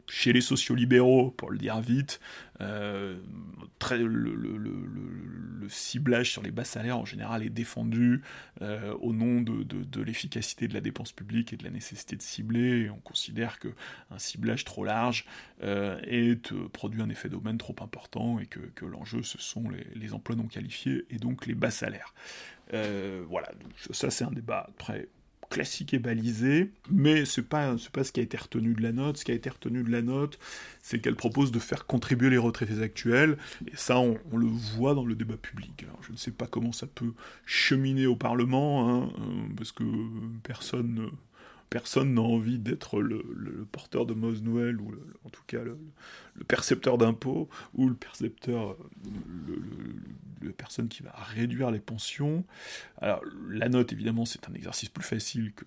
chez 0.09 0.33
les 0.33 0.41
sociolibéraux, 0.41 1.31
pour 1.31 1.51
le 1.51 1.57
dire 1.57 1.79
vite, 1.81 2.19
euh, 2.61 3.19
le, 3.91 5.67
ciblage 5.69 6.31
sur 6.31 6.41
les 6.41 6.51
bas 6.51 6.65
salaires 6.65 6.97
en 6.97 7.05
général 7.05 7.43
est 7.43 7.49
défendu 7.49 8.21
euh, 8.61 8.93
au 8.99 9.13
nom 9.13 9.41
de, 9.41 10.01
l'efficacité 10.01 10.67
de 10.67 10.73
la 10.73 10.81
dépense 10.81 11.13
publique 11.13 11.53
et 11.53 11.57
de 11.57 11.63
la 11.63 11.69
nécessité 11.69 12.17
de 12.17 12.21
cibler. 12.21 12.89
on 12.89 12.99
considère 12.99 13.57
qu'un 13.59 14.17
ciblage 14.17 14.65
trop 14.65 14.83
large 14.83 15.25
euh, 15.63 15.99
est, 16.03 16.53
produit 16.69 17.01
un 17.01 17.09
effet 17.09 17.29
domaine 17.29 17.57
trop 17.57 17.75
important 17.81 18.39
et 18.39 18.47
que, 18.47 18.85
l'enjeu 18.85 19.23
ce 19.23 19.37
sont 19.37 19.63
les, 19.95 20.13
emplois 20.13 20.35
non 20.35 20.47
qualifiés 20.47 21.05
et 21.09 21.17
donc 21.17 21.45
les 21.45 21.55
bas 21.55 21.71
salaires. 21.71 22.13
voilà, 22.71 23.49
ça 23.91 24.11
c'est 24.11 24.25
un 24.25 24.31
débat 24.31 24.69
très 24.77 25.07
classique 25.51 25.93
et 25.93 25.99
balisé, 25.99 26.71
mais 26.89 27.25
c'est 27.25 27.43
pas 27.43 27.75
pas 27.91 28.03
ce 28.03 28.11
qui 28.11 28.21
a 28.21 28.23
été 28.23 28.37
retenu 28.37 28.73
de 28.73 28.81
la 28.81 28.91
note. 28.91 29.17
Ce 29.17 29.25
qui 29.25 29.31
a 29.31 29.35
été 29.35 29.49
retenu 29.49 29.83
de 29.83 29.91
la 29.91 30.01
note, 30.01 30.39
c'est 30.81 30.99
qu'elle 30.99 31.15
propose 31.15 31.51
de 31.51 31.59
faire 31.59 31.85
contribuer 31.85 32.29
les 32.29 32.37
retraités 32.37 32.81
actuels, 32.81 33.37
et 33.67 33.75
ça 33.75 33.99
on, 33.99 34.17
le 34.35 34.47
voit 34.47 34.95
dans 34.95 35.05
le 35.05 35.13
débat 35.13 35.37
public. 35.37 35.85
Je 36.01 36.13
ne 36.13 36.17
sais 36.17 36.31
pas 36.31 36.47
comment 36.47 36.71
ça 36.71 36.87
peut 36.87 37.13
cheminer 37.45 38.07
au 38.07 38.15
Parlement, 38.15 38.89
hein, 38.89 39.09
euh, 39.19 39.53
parce 39.57 39.73
que 39.73 39.83
personne 40.41 41.11
personne 41.71 42.13
n'a 42.13 42.21
envie 42.21 42.59
d'être 42.59 43.01
le, 43.01 43.65
porteur 43.71 44.05
de 44.05 44.13
mauvaise 44.13 44.43
nouvelle, 44.43 44.79
ou 44.79 44.93
en 45.25 45.29
tout 45.29 45.41
cas 45.47 45.63
le, 45.63 45.77
percepteur 46.47 46.97
d'impôts, 46.99 47.49
ou 47.73 47.87
le 47.87 47.95
percepteur, 47.95 48.75
la 50.43 50.51
personne 50.51 50.89
qui 50.89 51.01
va 51.01 51.13
réduire 51.13 51.71
les 51.71 51.79
pensions. 51.79 52.43
Alors, 53.01 53.23
la 53.49 53.69
note, 53.69 53.93
évidemment, 53.93 54.25
c'est 54.25 54.49
un 54.49 54.53
exercice 54.53 54.89
plus 54.89 55.03
facile 55.03 55.53
que, 55.53 55.63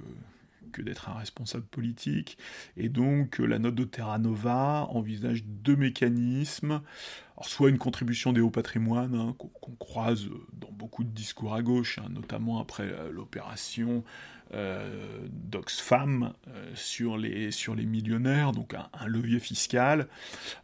que 0.73 0.83
d'être 0.83 1.09
un 1.09 1.15
responsable 1.15 1.65
politique. 1.65 2.37
Et 2.77 2.91
donc, 2.91 3.39
la 3.39 3.59
note 3.59 3.75
de 3.75 3.85
Terra 3.85 4.19
Nova 4.19 4.87
envisage 4.91 5.43
deux 5.45 5.77
mécanismes. 5.77 6.83
Soit 7.47 7.71
une 7.71 7.79
contribution 7.79 8.33
des 8.33 8.41
hauts 8.41 8.51
patrimoines, 8.51 9.15
hein, 9.15 9.35
qu'on 9.39 9.75
croise 9.77 10.29
dans 10.53 10.73
beaucoup 10.73 11.05
de 11.05 11.11
discours 11.11 11.55
à 11.55 11.63
gauche, 11.63 11.99
hein, 11.99 12.09
notamment 12.11 12.59
après 12.59 12.91
l'opération 13.13 14.03
euh, 14.53 15.27
d'Oxfam 15.31 16.33
euh, 16.49 16.71
sur, 16.75 17.17
les, 17.17 17.51
sur 17.51 17.75
les 17.75 17.87
millionnaires, 17.87 18.53
donc 18.53 18.75
un, 18.75 19.07
levier 19.07 19.41
fiscal. 19.41 20.07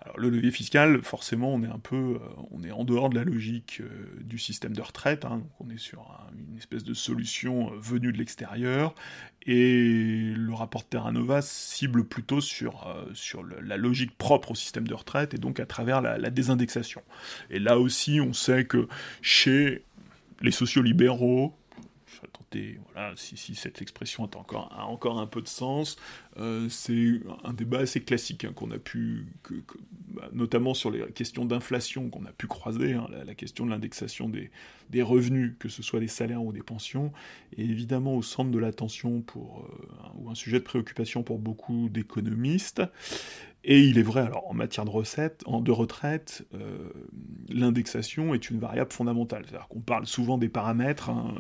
Alors, 0.02 0.18
le 0.18 0.28
levier 0.28 0.50
fiscal, 0.50 1.02
forcément, 1.02 1.52
on 1.52 1.62
est 1.62 1.68
un 1.68 1.78
peu, 1.78 1.96
euh, 1.96 2.18
on 2.50 2.62
est 2.62 2.70
en 2.70 2.84
dehors 2.84 3.08
de 3.08 3.16
la 3.16 3.24
logique 3.24 3.82
du 4.20 4.38
système 4.38 4.74
de 4.74 4.82
retraite, 4.82 5.24
hein, 5.24 5.38
donc 5.38 5.50
on 5.60 5.70
est 5.70 5.78
sur 5.78 6.14
une 6.50 6.56
espèce 6.56 6.84
de 6.84 6.94
solution 6.94 7.72
venue 7.78 8.12
de 8.12 8.18
l'extérieur, 8.18 8.94
et 9.46 10.34
le 10.36 10.52
rapport 10.52 10.84
Terra 10.84 11.10
Nova 11.10 11.40
cible 11.42 12.04
plutôt 12.04 12.40
sur, 12.40 12.86
sur 13.14 13.42
la 13.42 13.76
logique 13.76 14.16
propre 14.16 14.52
au 14.52 14.54
système 14.54 14.86
de 14.86 14.94
retraite, 14.94 15.34
et 15.34 15.38
donc 15.38 15.58
à 15.58 15.66
travers 15.66 16.00
la, 16.02 16.18
la 16.18 16.30
désindexation. 16.30 16.69
Et 17.50 17.58
là 17.58 17.78
aussi, 17.78 18.20
on 18.20 18.32
sait 18.32 18.64
que 18.64 18.88
chez 19.22 19.82
les 20.40 20.50
sociolibéraux, 20.50 21.54
voilà, 22.92 23.12
si, 23.16 23.54
cette 23.54 23.80
expression 23.80 24.28
a 24.28 24.84
encore 24.84 25.20
un 25.20 25.26
peu 25.26 25.40
de 25.40 25.48
sens, 25.48 25.96
euh, 26.38 26.68
c'est 26.68 27.20
un 27.42 27.52
débat 27.52 27.80
assez 27.80 28.00
classique 28.00 28.44
hein, 28.44 28.52
qu'on 28.54 28.70
a 28.70 28.78
pu, 28.78 29.26
bah, 30.08 30.28
notamment 30.32 30.74
sur 30.74 30.90
les 30.90 31.00
questions 31.12 31.44
d'inflation 31.44 32.08
qu'on 32.08 32.24
a 32.24 32.32
pu 32.32 32.46
croiser, 32.46 32.92
hein, 32.92 33.08
la, 33.26 33.34
question 33.34 33.66
de 33.66 33.70
l'indexation 33.70 34.28
des, 34.28 35.02
revenus, 35.02 35.54
que 35.58 35.68
ce 35.68 35.82
soit 35.82 36.00
des 36.00 36.08
salaires 36.08 36.42
ou 36.42 36.52
des 36.52 36.62
pensions, 36.62 37.12
est 37.56 37.62
évidemment 37.62 38.14
au 38.14 38.22
centre 38.22 38.50
de 38.50 38.58
l'attention 38.58 39.22
pour, 39.22 39.64
euh, 39.64 40.08
ou 40.18 40.30
un 40.30 40.34
sujet 40.34 40.60
de 40.60 40.64
préoccupation 40.64 41.22
pour 41.22 41.38
beaucoup 41.38 41.88
d'économistes. 41.88 42.82
Et 43.62 43.80
il 43.80 43.98
est 43.98 44.02
vrai, 44.02 44.22
alors 44.22 44.48
en 44.48 44.54
matière 44.54 44.86
de 44.86 44.90
recettes, 44.90 45.42
en, 45.44 45.60
de 45.60 45.70
retraite, 45.70 46.46
euh, 46.54 46.88
l'indexation 47.50 48.32
est 48.32 48.48
une 48.48 48.58
variable 48.58 48.90
fondamentale. 48.90 49.44
C'est-à-dire 49.44 49.68
qu'on 49.68 49.80
parle 49.80 50.06
souvent 50.06 50.38
des 50.38 50.48
paramètres, 50.48 51.10
hein, 51.10 51.34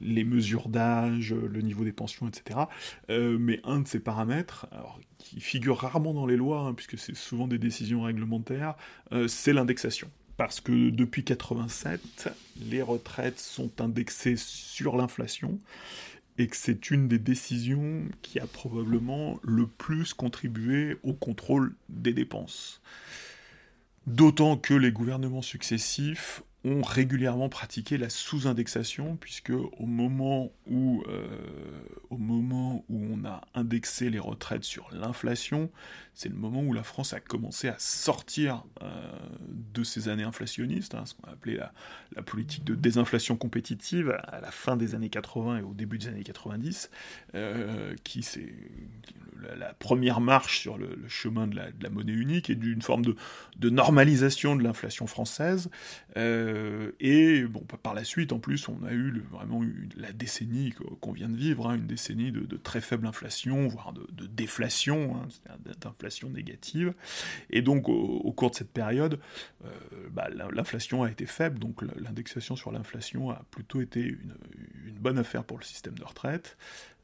les 0.00 0.24
mesures 0.24 0.68
d'âge, 0.68 1.32
le 1.32 1.60
niveau 1.60 1.84
des 1.84 1.92
pensions, 1.92 2.26
etc. 2.26 2.60
Mais 3.08 3.60
un 3.62 3.80
de 3.80 3.86
ces 3.86 4.00
paramètres, 4.00 4.21
alors, 4.72 5.00
qui 5.18 5.40
figure 5.40 5.78
rarement 5.78 6.14
dans 6.14 6.26
les 6.26 6.36
lois, 6.36 6.60
hein, 6.60 6.74
puisque 6.74 6.98
c'est 6.98 7.16
souvent 7.16 7.46
des 7.46 7.58
décisions 7.58 8.02
réglementaires, 8.02 8.74
euh, 9.12 9.28
c'est 9.28 9.52
l'indexation. 9.52 10.10
Parce 10.36 10.60
que 10.60 10.90
depuis 10.90 11.24
87, 11.24 12.30
les 12.60 12.82
retraites 12.82 13.38
sont 13.38 13.80
indexées 13.80 14.36
sur 14.36 14.96
l'inflation 14.96 15.58
et 16.38 16.46
que 16.46 16.56
c'est 16.56 16.90
une 16.90 17.08
des 17.08 17.18
décisions 17.18 18.04
qui 18.22 18.40
a 18.40 18.46
probablement 18.46 19.38
le 19.42 19.66
plus 19.66 20.14
contribué 20.14 20.96
au 21.02 21.12
contrôle 21.12 21.74
des 21.88 22.14
dépenses. 22.14 22.80
D'autant 24.06 24.56
que 24.56 24.74
les 24.74 24.90
gouvernements 24.90 25.42
successifs 25.42 26.42
ont 26.64 26.82
régulièrement 26.82 27.48
pratiqué 27.48 27.98
la 27.98 28.08
sous-indexation, 28.08 29.16
puisque 29.16 29.50
au 29.50 29.86
moment 29.86 30.52
où, 30.66 31.02
euh, 31.08 31.26
au 32.10 32.18
moment 32.18 32.84
où 32.88 33.04
on 33.10 33.24
a 33.24 33.40
indexé 33.54 34.10
les 34.10 34.20
retraites 34.20 34.62
sur 34.62 34.88
l'inflation, 34.92 35.70
c'est 36.14 36.28
le 36.28 36.36
moment 36.36 36.62
où 36.62 36.72
la 36.72 36.84
France 36.84 37.14
a 37.14 37.20
commencé 37.20 37.68
à 37.68 37.74
sortir 37.78 38.64
euh, 38.82 39.12
de 39.48 39.82
ces 39.82 40.08
années 40.08 40.22
inflationnistes, 40.22 40.94
hein, 40.94 41.04
ce 41.04 41.14
qu'on 41.14 41.28
a 41.28 41.32
appelé 41.32 41.56
la, 41.56 42.22
politique 42.22 42.62
de 42.62 42.76
désinflation 42.76 43.36
compétitive 43.36 44.16
à 44.28 44.40
la 44.40 44.52
fin 44.52 44.76
des 44.76 44.94
années 44.94 45.08
80 45.08 45.58
et 45.58 45.62
au 45.62 45.74
début 45.74 45.98
des 45.98 46.08
années 46.08 46.22
90, 46.22 46.90
euh, 47.34 47.96
qui 48.04 48.22
c'est 48.22 48.52
la, 49.56 49.74
première 49.74 50.20
marche 50.20 50.60
sur 50.60 50.78
le, 50.78 50.98
chemin 51.08 51.46
de 51.46 51.56
la, 51.56 51.90
monnaie 51.90 52.12
unique 52.12 52.50
et 52.50 52.54
d'une 52.54 52.82
forme 52.82 53.04
de, 53.04 53.70
normalisation 53.70 54.56
de 54.56 54.62
l'inflation 54.62 55.06
française. 55.06 55.70
Euh, 56.16 56.92
et 57.00 57.42
bon, 57.44 57.60
par 57.82 57.94
la 57.94 58.04
suite, 58.04 58.32
en 58.32 58.38
plus, 58.38 58.68
on 58.68 58.84
a 58.84 58.92
eu 58.92 59.22
vraiment 59.30 59.62
la 59.96 60.12
décennie 60.12 60.74
qu'on 61.00 61.12
vient 61.12 61.28
de 61.28 61.36
vivre, 61.36 61.68
hein, 61.68 61.76
une 61.76 61.86
décennie 61.86 62.32
de, 62.32 62.56
très 62.56 62.80
faible 62.80 63.06
inflation, 63.06 63.68
voire 63.68 63.92
de, 63.92 64.26
déflation, 64.26 65.16
hein, 65.16 65.56
d'inflation 65.80 66.30
négative. 66.30 66.94
Et 67.50 67.62
donc, 67.62 67.88
au, 67.88 68.32
cours 68.32 68.50
de 68.50 68.56
cette 68.56 68.72
période, 68.72 69.18
euh, 69.64 69.68
bah, 70.10 70.28
l'inflation 70.52 71.02
a 71.02 71.10
été 71.10 71.26
faible, 71.26 71.58
donc 71.58 71.82
l'indexation 71.96 72.56
sur 72.56 72.72
l'inflation 72.72 73.30
a 73.30 73.44
plutôt 73.50 73.80
été 73.80 74.00
une, 74.00 74.34
bonne 75.02 75.18
affaire 75.18 75.44
pour 75.44 75.58
le 75.58 75.64
système 75.64 75.94
de 75.94 76.04
retraite. 76.04 76.56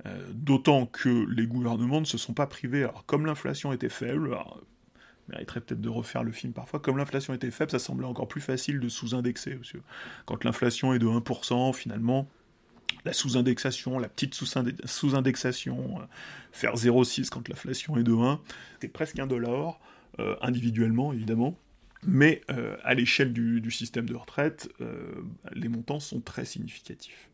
Euh, 0.06 0.16
d'autant 0.32 0.86
que 0.86 1.26
les 1.28 1.46
gouvernements 1.46 2.00
ne 2.00 2.06
se 2.06 2.18
sont 2.18 2.34
pas 2.34 2.46
privés. 2.46 2.84
Alors, 2.84 3.04
comme 3.04 3.26
l'inflation 3.26 3.72
était 3.72 3.88
faible, 3.88 4.28
alors, 4.28 4.62
mériterait 5.28 5.60
peut-être 5.60 5.80
de 5.80 5.88
refaire 5.88 6.22
le 6.22 6.32
film 6.32 6.52
parfois. 6.52 6.80
Comme 6.80 6.96
l'inflation 6.96 7.34
était 7.34 7.50
faible, 7.50 7.70
ça 7.70 7.78
semblait 7.78 8.06
encore 8.06 8.28
plus 8.28 8.40
facile 8.40 8.80
de 8.80 8.88
sous-indexer. 8.88 9.58
Quand 10.24 10.44
l'inflation 10.44 10.94
est 10.94 10.98
de 10.98 11.06
1%, 11.06 11.74
finalement, 11.74 12.28
la 13.04 13.12
sous-indexation, 13.12 13.98
la 13.98 14.08
petite 14.08 14.34
sous-indexation, 14.34 16.00
euh, 16.00 16.04
faire 16.52 16.74
0,6 16.76 17.28
quand 17.28 17.48
l'inflation 17.48 17.96
est 17.96 18.02
de 18.02 18.12
1, 18.12 18.40
c'est 18.80 18.88
presque 18.88 19.18
un 19.18 19.26
dollar, 19.26 19.80
euh, 20.20 20.36
individuellement 20.40 21.12
évidemment. 21.12 21.56
Mais 22.06 22.42
à 22.84 22.94
l'échelle 22.94 23.32
du, 23.32 23.70
système 23.70 24.08
de 24.08 24.14
retraite, 24.14 24.68
les 25.52 25.68
montants 25.68 26.00
sont 26.00 26.20
très 26.20 26.44
significatifs. 26.44 27.28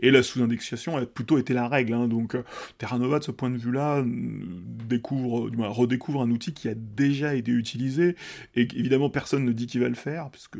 Et 0.00 0.10
la 0.10 0.22
sous-indexation 0.22 0.96
a 0.96 1.06
plutôt 1.06 1.38
été 1.38 1.54
la 1.54 1.68
règle. 1.68 1.94
Hein. 1.94 2.08
donc 2.08 2.36
Terra 2.78 2.98
Nova, 2.98 3.18
de 3.18 3.24
ce 3.24 3.30
point 3.30 3.50
de 3.50 3.56
vue-là, 3.56 4.04
découvre, 4.04 5.50
redécouvre 5.68 6.22
un 6.22 6.30
outil 6.30 6.52
qui 6.52 6.68
a 6.68 6.74
déjà 6.74 7.34
été 7.34 7.50
utilisé, 7.50 8.16
et 8.54 8.62
évidemment 8.62 9.10
personne 9.10 9.44
ne 9.44 9.52
dit 9.52 9.66
qu'il 9.66 9.80
va 9.80 9.88
le 9.88 9.94
faire, 9.94 10.30
parce 10.30 10.48
que 10.48 10.58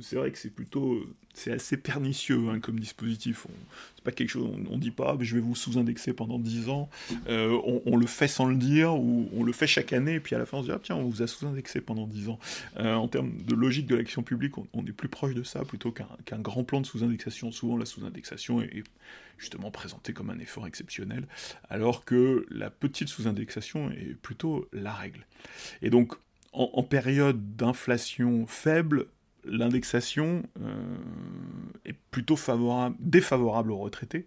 c'est 0.00 0.16
vrai 0.16 0.30
que 0.30 0.38
c'est 0.38 0.54
plutôt, 0.54 1.04
c'est 1.34 1.52
assez 1.52 1.76
pernicieux 1.76 2.48
hein, 2.50 2.60
comme 2.60 2.80
dispositif. 2.80 3.46
C'est 3.96 4.04
pas 4.04 4.12
quelque 4.12 4.30
chose, 4.30 4.48
on, 4.70 4.76
ne 4.76 4.80
dit 4.80 4.90
pas, 4.90 5.16
je 5.20 5.34
vais 5.34 5.40
vous 5.40 5.54
sous-indexer 5.54 6.12
pendant 6.12 6.38
10 6.38 6.68
ans. 6.68 6.88
Euh, 7.28 7.58
on, 7.84 7.96
le 7.96 8.06
fait 8.06 8.28
sans 8.28 8.46
le 8.46 8.56
dire, 8.56 8.94
ou 8.94 9.28
on 9.34 9.42
le 9.42 9.52
fait 9.52 9.66
chaque 9.66 9.92
année, 9.92 10.14
et 10.14 10.20
puis 10.20 10.34
à 10.34 10.38
la 10.38 10.46
fin 10.46 10.58
on 10.58 10.62
se 10.62 10.66
dit, 10.66 10.72
ah, 10.72 10.80
tiens, 10.82 10.96
on 10.96 11.04
vous 11.04 11.22
a 11.22 11.26
sous-indexé 11.26 11.80
pendant 11.80 12.06
10 12.06 12.28
ans. 12.28 12.38
Euh, 12.78 12.94
en 12.94 13.08
termes 13.08 13.40
de 13.42 13.54
logique 13.54 13.86
de 13.86 13.96
l'action 13.96 14.22
publique, 14.22 14.54
on, 14.58 14.86
est 14.86 14.92
plus 14.92 15.08
proche 15.08 15.34
de 15.34 15.42
ça 15.42 15.64
plutôt 15.64 15.92
qu'un 15.92 16.38
grand 16.38 16.64
plan 16.64 16.80
de 16.80 16.86
sous-indexation. 16.86 17.52
Souvent, 17.52 17.76
la 17.76 17.86
sous 17.86 18.04
indexation 18.04 18.60
est 18.60 18.84
justement 19.38 19.70
présentée 19.70 20.12
comme 20.12 20.30
un 20.30 20.38
effort 20.38 20.66
exceptionnel, 20.66 21.26
alors 21.68 22.04
que 22.04 22.46
la 22.50 22.70
petite 22.70 23.08
sous-indexation 23.08 23.90
est 23.90 24.14
plutôt 24.14 24.68
la 24.72 24.92
règle. 24.92 25.26
Et 25.82 25.90
donc, 25.90 26.14
en, 26.52 26.82
période 26.82 27.56
d'inflation 27.56 28.46
faible, 28.46 29.06
l'indexation 29.44 30.42
euh, 30.60 30.96
est 31.84 31.96
plutôt 32.10 32.36
favorable, 32.36 32.96
défavorable 32.98 33.72
aux 33.72 33.78
retraités, 33.78 34.26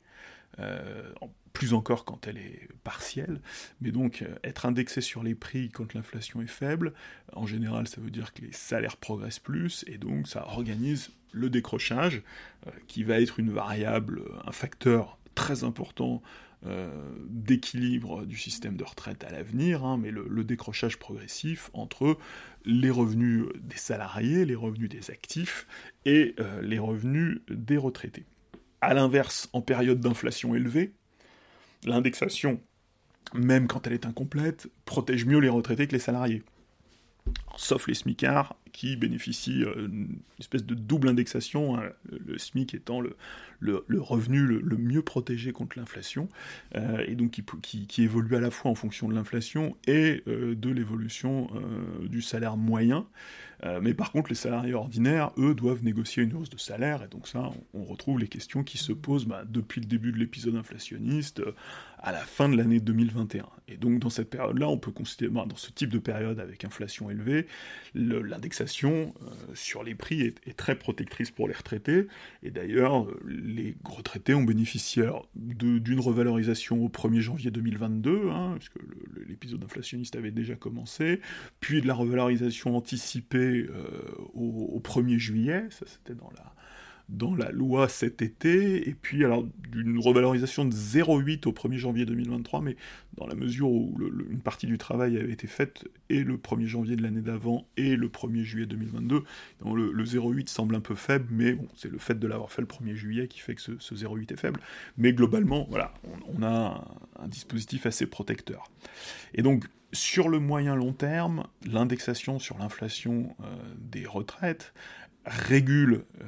euh, 0.59 1.11
plus 1.53 1.73
encore 1.73 2.05
quand 2.05 2.27
elle 2.27 2.37
est 2.37 2.69
partielle, 2.83 3.41
mais 3.81 3.91
donc 3.91 4.21
euh, 4.21 4.35
être 4.43 4.65
indexé 4.65 5.01
sur 5.01 5.23
les 5.23 5.35
prix 5.35 5.69
quand 5.69 5.93
l'inflation 5.93 6.41
est 6.41 6.47
faible, 6.47 6.93
en 7.33 7.45
général 7.45 7.87
ça 7.87 8.01
veut 8.01 8.11
dire 8.11 8.33
que 8.33 8.41
les 8.41 8.51
salaires 8.51 8.97
progressent 8.97 9.39
plus, 9.39 9.83
et 9.87 9.97
donc 9.97 10.27
ça 10.27 10.47
organise 10.47 11.11
le 11.31 11.49
décrochage, 11.49 12.23
euh, 12.67 12.71
qui 12.87 13.03
va 13.03 13.19
être 13.19 13.39
une 13.39 13.51
variable, 13.51 14.23
un 14.45 14.51
facteur 14.51 15.17
très 15.35 15.63
important 15.63 16.21
d'équilibre 17.29 18.25
du 18.25 18.37
système 18.37 18.75
de 18.75 18.83
retraite 18.83 19.23
à 19.23 19.31
l'avenir, 19.31 19.85
hein, 19.85 19.97
mais 19.97 20.11
le, 20.11 20.43
décrochage 20.43 20.99
progressif 20.99 21.69
entre 21.71 22.17
les 22.65 22.89
revenus 22.89 23.45
des 23.61 23.77
salariés, 23.77 24.43
les 24.43 24.55
revenus 24.55 24.89
des 24.89 25.09
actifs 25.09 25.67
et 26.03 26.35
les 26.61 26.77
revenus 26.77 27.39
des 27.47 27.77
retraités. 27.77 28.25
A 28.81 28.93
l'inverse, 28.93 29.49
en 29.53 29.61
période 29.61 30.01
d'inflation 30.01 30.53
élevée, 30.53 30.93
l'indexation, 31.85 32.59
même 33.33 33.67
quand 33.67 33.87
elle 33.87 33.93
est 33.93 34.05
incomplète, 34.05 34.67
protège 34.85 35.25
mieux 35.25 35.39
les 35.39 35.49
retraités 35.49 35.87
que 35.87 35.93
les 35.93 35.99
salariés. 35.99 36.43
Sauf 37.57 37.87
les 37.87 37.93
smicards, 37.93 38.55
qui 38.71 38.95
bénéficient 38.95 39.65
d'une 39.75 40.19
espèce 40.39 40.65
de 40.65 40.73
double 40.73 41.09
indexation, 41.09 41.77
hein, 41.77 41.91
le 42.09 42.37
SMIC 42.37 42.73
étant 42.73 43.01
le, 43.01 43.15
revenu 43.99 44.39
le, 44.45 44.77
mieux 44.77 45.01
protégé 45.01 45.51
contre 45.51 45.77
l'inflation, 45.77 46.29
euh, 46.75 47.03
et 47.07 47.15
donc 47.15 47.41
qui, 47.61 48.03
évolue 48.03 48.35
à 48.35 48.39
la 48.39 48.51
fois 48.51 48.71
en 48.71 48.75
fonction 48.75 49.07
de 49.07 49.13
l'inflation 49.13 49.75
et 49.87 50.23
euh, 50.27 50.55
de 50.55 50.69
l'évolution 50.69 51.49
euh, 51.55 52.07
du 52.07 52.21
salaire 52.21 52.57
moyen. 52.57 53.05
Mais 53.81 53.93
par 53.93 54.11
contre, 54.11 54.29
les 54.29 54.35
salariés 54.35 54.73
ordinaires, 54.73 55.31
eux, 55.37 55.53
doivent 55.53 55.83
négocier 55.83 56.23
une 56.23 56.33
hausse 56.35 56.49
de 56.49 56.57
salaire, 56.57 57.03
et 57.03 57.07
donc 57.07 57.27
ça, 57.27 57.51
on, 57.73 57.83
retrouve 57.83 58.19
les 58.19 58.27
questions 58.27 58.63
qui 58.63 58.77
se 58.77 58.93
posent 58.93 59.25
bah, 59.25 59.43
depuis 59.47 59.81
le 59.81 59.87
début 59.87 60.11
de 60.11 60.17
l'épisode 60.17 60.55
inflationniste 60.55 61.41
à 62.01 62.11
la 62.11 62.19
fin 62.19 62.49
de 62.49 62.55
l'année 62.55 62.79
2021. 62.79 63.45
Et 63.67 63.77
donc 63.77 63.99
dans 63.99 64.09
cette 64.09 64.29
période-là, 64.29 64.67
on 64.67 64.77
peut 64.77 64.91
considérer, 64.91 65.31
bah, 65.31 65.45
dans 65.47 65.55
ce 65.55 65.71
type 65.71 65.89
de 65.89 65.99
période 65.99 66.39
avec 66.39 66.65
inflation 66.65 67.09
élevée, 67.09 67.45
l'indexation 67.93 69.13
sur 69.53 69.83
les 69.83 69.95
prix 69.95 70.21
est, 70.21 70.35
est, 70.47 70.57
très 70.57 70.75
protectrice 70.75 71.31
pour 71.31 71.47
les 71.47 71.53
retraités, 71.53 72.07
et 72.43 72.51
d'ailleurs, 72.51 73.07
les 73.27 73.75
retraités 73.83 74.33
ont 74.33 74.43
bénéficié 74.43 75.09
d'une 75.35 75.99
revalorisation 75.99 76.83
au 76.83 76.89
1er 76.89 77.19
janvier 77.19 77.51
2022, 77.51 78.29
hein, 78.29 78.55
puisque 78.57 78.79
l'épisode 79.27 79.63
inflationniste 79.63 80.15
avait 80.15 80.31
déjà 80.31 80.55
commencé, 80.55 81.21
puis 81.59 81.81
de 81.81 81.87
la 81.87 81.93
revalorisation 81.93 82.75
anticipée 82.75 83.67
euh, 83.69 83.83
au, 84.33 84.71
au, 84.73 84.79
1er 84.79 85.17
juillet, 85.17 85.65
ça 85.69 85.85
c'était 85.85 86.15
dans 86.15 86.31
la, 86.35 86.53
dans 87.09 87.35
la 87.35 87.51
loi 87.51 87.89
cet 87.89 88.21
été, 88.21 88.87
et 88.87 88.93
puis 88.93 89.25
alors 89.25 89.43
d'une 89.71 89.99
revalorisation 89.99 90.65
de 90.65 90.73
0,8 90.73 91.47
au 91.47 91.51
1er 91.51 91.77
janvier 91.77 92.05
2023, 92.05 92.61
mais 92.61 92.75
dans 93.17 93.25
la 93.25 93.35
mesure 93.35 93.69
où 93.69 93.97
une 94.29 94.41
partie 94.41 94.67
du 94.67 94.77
travail 94.77 95.17
avait 95.17 95.33
été 95.33 95.47
faite 95.47 95.87
et 96.09 96.23
le 96.23 96.37
1er 96.37 96.67
janvier 96.67 96.95
de 96.95 97.01
l'année 97.01 97.21
d'avant 97.21 97.65
et 97.77 97.95
le 97.95 98.07
1er 98.07 98.43
juillet 98.43 98.67
2022, 98.67 99.23
donc 99.61 99.75
le, 99.75 100.03
0,8 100.03 100.47
semble 100.47 100.75
un 100.75 100.81
peu 100.81 100.95
faible, 100.95 101.27
mais 101.31 101.57
c'est 101.75 101.91
le 101.91 101.97
fait 101.97 102.17
de 102.17 102.27
l'avoir 102.27 102.51
fait 102.51 102.61
le 102.61 102.67
1er 102.67 102.93
juillet 102.93 103.27
qui 103.27 103.39
fait 103.39 103.55
que 103.55 103.61
ce, 103.61 103.71
0,8 103.71 104.33
est 104.33 104.37
faible, 104.37 104.59
mais 104.97 105.13
globalement, 105.13 105.67
voilà, 105.69 105.93
on, 106.33 106.43
a 106.43 106.87
un, 107.19 107.27
dispositif 107.27 107.85
assez 107.85 108.05
protecteur. 108.05 108.69
Et 109.33 109.41
donc, 109.41 109.65
sur 109.91 110.29
le 110.29 110.39
moyen 110.39 110.75
long 110.75 110.93
terme, 110.93 111.45
l'indexation 111.65 112.37
sur 112.37 112.57
l'inflation 112.59 113.35
euh, 113.41 113.45
des 113.79 114.05
retraites, 114.05 114.73
régule 115.29 116.05
euh, 116.21 116.25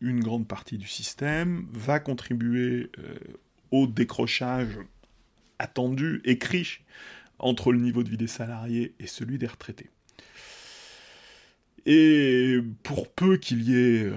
une 0.00 0.20
grande 0.20 0.46
partie 0.46 0.78
du 0.78 0.86
système, 0.86 1.66
va 1.72 2.00
contribuer 2.00 2.90
euh, 2.98 3.18
au 3.70 3.86
décrochage 3.86 4.78
attendu, 5.58 6.20
écrit, 6.24 6.80
entre 7.38 7.72
le 7.72 7.78
niveau 7.78 8.02
de 8.02 8.10
vie 8.10 8.16
des 8.16 8.26
salariés 8.26 8.94
et 8.98 9.06
celui 9.06 9.38
des 9.38 9.46
retraités. 9.46 9.90
Et 11.84 12.58
pour 12.82 13.12
peu 13.12 13.36
qu'il 13.36 13.62
y 13.62 13.74
ait 13.74 14.04
euh, 14.04 14.14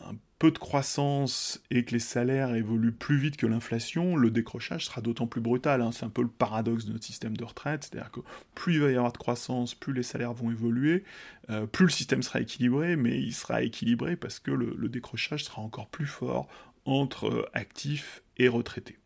un 0.00 0.14
peu 0.38 0.50
de 0.50 0.58
croissance 0.58 1.62
et 1.70 1.84
que 1.84 1.92
les 1.92 1.98
salaires 1.98 2.54
évoluent 2.54 2.92
plus 2.92 3.16
vite 3.16 3.36
que 3.38 3.46
l'inflation, 3.46 4.16
le 4.16 4.30
décrochage 4.30 4.84
sera 4.84 5.00
d'autant 5.00 5.26
plus 5.26 5.40
brutal. 5.40 5.80
Hein. 5.80 5.92
C'est 5.92 6.04
un 6.04 6.10
peu 6.10 6.22
le 6.22 6.28
paradoxe 6.28 6.84
de 6.84 6.92
notre 6.92 7.04
système 7.04 7.36
de 7.36 7.44
retraite, 7.44 7.84
c'est-à-dire 7.84 8.10
que 8.10 8.20
plus 8.54 8.74
il 8.74 8.80
va 8.80 8.90
y 8.90 8.96
avoir 8.96 9.12
de 9.12 9.18
croissance, 9.18 9.74
plus 9.74 9.94
les 9.94 10.02
salaires 10.02 10.34
vont 10.34 10.50
évoluer, 10.50 11.04
euh, 11.48 11.66
plus 11.66 11.86
le 11.86 11.90
système 11.90 12.22
sera 12.22 12.40
équilibré, 12.40 12.96
mais 12.96 13.18
il 13.18 13.32
sera 13.32 13.62
équilibré 13.62 14.16
parce 14.16 14.38
que 14.38 14.50
le, 14.50 14.88
décrochage 14.88 15.44
sera 15.44 15.62
encore 15.62 15.88
plus 15.88 16.06
fort 16.06 16.48
entre 16.84 17.28
euh, 17.28 17.50
actifs 17.54 18.22
et 18.36 18.48
retraités. 18.48 18.98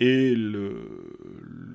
Et 0.00 0.34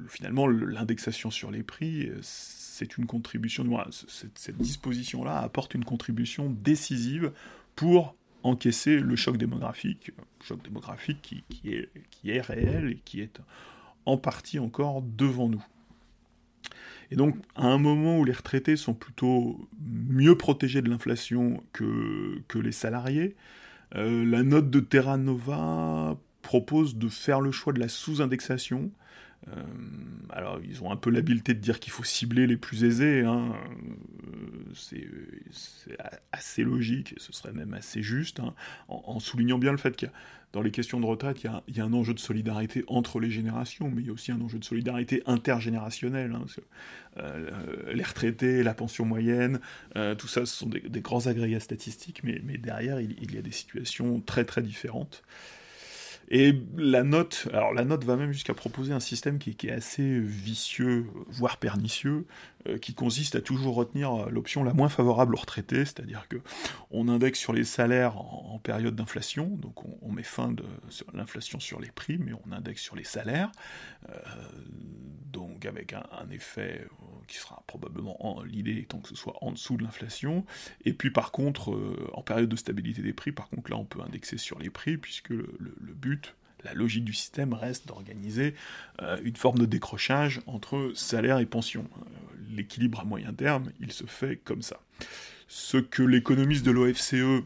finalement, 0.10 0.46
l'indexation 0.46 1.32
sur 1.32 1.52
les 1.52 1.64
prix, 1.64 2.12
c'est 2.22 2.98
une 2.98 3.06
contribution, 3.06 3.66
cette 3.92 4.58
disposition-là 4.58 5.40
apporte 5.40 5.74
une 5.74 5.86
contribution 5.86 6.50
décisive 6.50 7.32
pour 7.78 8.18
encaisser 8.44 9.00
le 9.00 9.16
choc 9.16 9.38
démographique, 9.38 10.12
choc 10.44 10.62
démographique 10.64 11.44
qui, 11.50 11.70
est, 11.70 11.90
qui 12.10 12.32
est 12.32 12.42
réel 12.42 12.92
et 12.92 13.02
qui 13.04 13.22
est 13.22 13.40
en 14.06 14.18
partie 14.18 14.60
encore 14.60 15.02
devant 15.02 15.50
nous. 15.50 15.64
Et 17.12 17.16
donc, 17.16 17.36
à 17.56 17.66
un 17.66 17.78
moment 17.78 18.20
où 18.20 18.26
les 18.26 18.34
retraités 18.34 18.76
sont 18.76 18.94
plutôt 18.94 19.68
mieux 19.80 20.38
protégés 20.38 20.82
de 20.82 20.90
l'inflation 20.90 21.64
que, 21.74 22.42
que 22.48 22.60
les 22.60 22.72
salariés, 22.72 23.36
euh, 23.96 24.24
la 24.24 24.44
note 24.44 24.70
de 24.70 24.80
Terra 24.80 25.18
Nova 25.18 26.18
propose 26.42 26.98
de 26.98 27.10
faire 27.10 27.42
le 27.42 27.52
choix 27.52 27.74
de 27.74 27.80
la 27.80 27.90
sous-indexation, 27.90 28.92
euh, 29.48 29.64
alors, 30.30 30.60
ils 30.64 30.84
ont 30.84 30.92
un 30.92 30.96
peu 30.96 31.10
l'habileté 31.10 31.54
de 31.54 31.60
dire 31.60 31.80
qu'il 31.80 31.92
faut 31.92 32.04
cibler 32.04 32.48
les 32.48 32.58
plus 32.58 32.84
aisés. 32.84 33.24
Hein. 33.24 33.56
Euh, 34.28 35.06
c'est 35.52 35.98
assez 36.32 36.64
logique 36.64 37.14
et 37.14 37.20
ce 37.20 37.34
serait 37.34 37.54
même 37.54 37.74
assez 37.74 38.04
juste, 38.04 38.40
hein, 38.40 38.54
en, 38.88 39.20
soulignant 39.20 39.58
bien 39.58 39.72
le 39.72 39.78
fait 39.78 40.04
a, 40.04 40.10
dans 40.54 40.62
les 40.62 40.70
questions 40.70 41.00
de 41.00 41.06
retraite, 41.06 41.44
il 41.44 41.76
y, 41.76 41.80
a, 41.80 41.84
un 41.84 41.94
enjeu 41.94 42.14
de 42.14 42.20
solidarité 42.20 42.84
entre 42.88 43.20
les 43.20 43.32
générations, 43.32 43.90
mais 43.90 44.02
il 44.02 44.08
y 44.08 44.10
a 44.10 44.14
aussi 44.14 44.32
un 44.32 44.42
enjeu 44.42 44.60
de 44.60 44.64
solidarité 44.64 45.24
intergénérationnelle. 45.26 46.34
Hein, 46.34 46.46
euh, 47.18 47.94
les 47.94 48.04
retraités, 48.04 48.62
la 48.62 48.74
pension 48.76 49.06
moyenne, 49.06 49.60
tout 50.18 50.28
ça, 50.28 50.46
ce 50.46 50.56
sont 50.56 50.70
des, 50.70 51.02
grands 51.02 51.26
agrégats 51.28 51.60
statistiques, 51.60 52.24
mais, 52.24 52.40
derrière, 52.58 53.00
il, 53.00 53.34
y 53.34 53.38
a 53.38 53.42
des 53.42 53.52
situations 53.52 54.22
très 54.22 54.46
très 54.46 54.62
différentes. 54.62 55.24
Et 56.32 56.54
la 56.78 57.04
note, 57.04 57.48
alors 57.54 57.74
la 57.74 57.84
note 57.84 58.04
va 58.04 58.16
même 58.16 58.32
jusqu'à 58.32 58.54
proposer 58.54 58.94
un 58.94 59.00
système 59.00 59.40
qui, 59.40 59.56
est 59.68 59.72
assez 59.72 60.20
vicieux, 60.20 61.08
voire 61.28 61.58
pernicieux, 61.58 62.26
qui 62.82 62.94
consiste 62.94 63.36
à 63.36 63.42
toujours 63.42 63.76
retenir 63.76 64.30
l'option 64.30 64.64
la 64.64 64.74
moins 64.74 64.90
favorable 64.90 65.36
aux 65.36 65.40
retraités, 65.40 65.86
c'est-à-dire 65.86 66.28
que 66.28 66.38
on 66.92 67.08
indexe 67.08 67.40
sur 67.40 67.54
les 67.54 67.64
salaires 67.64 68.18
en, 68.18 68.60
période 68.62 68.96
d'inflation, 68.96 69.48
donc 69.48 69.86
on, 70.04 70.12
met 70.12 70.24
fin 70.24 70.52
de 70.52 70.64
l'inflation 71.14 71.60
sur 71.60 71.80
les 71.80 71.92
prix, 71.92 72.18
mais 72.18 72.34
on 72.34 72.52
indexe 72.52 72.82
sur 72.82 72.96
les 72.96 73.04
salaires, 73.06 73.52
euh, 74.10 74.14
donc 75.32 75.66
avec 75.66 75.94
un, 75.94 76.30
effet 76.32 76.82
euh, 76.84 77.06
qui 77.28 77.38
sera 77.38 77.64
probablement 77.68 78.42
l'idée 78.46 78.78
étant 78.78 79.00
que 79.00 79.08
ce 79.08 79.16
soit 79.16 79.38
en 79.42 79.52
dessous 79.52 79.78
de 79.78 79.84
l'inflation. 79.84 80.46
Et 80.84 80.94
puis 80.94 81.12
par 81.12 81.32
contre, 81.32 81.78
en 82.14 82.22
période 82.22 82.50
de 82.50 82.56
stabilité 82.56 83.02
des 83.02 83.14
prix, 83.14 83.32
par 83.32 83.50
contre 83.50 83.72
là 83.72 83.78
on 83.78 83.86
peut 83.86 84.02
indexer 84.02 84.38
sur 84.38 84.60
les 84.60 84.70
prix 84.70 84.98
puisque 84.98 85.30
le 85.30 85.94
but 85.94 86.36
la 86.66 86.74
logique 86.74 87.06
du 87.06 87.14
système 87.14 87.54
reste 87.54 87.88
d'organiser 87.88 88.54
une 89.24 89.38
forme 89.38 89.60
de 89.60 89.66
décrochage 89.66 90.42
entre 90.46 90.92
salaire 90.94 91.40
et 91.40 91.46
pension 91.46 91.86
l'équilibre 92.50 93.02
à 93.02 93.06
moyen 93.06 93.34
terme, 93.34 93.72
il 93.80 93.92
se 93.92 94.06
fait 94.06 94.38
comme 94.38 94.62
ça. 94.62 94.80
Ce 95.48 95.78
que 95.78 96.04
l'économiste 96.04 96.66
de 96.66 96.72
l'OFCE, 96.72 97.44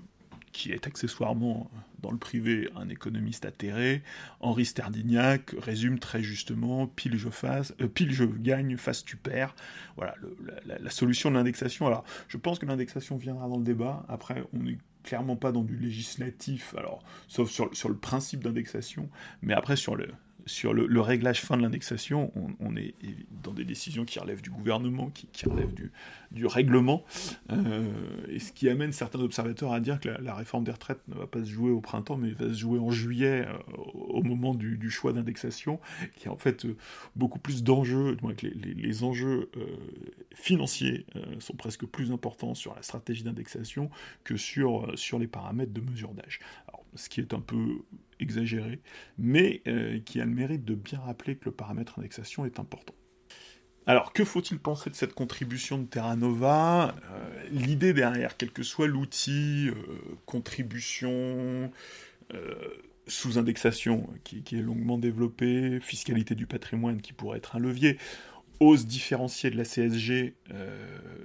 qui 0.51 0.71
est 0.71 0.87
accessoirement 0.87 1.69
dans 2.01 2.11
le 2.11 2.17
privé 2.17 2.69
un 2.75 2.89
économiste 2.89 3.45
atterré, 3.45 4.03
Henri 4.39 4.65
Sterdignac 4.65 5.55
résume 5.57 5.99
très 5.99 6.21
justement 6.21 6.85
pile 6.85 7.17
je 7.17 7.29
fasse, 7.29 7.73
euh, 7.81 7.87
pile 7.87 8.11
je 8.11 8.25
gagne, 8.25 8.77
face 8.77 9.03
tu 9.03 9.15
perds. 9.15 9.55
Voilà 9.95 10.15
la, 10.65 10.89
solution 10.89 11.31
de 11.31 11.35
l'indexation. 11.35 11.87
Alors 11.87 12.03
je 12.27 12.37
pense 12.37 12.59
que 12.59 12.65
l'indexation 12.65 13.17
viendra 13.17 13.47
dans 13.47 13.57
le 13.57 13.63
débat. 13.63 14.05
Après 14.09 14.43
on 14.53 14.59
n'est 14.59 14.77
clairement 15.03 15.35
pas 15.35 15.51
dans 15.51 15.63
du 15.63 15.75
législatif, 15.75 16.75
alors 16.77 17.03
sauf 17.27 17.49
sur, 17.49 17.75
sur 17.75 17.89
le 17.89 17.97
principe 17.97 18.43
d'indexation, 18.43 19.09
mais 19.41 19.53
après 19.53 19.75
sur 19.75 19.95
le, 19.95 20.07
sur 20.45 20.73
le, 20.73 21.01
réglage 21.01 21.41
fin 21.41 21.57
de 21.57 21.61
l'indexation, 21.61 22.31
on, 22.59 22.75
est 22.75 22.93
dans 23.43 23.53
des 23.53 23.65
décisions 23.65 24.05
qui 24.05 24.19
relèvent 24.19 24.41
du 24.41 24.49
gouvernement, 24.49 25.09
qui, 25.09 25.45
relèvent 25.45 25.73
du, 26.31 26.45
règlement, 26.45 27.03
euh, 27.51 27.85
et 28.27 28.39
ce 28.39 28.51
qui 28.51 28.67
amène 28.69 28.91
certains 28.91 29.19
observateurs 29.19 29.71
à 29.71 29.79
dire 29.79 29.99
que 29.99 30.09
la, 30.09 30.35
réforme 30.35 30.63
des 30.63 30.71
retraites 30.71 31.01
ne 31.07 31.15
va 31.15 31.27
pas 31.27 31.39
se 31.39 31.49
jouer 31.49 31.71
au 31.71 31.81
printemps, 31.81 32.17
mais 32.17 32.31
va 32.31 32.49
se 32.49 32.59
jouer 32.59 32.79
en 32.79 32.91
juillet, 32.91 33.45
euh, 33.47 33.57
au 33.93 34.23
moment 34.23 34.53
du, 34.53 34.89
choix 34.89 35.13
d'indexation, 35.13 35.79
qui 36.15 36.27
a 36.27 36.31
en 36.31 36.37
fait 36.37 36.65
euh, 36.65 36.75
beaucoup 37.15 37.39
plus 37.39 37.63
d'enjeux, 37.63 38.17
les, 38.41 39.03
enjeux 39.03 39.49
financiers 40.33 41.05
sont 41.39 41.55
presque 41.55 41.85
plus 41.85 42.11
importants 42.11 42.53
sur 42.53 42.75
la 42.75 42.81
stratégie 42.81 43.23
d'indexation 43.23 43.89
que 44.23 44.37
sur 44.37 44.95
les 45.19 45.27
paramètres 45.27 45.73
de 45.73 45.81
mesure 45.81 46.13
d'âge. 46.13 46.39
Ce 46.95 47.09
qui 47.09 47.19
est 47.19 47.33
un 47.33 47.39
peu 47.39 47.81
exagéré, 48.19 48.79
mais 49.17 49.61
euh, 49.67 49.99
qui 49.99 50.19
a 50.19 50.25
le 50.25 50.31
mérite 50.31 50.65
de 50.65 50.75
bien 50.75 50.99
rappeler 50.99 51.35
que 51.35 51.45
le 51.45 51.51
paramètre 51.51 51.99
indexation 51.99 52.45
est 52.45 52.59
important. 52.59 52.95
Alors, 53.85 54.13
que 54.13 54.23
faut-il 54.23 54.59
penser 54.59 54.89
de 54.89 54.95
cette 54.95 55.13
contribution 55.13 55.77
de 55.77 55.85
Terra 55.85 56.15
Nova? 56.15 56.95
Euh, 57.11 57.43
L'idée 57.51 57.93
derrière, 57.93 58.37
quel 58.37 58.51
que 58.51 58.63
soit 58.63 58.87
l'outil, 58.87 59.69
euh, 59.69 59.75
contribution, 60.25 61.71
sous-indexation 63.05 64.09
qui, 64.23 64.43
est 64.53 64.61
longuement 64.61 64.97
développée, 64.97 65.79
fiscalité 65.81 66.33
du 66.33 66.47
patrimoine 66.47 66.99
qui 66.99 67.13
pourrait 67.13 67.37
être 67.37 67.55
un 67.55 67.59
levier, 67.59 67.99
hausse 68.59 68.87
différenciée 68.87 69.51
de 69.51 69.57
la 69.57 69.65
CSG. 69.65 70.33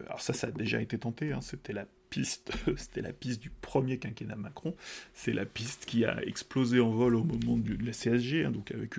alors 0.07 0.21
ça, 0.21 0.35
ça 0.35 0.49
a 0.49 0.51
déjà 0.51 0.83
été 0.83 0.99
tenté. 0.99 1.33
Hein, 1.33 1.41
c'était 1.41 1.73
la 1.73 1.87
piste, 2.11 2.53
c'était 2.77 3.03
la 3.03 3.13
piste 3.13 3.41
du 3.41 3.51
premier 3.51 3.99
quinquennat 3.99 4.37
Macron. 4.37 4.75
C'est 5.15 5.33
la 5.33 5.45
piste 5.45 5.85
qui 5.87 6.05
a 6.05 6.23
explosé 6.25 6.81
en 6.81 6.91
vol 6.91 7.15
au 7.15 7.25
moment 7.25 7.57
de 7.57 7.77
la 7.85 7.93
CSG, 7.93 8.45
hein, 8.45 8.51
donc 8.51 8.71
avec 8.73 8.95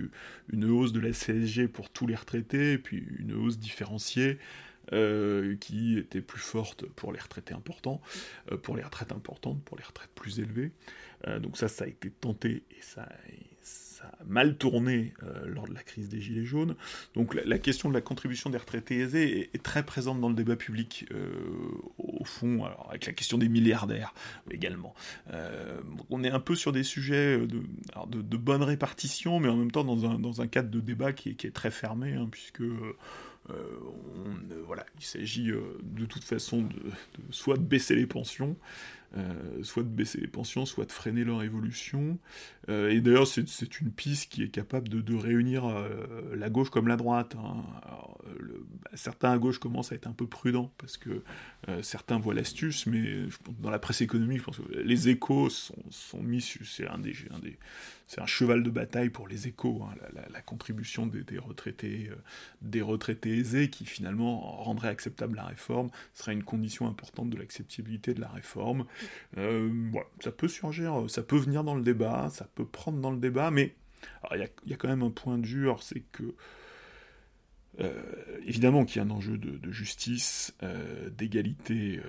une 0.51 0.65
hausse 0.65 0.93
de 0.93 0.99
la 0.99 1.11
CSG 1.11 1.67
pour 1.67 1.89
tous 1.89 2.07
les 2.07 2.15
retraités, 2.15 2.73
et 2.73 2.77
puis 2.77 3.05
une 3.19 3.33
hausse 3.33 3.57
différenciée. 3.57 4.37
Euh, 4.91 5.55
qui 5.59 5.99
était 5.99 6.21
plus 6.21 6.39
forte 6.39 6.83
pour 6.83 7.13
les 7.13 7.19
retraités 7.19 7.53
importants, 7.53 8.01
euh, 8.51 8.57
pour 8.57 8.75
les 8.75 8.81
retraites 8.81 9.11
importantes, 9.11 9.61
pour 9.63 9.77
les 9.77 9.83
retraites 9.83 10.09
plus 10.15 10.39
élevées. 10.39 10.71
Euh, 11.27 11.37
donc 11.37 11.57
ça, 11.57 11.67
ça 11.67 11.83
a 11.83 11.87
été 11.87 12.09
tenté 12.09 12.63
et 12.71 12.81
ça, 12.81 13.07
ça 13.61 13.88
a 14.01 14.23
mal 14.25 14.55
tourné 14.55 15.13
euh, 15.23 15.47
lors 15.47 15.67
de 15.67 15.73
la 15.73 15.83
crise 15.83 16.09
des 16.09 16.21
Gilets 16.21 16.45
jaunes. 16.45 16.75
Donc 17.15 17.33
la, 17.33 17.59
question 17.59 17.89
de 17.89 17.93
la 17.93 18.01
contribution 18.01 18.49
des 18.49 18.57
retraités 18.57 18.99
aisés 18.99 19.49
est, 19.53 19.63
très 19.63 19.83
présente 19.83 20.21
dans 20.21 20.29
le 20.29 20.35
débat 20.35 20.55
public, 20.55 21.05
euh, 21.11 21.31
au 21.97 22.23
fond, 22.23 22.65
avec 22.89 23.05
la 23.05 23.13
question 23.13 23.37
des 23.37 23.49
milliardaires 23.49 24.13
également. 24.51 24.93
Euh, 25.31 25.79
on 26.09 26.23
est 26.23 26.31
un 26.31 26.39
peu 26.39 26.55
sur 26.55 26.71
des 26.71 26.83
sujets 26.83 27.37
de, 27.37 27.61
de, 28.07 28.37
bonne 28.37 28.63
répartition, 28.63 29.39
mais 29.39 29.49
en 29.49 29.57
même 29.57 29.71
temps 29.71 29.83
dans 29.83 30.41
un, 30.41 30.47
cadre 30.47 30.69
de 30.69 30.79
débat 30.79 31.13
qui 31.13 31.29
est, 31.29 31.53
très 31.53 31.71
fermé, 31.71 32.13
hein, 32.13 32.27
puisque... 32.31 32.61
il 34.99 35.05
s'agit 35.05 35.47
de 35.47 36.05
toute 36.05 36.23
façon 36.23 36.61
de, 36.61 36.75
soit 37.31 37.57
de 37.57 37.63
baisser 37.63 37.95
les 37.95 38.05
pensions, 38.05 38.55
soit 39.63 39.83
de 39.83 39.89
baisser 39.89 40.21
les 40.21 40.27
pensions, 40.27 40.65
soit 40.65 40.85
de 40.85 40.91
freiner 40.91 41.23
leur 41.23 41.43
évolution. 41.43 42.17
Euh, 42.69 42.89
et 42.89 43.01
d'ailleurs, 43.01 43.27
c'est 43.27 43.81
une 43.81 43.91
piste 43.91 44.31
qui 44.31 44.43
est 44.43 44.49
capable 44.49 44.87
de, 44.87 45.15
réunir 45.15 45.65
euh, 45.65 46.35
la 46.35 46.49
gauche 46.49 46.69
comme 46.69 46.87
la 46.87 46.97
droite. 46.97 47.35
Hein. 47.35 47.63
Bah, 48.83 48.91
certains 48.93 49.31
à 49.31 49.37
gauche 49.37 49.59
commencent 49.59 49.91
à 49.91 49.95
être 49.95 50.07
un 50.07 50.13
peu 50.13 50.27
prudents 50.27 50.71
parce 50.77 50.97
que 50.97 51.23
certains 51.81 52.19
voient 52.19 52.33
l'astuce, 52.33 52.85
mais 52.85 53.25
dans 53.59 53.69
la 53.69 53.79
presse 53.79 54.01
économique, 54.01 54.39
je 54.39 54.43
pense 54.43 54.57
que 54.57 54.77
les 54.77 55.09
échos 55.09 55.49
sont, 55.49 55.75
sont 55.89 56.21
mis, 56.21 56.41
c'est 56.41 56.87
un 56.87 56.99
des, 56.99 57.13
un 57.31 57.39
des 57.39 57.57
un 58.17 58.25
cheval 58.25 58.63
de 58.63 58.69
bataille 58.69 59.09
pour 59.09 59.27
les 59.27 59.47
échos, 59.47 59.83
hein, 59.83 59.93
la, 60.31 60.41
contribution 60.41 61.05
des, 61.05 61.37
retraités, 61.37 62.09
des 62.61 62.81
retraités 62.81 63.37
aisés 63.37 63.69
qui 63.69 63.85
finalement 63.85 64.39
rendrait 64.39 64.87
acceptable 64.87 65.35
la 65.35 65.45
réforme, 65.45 65.89
serait 66.13 66.33
une 66.33 66.43
condition 66.43 66.87
importante 66.87 67.29
de 67.29 67.37
l'acceptabilité 67.37 68.13
de 68.13 68.21
la 68.21 68.29
réforme. 68.29 68.85
Euh, 69.37 69.69
ça 70.21 70.31
peut 70.31 70.47
surgir, 70.47 71.05
ça 71.07 71.21
peut 71.21 71.37
venir 71.37 71.63
dans 71.63 71.75
le 71.75 71.83
débat, 71.83 72.29
ça 72.31 72.47
peut 72.55 72.58
prendre 72.63 72.99
dans 72.99 73.11
le 73.11 73.17
débat, 73.17 73.51
mais 73.51 73.75
il 74.31 74.49
y, 74.65 74.73
a 74.73 74.77
quand 74.77 74.87
même 74.87 75.03
un 75.03 75.09
point 75.09 75.37
dur, 75.37 75.83
c'est 75.83 76.03
que 76.11 76.35
euh, 77.79 78.01
évidemment 78.45 78.85
qu'il 78.85 78.97
y 78.97 78.99
a 78.99 79.07
un 79.07 79.11
enjeu 79.11 79.37
de, 79.37 79.71
justice, 79.71 80.53
euh, 80.63 81.09
d'égalité, 81.09 82.01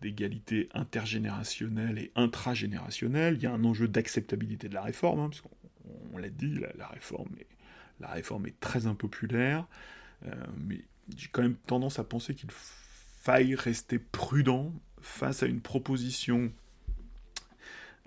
d'égalité 0.00 0.68
intergénérationnelle 0.74 1.98
et 1.98 2.10
intragénérationnelle. 2.16 3.34
Il 3.36 3.42
y 3.42 3.46
a 3.46 3.52
un 3.52 3.64
enjeu 3.64 3.86
d'acceptabilité 3.86 4.68
de 4.68 4.74
la 4.74 4.82
réforme, 4.82 5.20
hein, 5.20 5.28
parce 5.28 5.42
qu'on 5.42 6.18
l'a 6.18 6.30
dit, 6.30 6.60
la, 6.78 6.88
réforme 6.88 7.30
la 8.00 8.08
réforme 8.08 8.46
est 8.46 8.58
très 8.60 8.86
impopulaire, 8.86 9.66
mais 10.56 10.84
j'ai 11.16 11.28
quand 11.28 11.42
même 11.42 11.56
tendance 11.66 11.98
à 11.98 12.04
penser 12.04 12.34
qu'il 12.34 12.50
faille 12.50 13.54
rester 13.54 13.98
prudent 13.98 14.72
face 15.00 15.42
à 15.42 15.46
une 15.46 15.60
proposition 15.60 16.52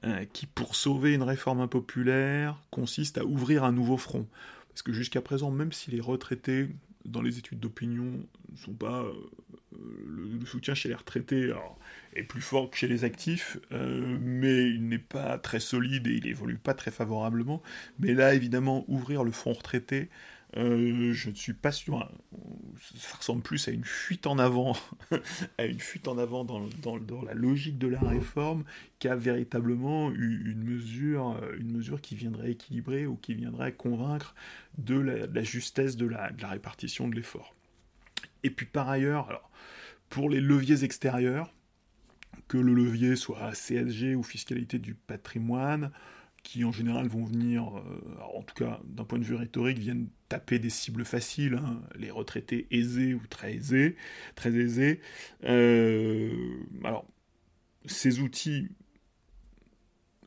euh, 0.05 0.25
qui, 0.33 0.45
pour 0.47 0.75
sauver 0.75 1.13
une 1.13 1.23
réforme 1.23 1.61
impopulaire, 1.61 2.61
consiste 2.71 3.17
à 3.17 3.25
ouvrir 3.25 3.63
un 3.63 3.71
nouveau 3.71 3.97
front. 3.97 4.27
Parce 4.69 4.81
que 4.81 4.91
jusqu'à 4.91 5.21
présent, 5.21 5.51
même 5.51 5.71
si 5.71 5.91
les 5.91 6.01
retraités, 6.01 6.69
dans 7.05 7.21
les 7.21 7.37
études 7.37 7.59
d'opinion, 7.59 8.25
ne 8.51 8.57
sont 8.57 8.73
pas. 8.73 9.03
Euh, 9.03 9.13
le, 10.05 10.45
soutien 10.45 10.73
chez 10.73 10.89
les 10.89 10.95
retraités 10.95 11.53
est 12.15 12.23
plus 12.23 12.41
fort 12.41 12.69
que 12.69 12.77
chez 12.77 12.87
les 12.87 13.05
actifs, 13.05 13.57
euh, 13.71 14.17
mais 14.21 14.69
il 14.69 14.87
n'est 14.87 14.99
pas 14.99 15.37
très 15.37 15.59
solide 15.59 16.05
et 16.07 16.15
il 16.15 16.27
évolue 16.27 16.57
pas 16.57 16.73
très 16.73 16.91
favorablement. 16.91 17.63
Mais 17.97 18.13
là, 18.13 18.35
évidemment, 18.35 18.85
ouvrir 18.87 19.23
le 19.23 19.31
front 19.31 19.53
retraité, 19.53 20.09
euh, 20.57 21.13
je 21.13 21.29
ne 21.29 21.35
suis 21.35 21.53
pas 21.53 21.71
sûr. 21.71 21.97
Hein. 21.97 22.09
Ça 22.95 23.17
ressemble 23.17 23.41
plus 23.41 23.67
à 23.67 23.71
une 23.71 23.83
fuite 23.83 24.27
en 24.27 24.37
avant, 24.37 24.75
à 25.57 25.65
une 25.65 25.79
fuite 25.79 26.07
en 26.07 26.17
avant 26.17 26.43
dans, 26.43 27.21
la 27.21 27.33
logique 27.33 27.77
de 27.77 27.87
la 27.87 27.99
réforme, 27.99 28.63
qu'à 28.99 29.15
véritablement 29.15 30.11
une 30.11 30.63
mesure, 30.63 31.39
une 31.57 31.71
mesure 31.71 32.01
qui 32.01 32.15
viendrait 32.15 32.51
équilibrer 32.51 33.05
ou 33.05 33.15
qui 33.15 33.33
viendrait 33.33 33.73
convaincre 33.73 34.35
de 34.77 34.99
la, 34.99 35.43
justesse 35.43 35.97
de 35.97 36.07
la, 36.07 36.31
répartition 36.43 37.07
de 37.07 37.15
l'effort. 37.15 37.55
Et 38.43 38.49
puis 38.49 38.65
par 38.65 38.89
ailleurs, 38.89 39.29
alors, 39.29 39.49
pour 40.09 40.29
les 40.29 40.41
leviers 40.41 40.83
extérieurs, 40.83 41.53
que 42.47 42.57
le 42.57 42.73
levier 42.73 43.15
soit 43.15 43.53
CSG 43.53 44.15
ou 44.15 44.23
fiscalité 44.23 44.77
du 44.77 44.93
patrimoine, 44.93 45.91
qui 46.43 46.65
en 46.65 46.71
général 46.71 47.07
vont 47.07 47.23
venir, 47.23 47.77
euh, 47.77 48.17
en 48.35 48.43
tout 48.43 48.53
cas 48.53 48.81
d'un 48.85 49.05
point 49.05 49.17
de 49.17 49.23
vue 49.23 49.35
rhétorique, 49.35 49.79
viennent 49.79 50.09
taper 50.29 50.59
des 50.59 50.69
cibles 50.69 51.05
faciles, 51.05 51.55
hein, 51.55 51.81
les 51.95 52.11
retraités 52.11 52.67
aisés 52.69 53.13
ou 53.13 53.21
très 53.29 53.55
aisés, 53.55 53.95
très 54.35 54.53
aisés. 54.53 54.99
Euh, 55.45 56.59
alors, 56.83 57.05
ces 57.85 58.19
outils 58.19 58.69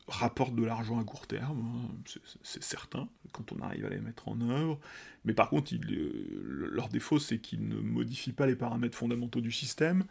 rapportent 0.07 0.55
de 0.55 0.63
l'argent 0.63 0.99
à 0.99 1.03
court 1.03 1.27
terme, 1.27 1.59
hein, 1.59 2.11
c'est 2.41 2.63
certain, 2.63 3.09
quand 3.33 3.51
on 3.51 3.59
arrive 3.61 3.85
à 3.85 3.89
les 3.89 3.99
mettre 3.99 4.29
en 4.29 4.39
œuvre, 4.41 4.79
mais 5.25 5.33
par 5.33 5.49
contre, 5.49 5.73
euh, 5.73 6.69
leur 6.71 6.87
défaut, 6.87 7.19
c'est 7.19 7.39
qu'ils 7.39 7.67
ne 7.67 7.75
modifient 7.75 8.31
pas 8.31 8.47
les 8.47 8.55
paramètres 8.55 8.97
fondamentaux 8.97 9.41
du 9.41 9.51
système, 9.51 10.05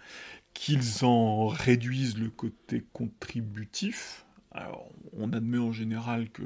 qu'ils 0.52 1.04
en 1.04 1.46
réduisent 1.46 2.18
le 2.18 2.28
côté 2.28 2.84
contributif, 2.92 4.25
alors, 4.56 4.88
on 5.12 5.32
admet 5.32 5.58
en 5.58 5.72
général 5.72 6.30
que 6.30 6.42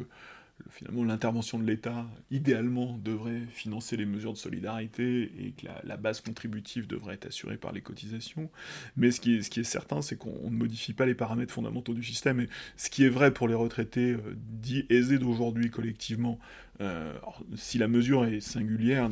finalement 0.68 1.04
l'intervention 1.04 1.58
de 1.58 1.64
l'État, 1.64 2.06
idéalement, 2.30 2.98
devrait 2.98 3.40
financer 3.52 3.96
les 3.96 4.04
mesures 4.04 4.32
de 4.32 4.38
solidarité 4.38 5.32
et 5.38 5.52
que 5.52 5.66
la, 5.84 5.96
base 5.96 6.20
contributive 6.20 6.86
devrait 6.86 7.14
être 7.14 7.26
assurée 7.26 7.56
par 7.56 7.72
les 7.72 7.80
cotisations. 7.80 8.50
Mais 8.96 9.10
ce 9.10 9.20
qui 9.20 9.34
est, 9.34 9.64
certain, 9.64 10.02
c'est 10.02 10.16
qu'on 10.16 10.50
ne 10.50 10.56
modifie 10.56 10.92
pas 10.92 11.06
les 11.06 11.14
paramètres 11.14 11.52
fondamentaux 11.52 11.94
du 11.94 12.02
système. 12.02 12.40
Et 12.40 12.48
ce 12.76 12.90
qui 12.90 13.04
est 13.04 13.08
vrai 13.08 13.32
pour 13.32 13.48
les 13.48 13.54
retraités 13.54 14.12
euh, 14.12 14.36
dits 14.36 14.86
aisés 14.90 15.18
d'aujourd'hui 15.18 15.70
collectivement, 15.70 16.38
euh, 16.80 17.12
si 17.56 17.78
la 17.78 17.88
mesure 17.88 18.24
est 18.24 18.40
singulière, 18.40 19.08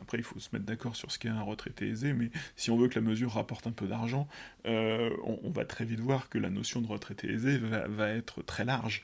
après 0.00 0.18
il 0.18 0.24
faut 0.24 0.38
se 0.38 0.48
mettre 0.52 0.64
d'accord 0.64 0.96
sur 0.96 1.10
ce 1.10 1.18
qu'est 1.18 1.28
un 1.28 1.42
retraité 1.42 1.88
aisé, 1.88 2.12
mais 2.12 2.30
si 2.56 2.70
on 2.70 2.76
veut 2.76 2.88
que 2.88 2.96
la 2.96 3.04
mesure 3.04 3.32
rapporte 3.32 3.66
un 3.66 3.72
peu 3.72 3.86
d'argent, 3.86 4.28
euh, 4.66 5.10
on, 5.24 5.50
va 5.50 5.64
très 5.64 5.84
vite 5.84 6.00
voir 6.00 6.28
que 6.28 6.38
la 6.38 6.50
notion 6.50 6.80
de 6.80 6.86
retraité 6.86 7.30
aisé 7.30 7.58
va, 7.58 8.08
être 8.08 8.42
très 8.42 8.64
large. 8.64 9.02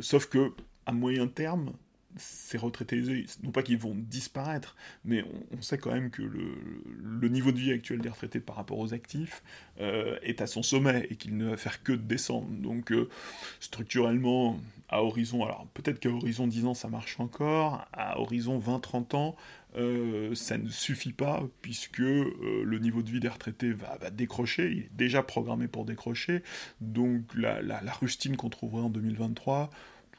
sauf 0.00 0.26
que 0.26 0.52
à 0.86 0.92
moyen 0.92 1.28
terme, 1.28 1.72
ces 2.16 2.58
retraités 2.58 3.02
non 3.42 3.50
pas 3.50 3.62
qu'ils 3.62 3.78
vont 3.78 3.94
disparaître, 3.94 4.76
mais 5.04 5.24
on, 5.56 5.62
sait 5.62 5.78
quand 5.78 5.92
même 5.92 6.10
que 6.10 6.22
le, 6.22 7.28
niveau 7.28 7.52
de 7.52 7.58
vie 7.58 7.72
actuel 7.72 8.00
des 8.00 8.08
retraités 8.08 8.40
par 8.40 8.56
rapport 8.56 8.78
aux 8.78 8.92
actifs 8.92 9.42
euh, 9.80 10.18
est 10.22 10.42
à 10.42 10.46
son 10.46 10.62
sommet 10.62 11.06
et 11.10 11.16
qu'il 11.16 11.36
ne 11.36 11.50
va 11.50 11.56
faire 11.56 11.82
que 11.82 11.92
descendre. 11.92 12.48
Donc 12.50 12.92
euh, 12.92 13.08
structurellement, 13.60 14.58
à 14.88 15.02
horizon, 15.02 15.44
alors 15.44 15.66
peut-être 15.72 15.98
qu'à 15.98 16.10
horizon 16.10 16.46
10 16.46 16.66
ans 16.66 16.74
ça 16.74 16.88
marche 16.88 17.18
encore, 17.20 17.86
à 17.92 18.20
horizon 18.20 18.58
20-30 18.58 19.16
ans, 19.16 19.36
euh, 19.76 20.34
ça 20.34 20.58
ne 20.58 20.68
suffit 20.68 21.14
pas 21.14 21.42
puisque 21.62 21.98
le 21.98 22.78
niveau 22.78 23.02
de 23.02 23.10
vie 23.10 23.20
des 23.20 23.28
retraités 23.28 23.72
va, 23.72 24.10
décrocher, 24.10 24.70
il 24.70 24.78
est 24.80 24.90
déjà 24.92 25.22
programmé 25.22 25.68
pour 25.68 25.86
décrocher, 25.86 26.42
donc 26.82 27.34
la 27.34 27.92
rustine 28.00 28.36
qu'on 28.36 28.50
trouverait 28.50 28.82
en 28.82 28.90
2023 28.90 29.70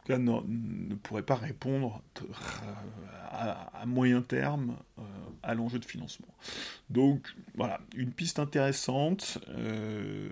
cas, 0.04 0.18
ne, 0.18 0.95
pourrait 0.95 1.24
pas 1.24 1.36
répondre 1.36 2.01
à, 3.32 3.86
moyen 3.86 4.22
terme 4.22 4.78
euh, 4.99 5.01
à 5.41 5.54
l'enjeu 5.54 5.80
de 5.80 5.86
financement. 5.86 6.34
Donc 6.89 7.34
voilà, 7.56 7.80
une 7.95 8.12
piste 8.12 8.39
intéressante. 8.39 9.39
Euh, 9.49 10.30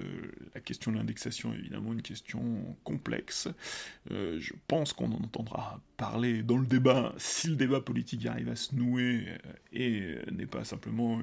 la 0.54 0.62
question 0.62 0.92
de 0.92 0.98
l'indexation 0.98 1.54
est 1.54 1.58
évidemment 1.58 1.94
une 1.94 2.02
question 2.02 2.76
complexe. 2.84 3.48
Euh, 4.12 4.40
je 4.40 4.54
pense 4.68 4.94
qu'on 4.94 5.12
en 5.12 5.24
entendra 5.24 5.82
parler 5.98 6.44
dans 6.44 6.58
le 6.58 6.66
débat 6.66 7.14
si 7.18 7.48
le 7.48 7.56
débat 7.56 7.82
politique 7.82 8.26
arrive 8.26 8.50
à 8.50 8.56
se 8.56 8.76
nouer 8.76 9.28
et 9.74 10.18
n'est 10.32 10.46
pas 10.46 10.64
simplement 10.64 11.22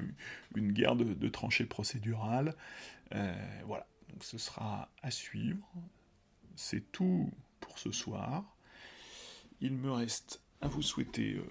une 0.55 0.71
guerre 0.71 0.95
de, 0.95 1.13
de 1.13 1.27
tranchées 1.29 1.65
procédurales. 1.65 2.55
voilà, 3.11 3.87
donc 4.09 4.23
ce 4.23 4.37
sera 4.37 4.89
à 5.01 5.11
suivre. 5.11 5.67
C'est 6.55 6.91
tout 6.91 7.31
ce 7.79 7.91
soir. 7.91 8.43
Il 9.61 9.73
me 9.73 9.91
reste 9.91 10.41
à 10.61 10.67
vous 10.67 10.81
souhaiter 10.81 11.35
euh, 11.35 11.43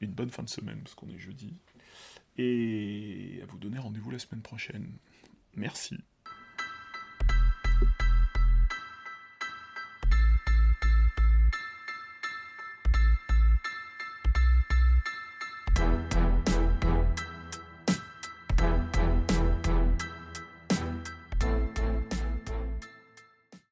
une 0.00 0.12
bonne 0.12 0.30
fin 0.30 0.42
de 0.42 0.48
semaine, 0.48 0.80
parce 0.82 0.94
qu'on 0.94 1.08
est 1.08 1.18
jeudi, 1.18 1.54
et 2.38 3.40
à 3.42 3.46
vous 3.46 3.58
donner 3.58 3.78
rendez-vous 3.78 4.10
la 4.10 4.18
semaine 4.18 4.42
prochaine. 4.42 4.92
Merci. 5.54 5.96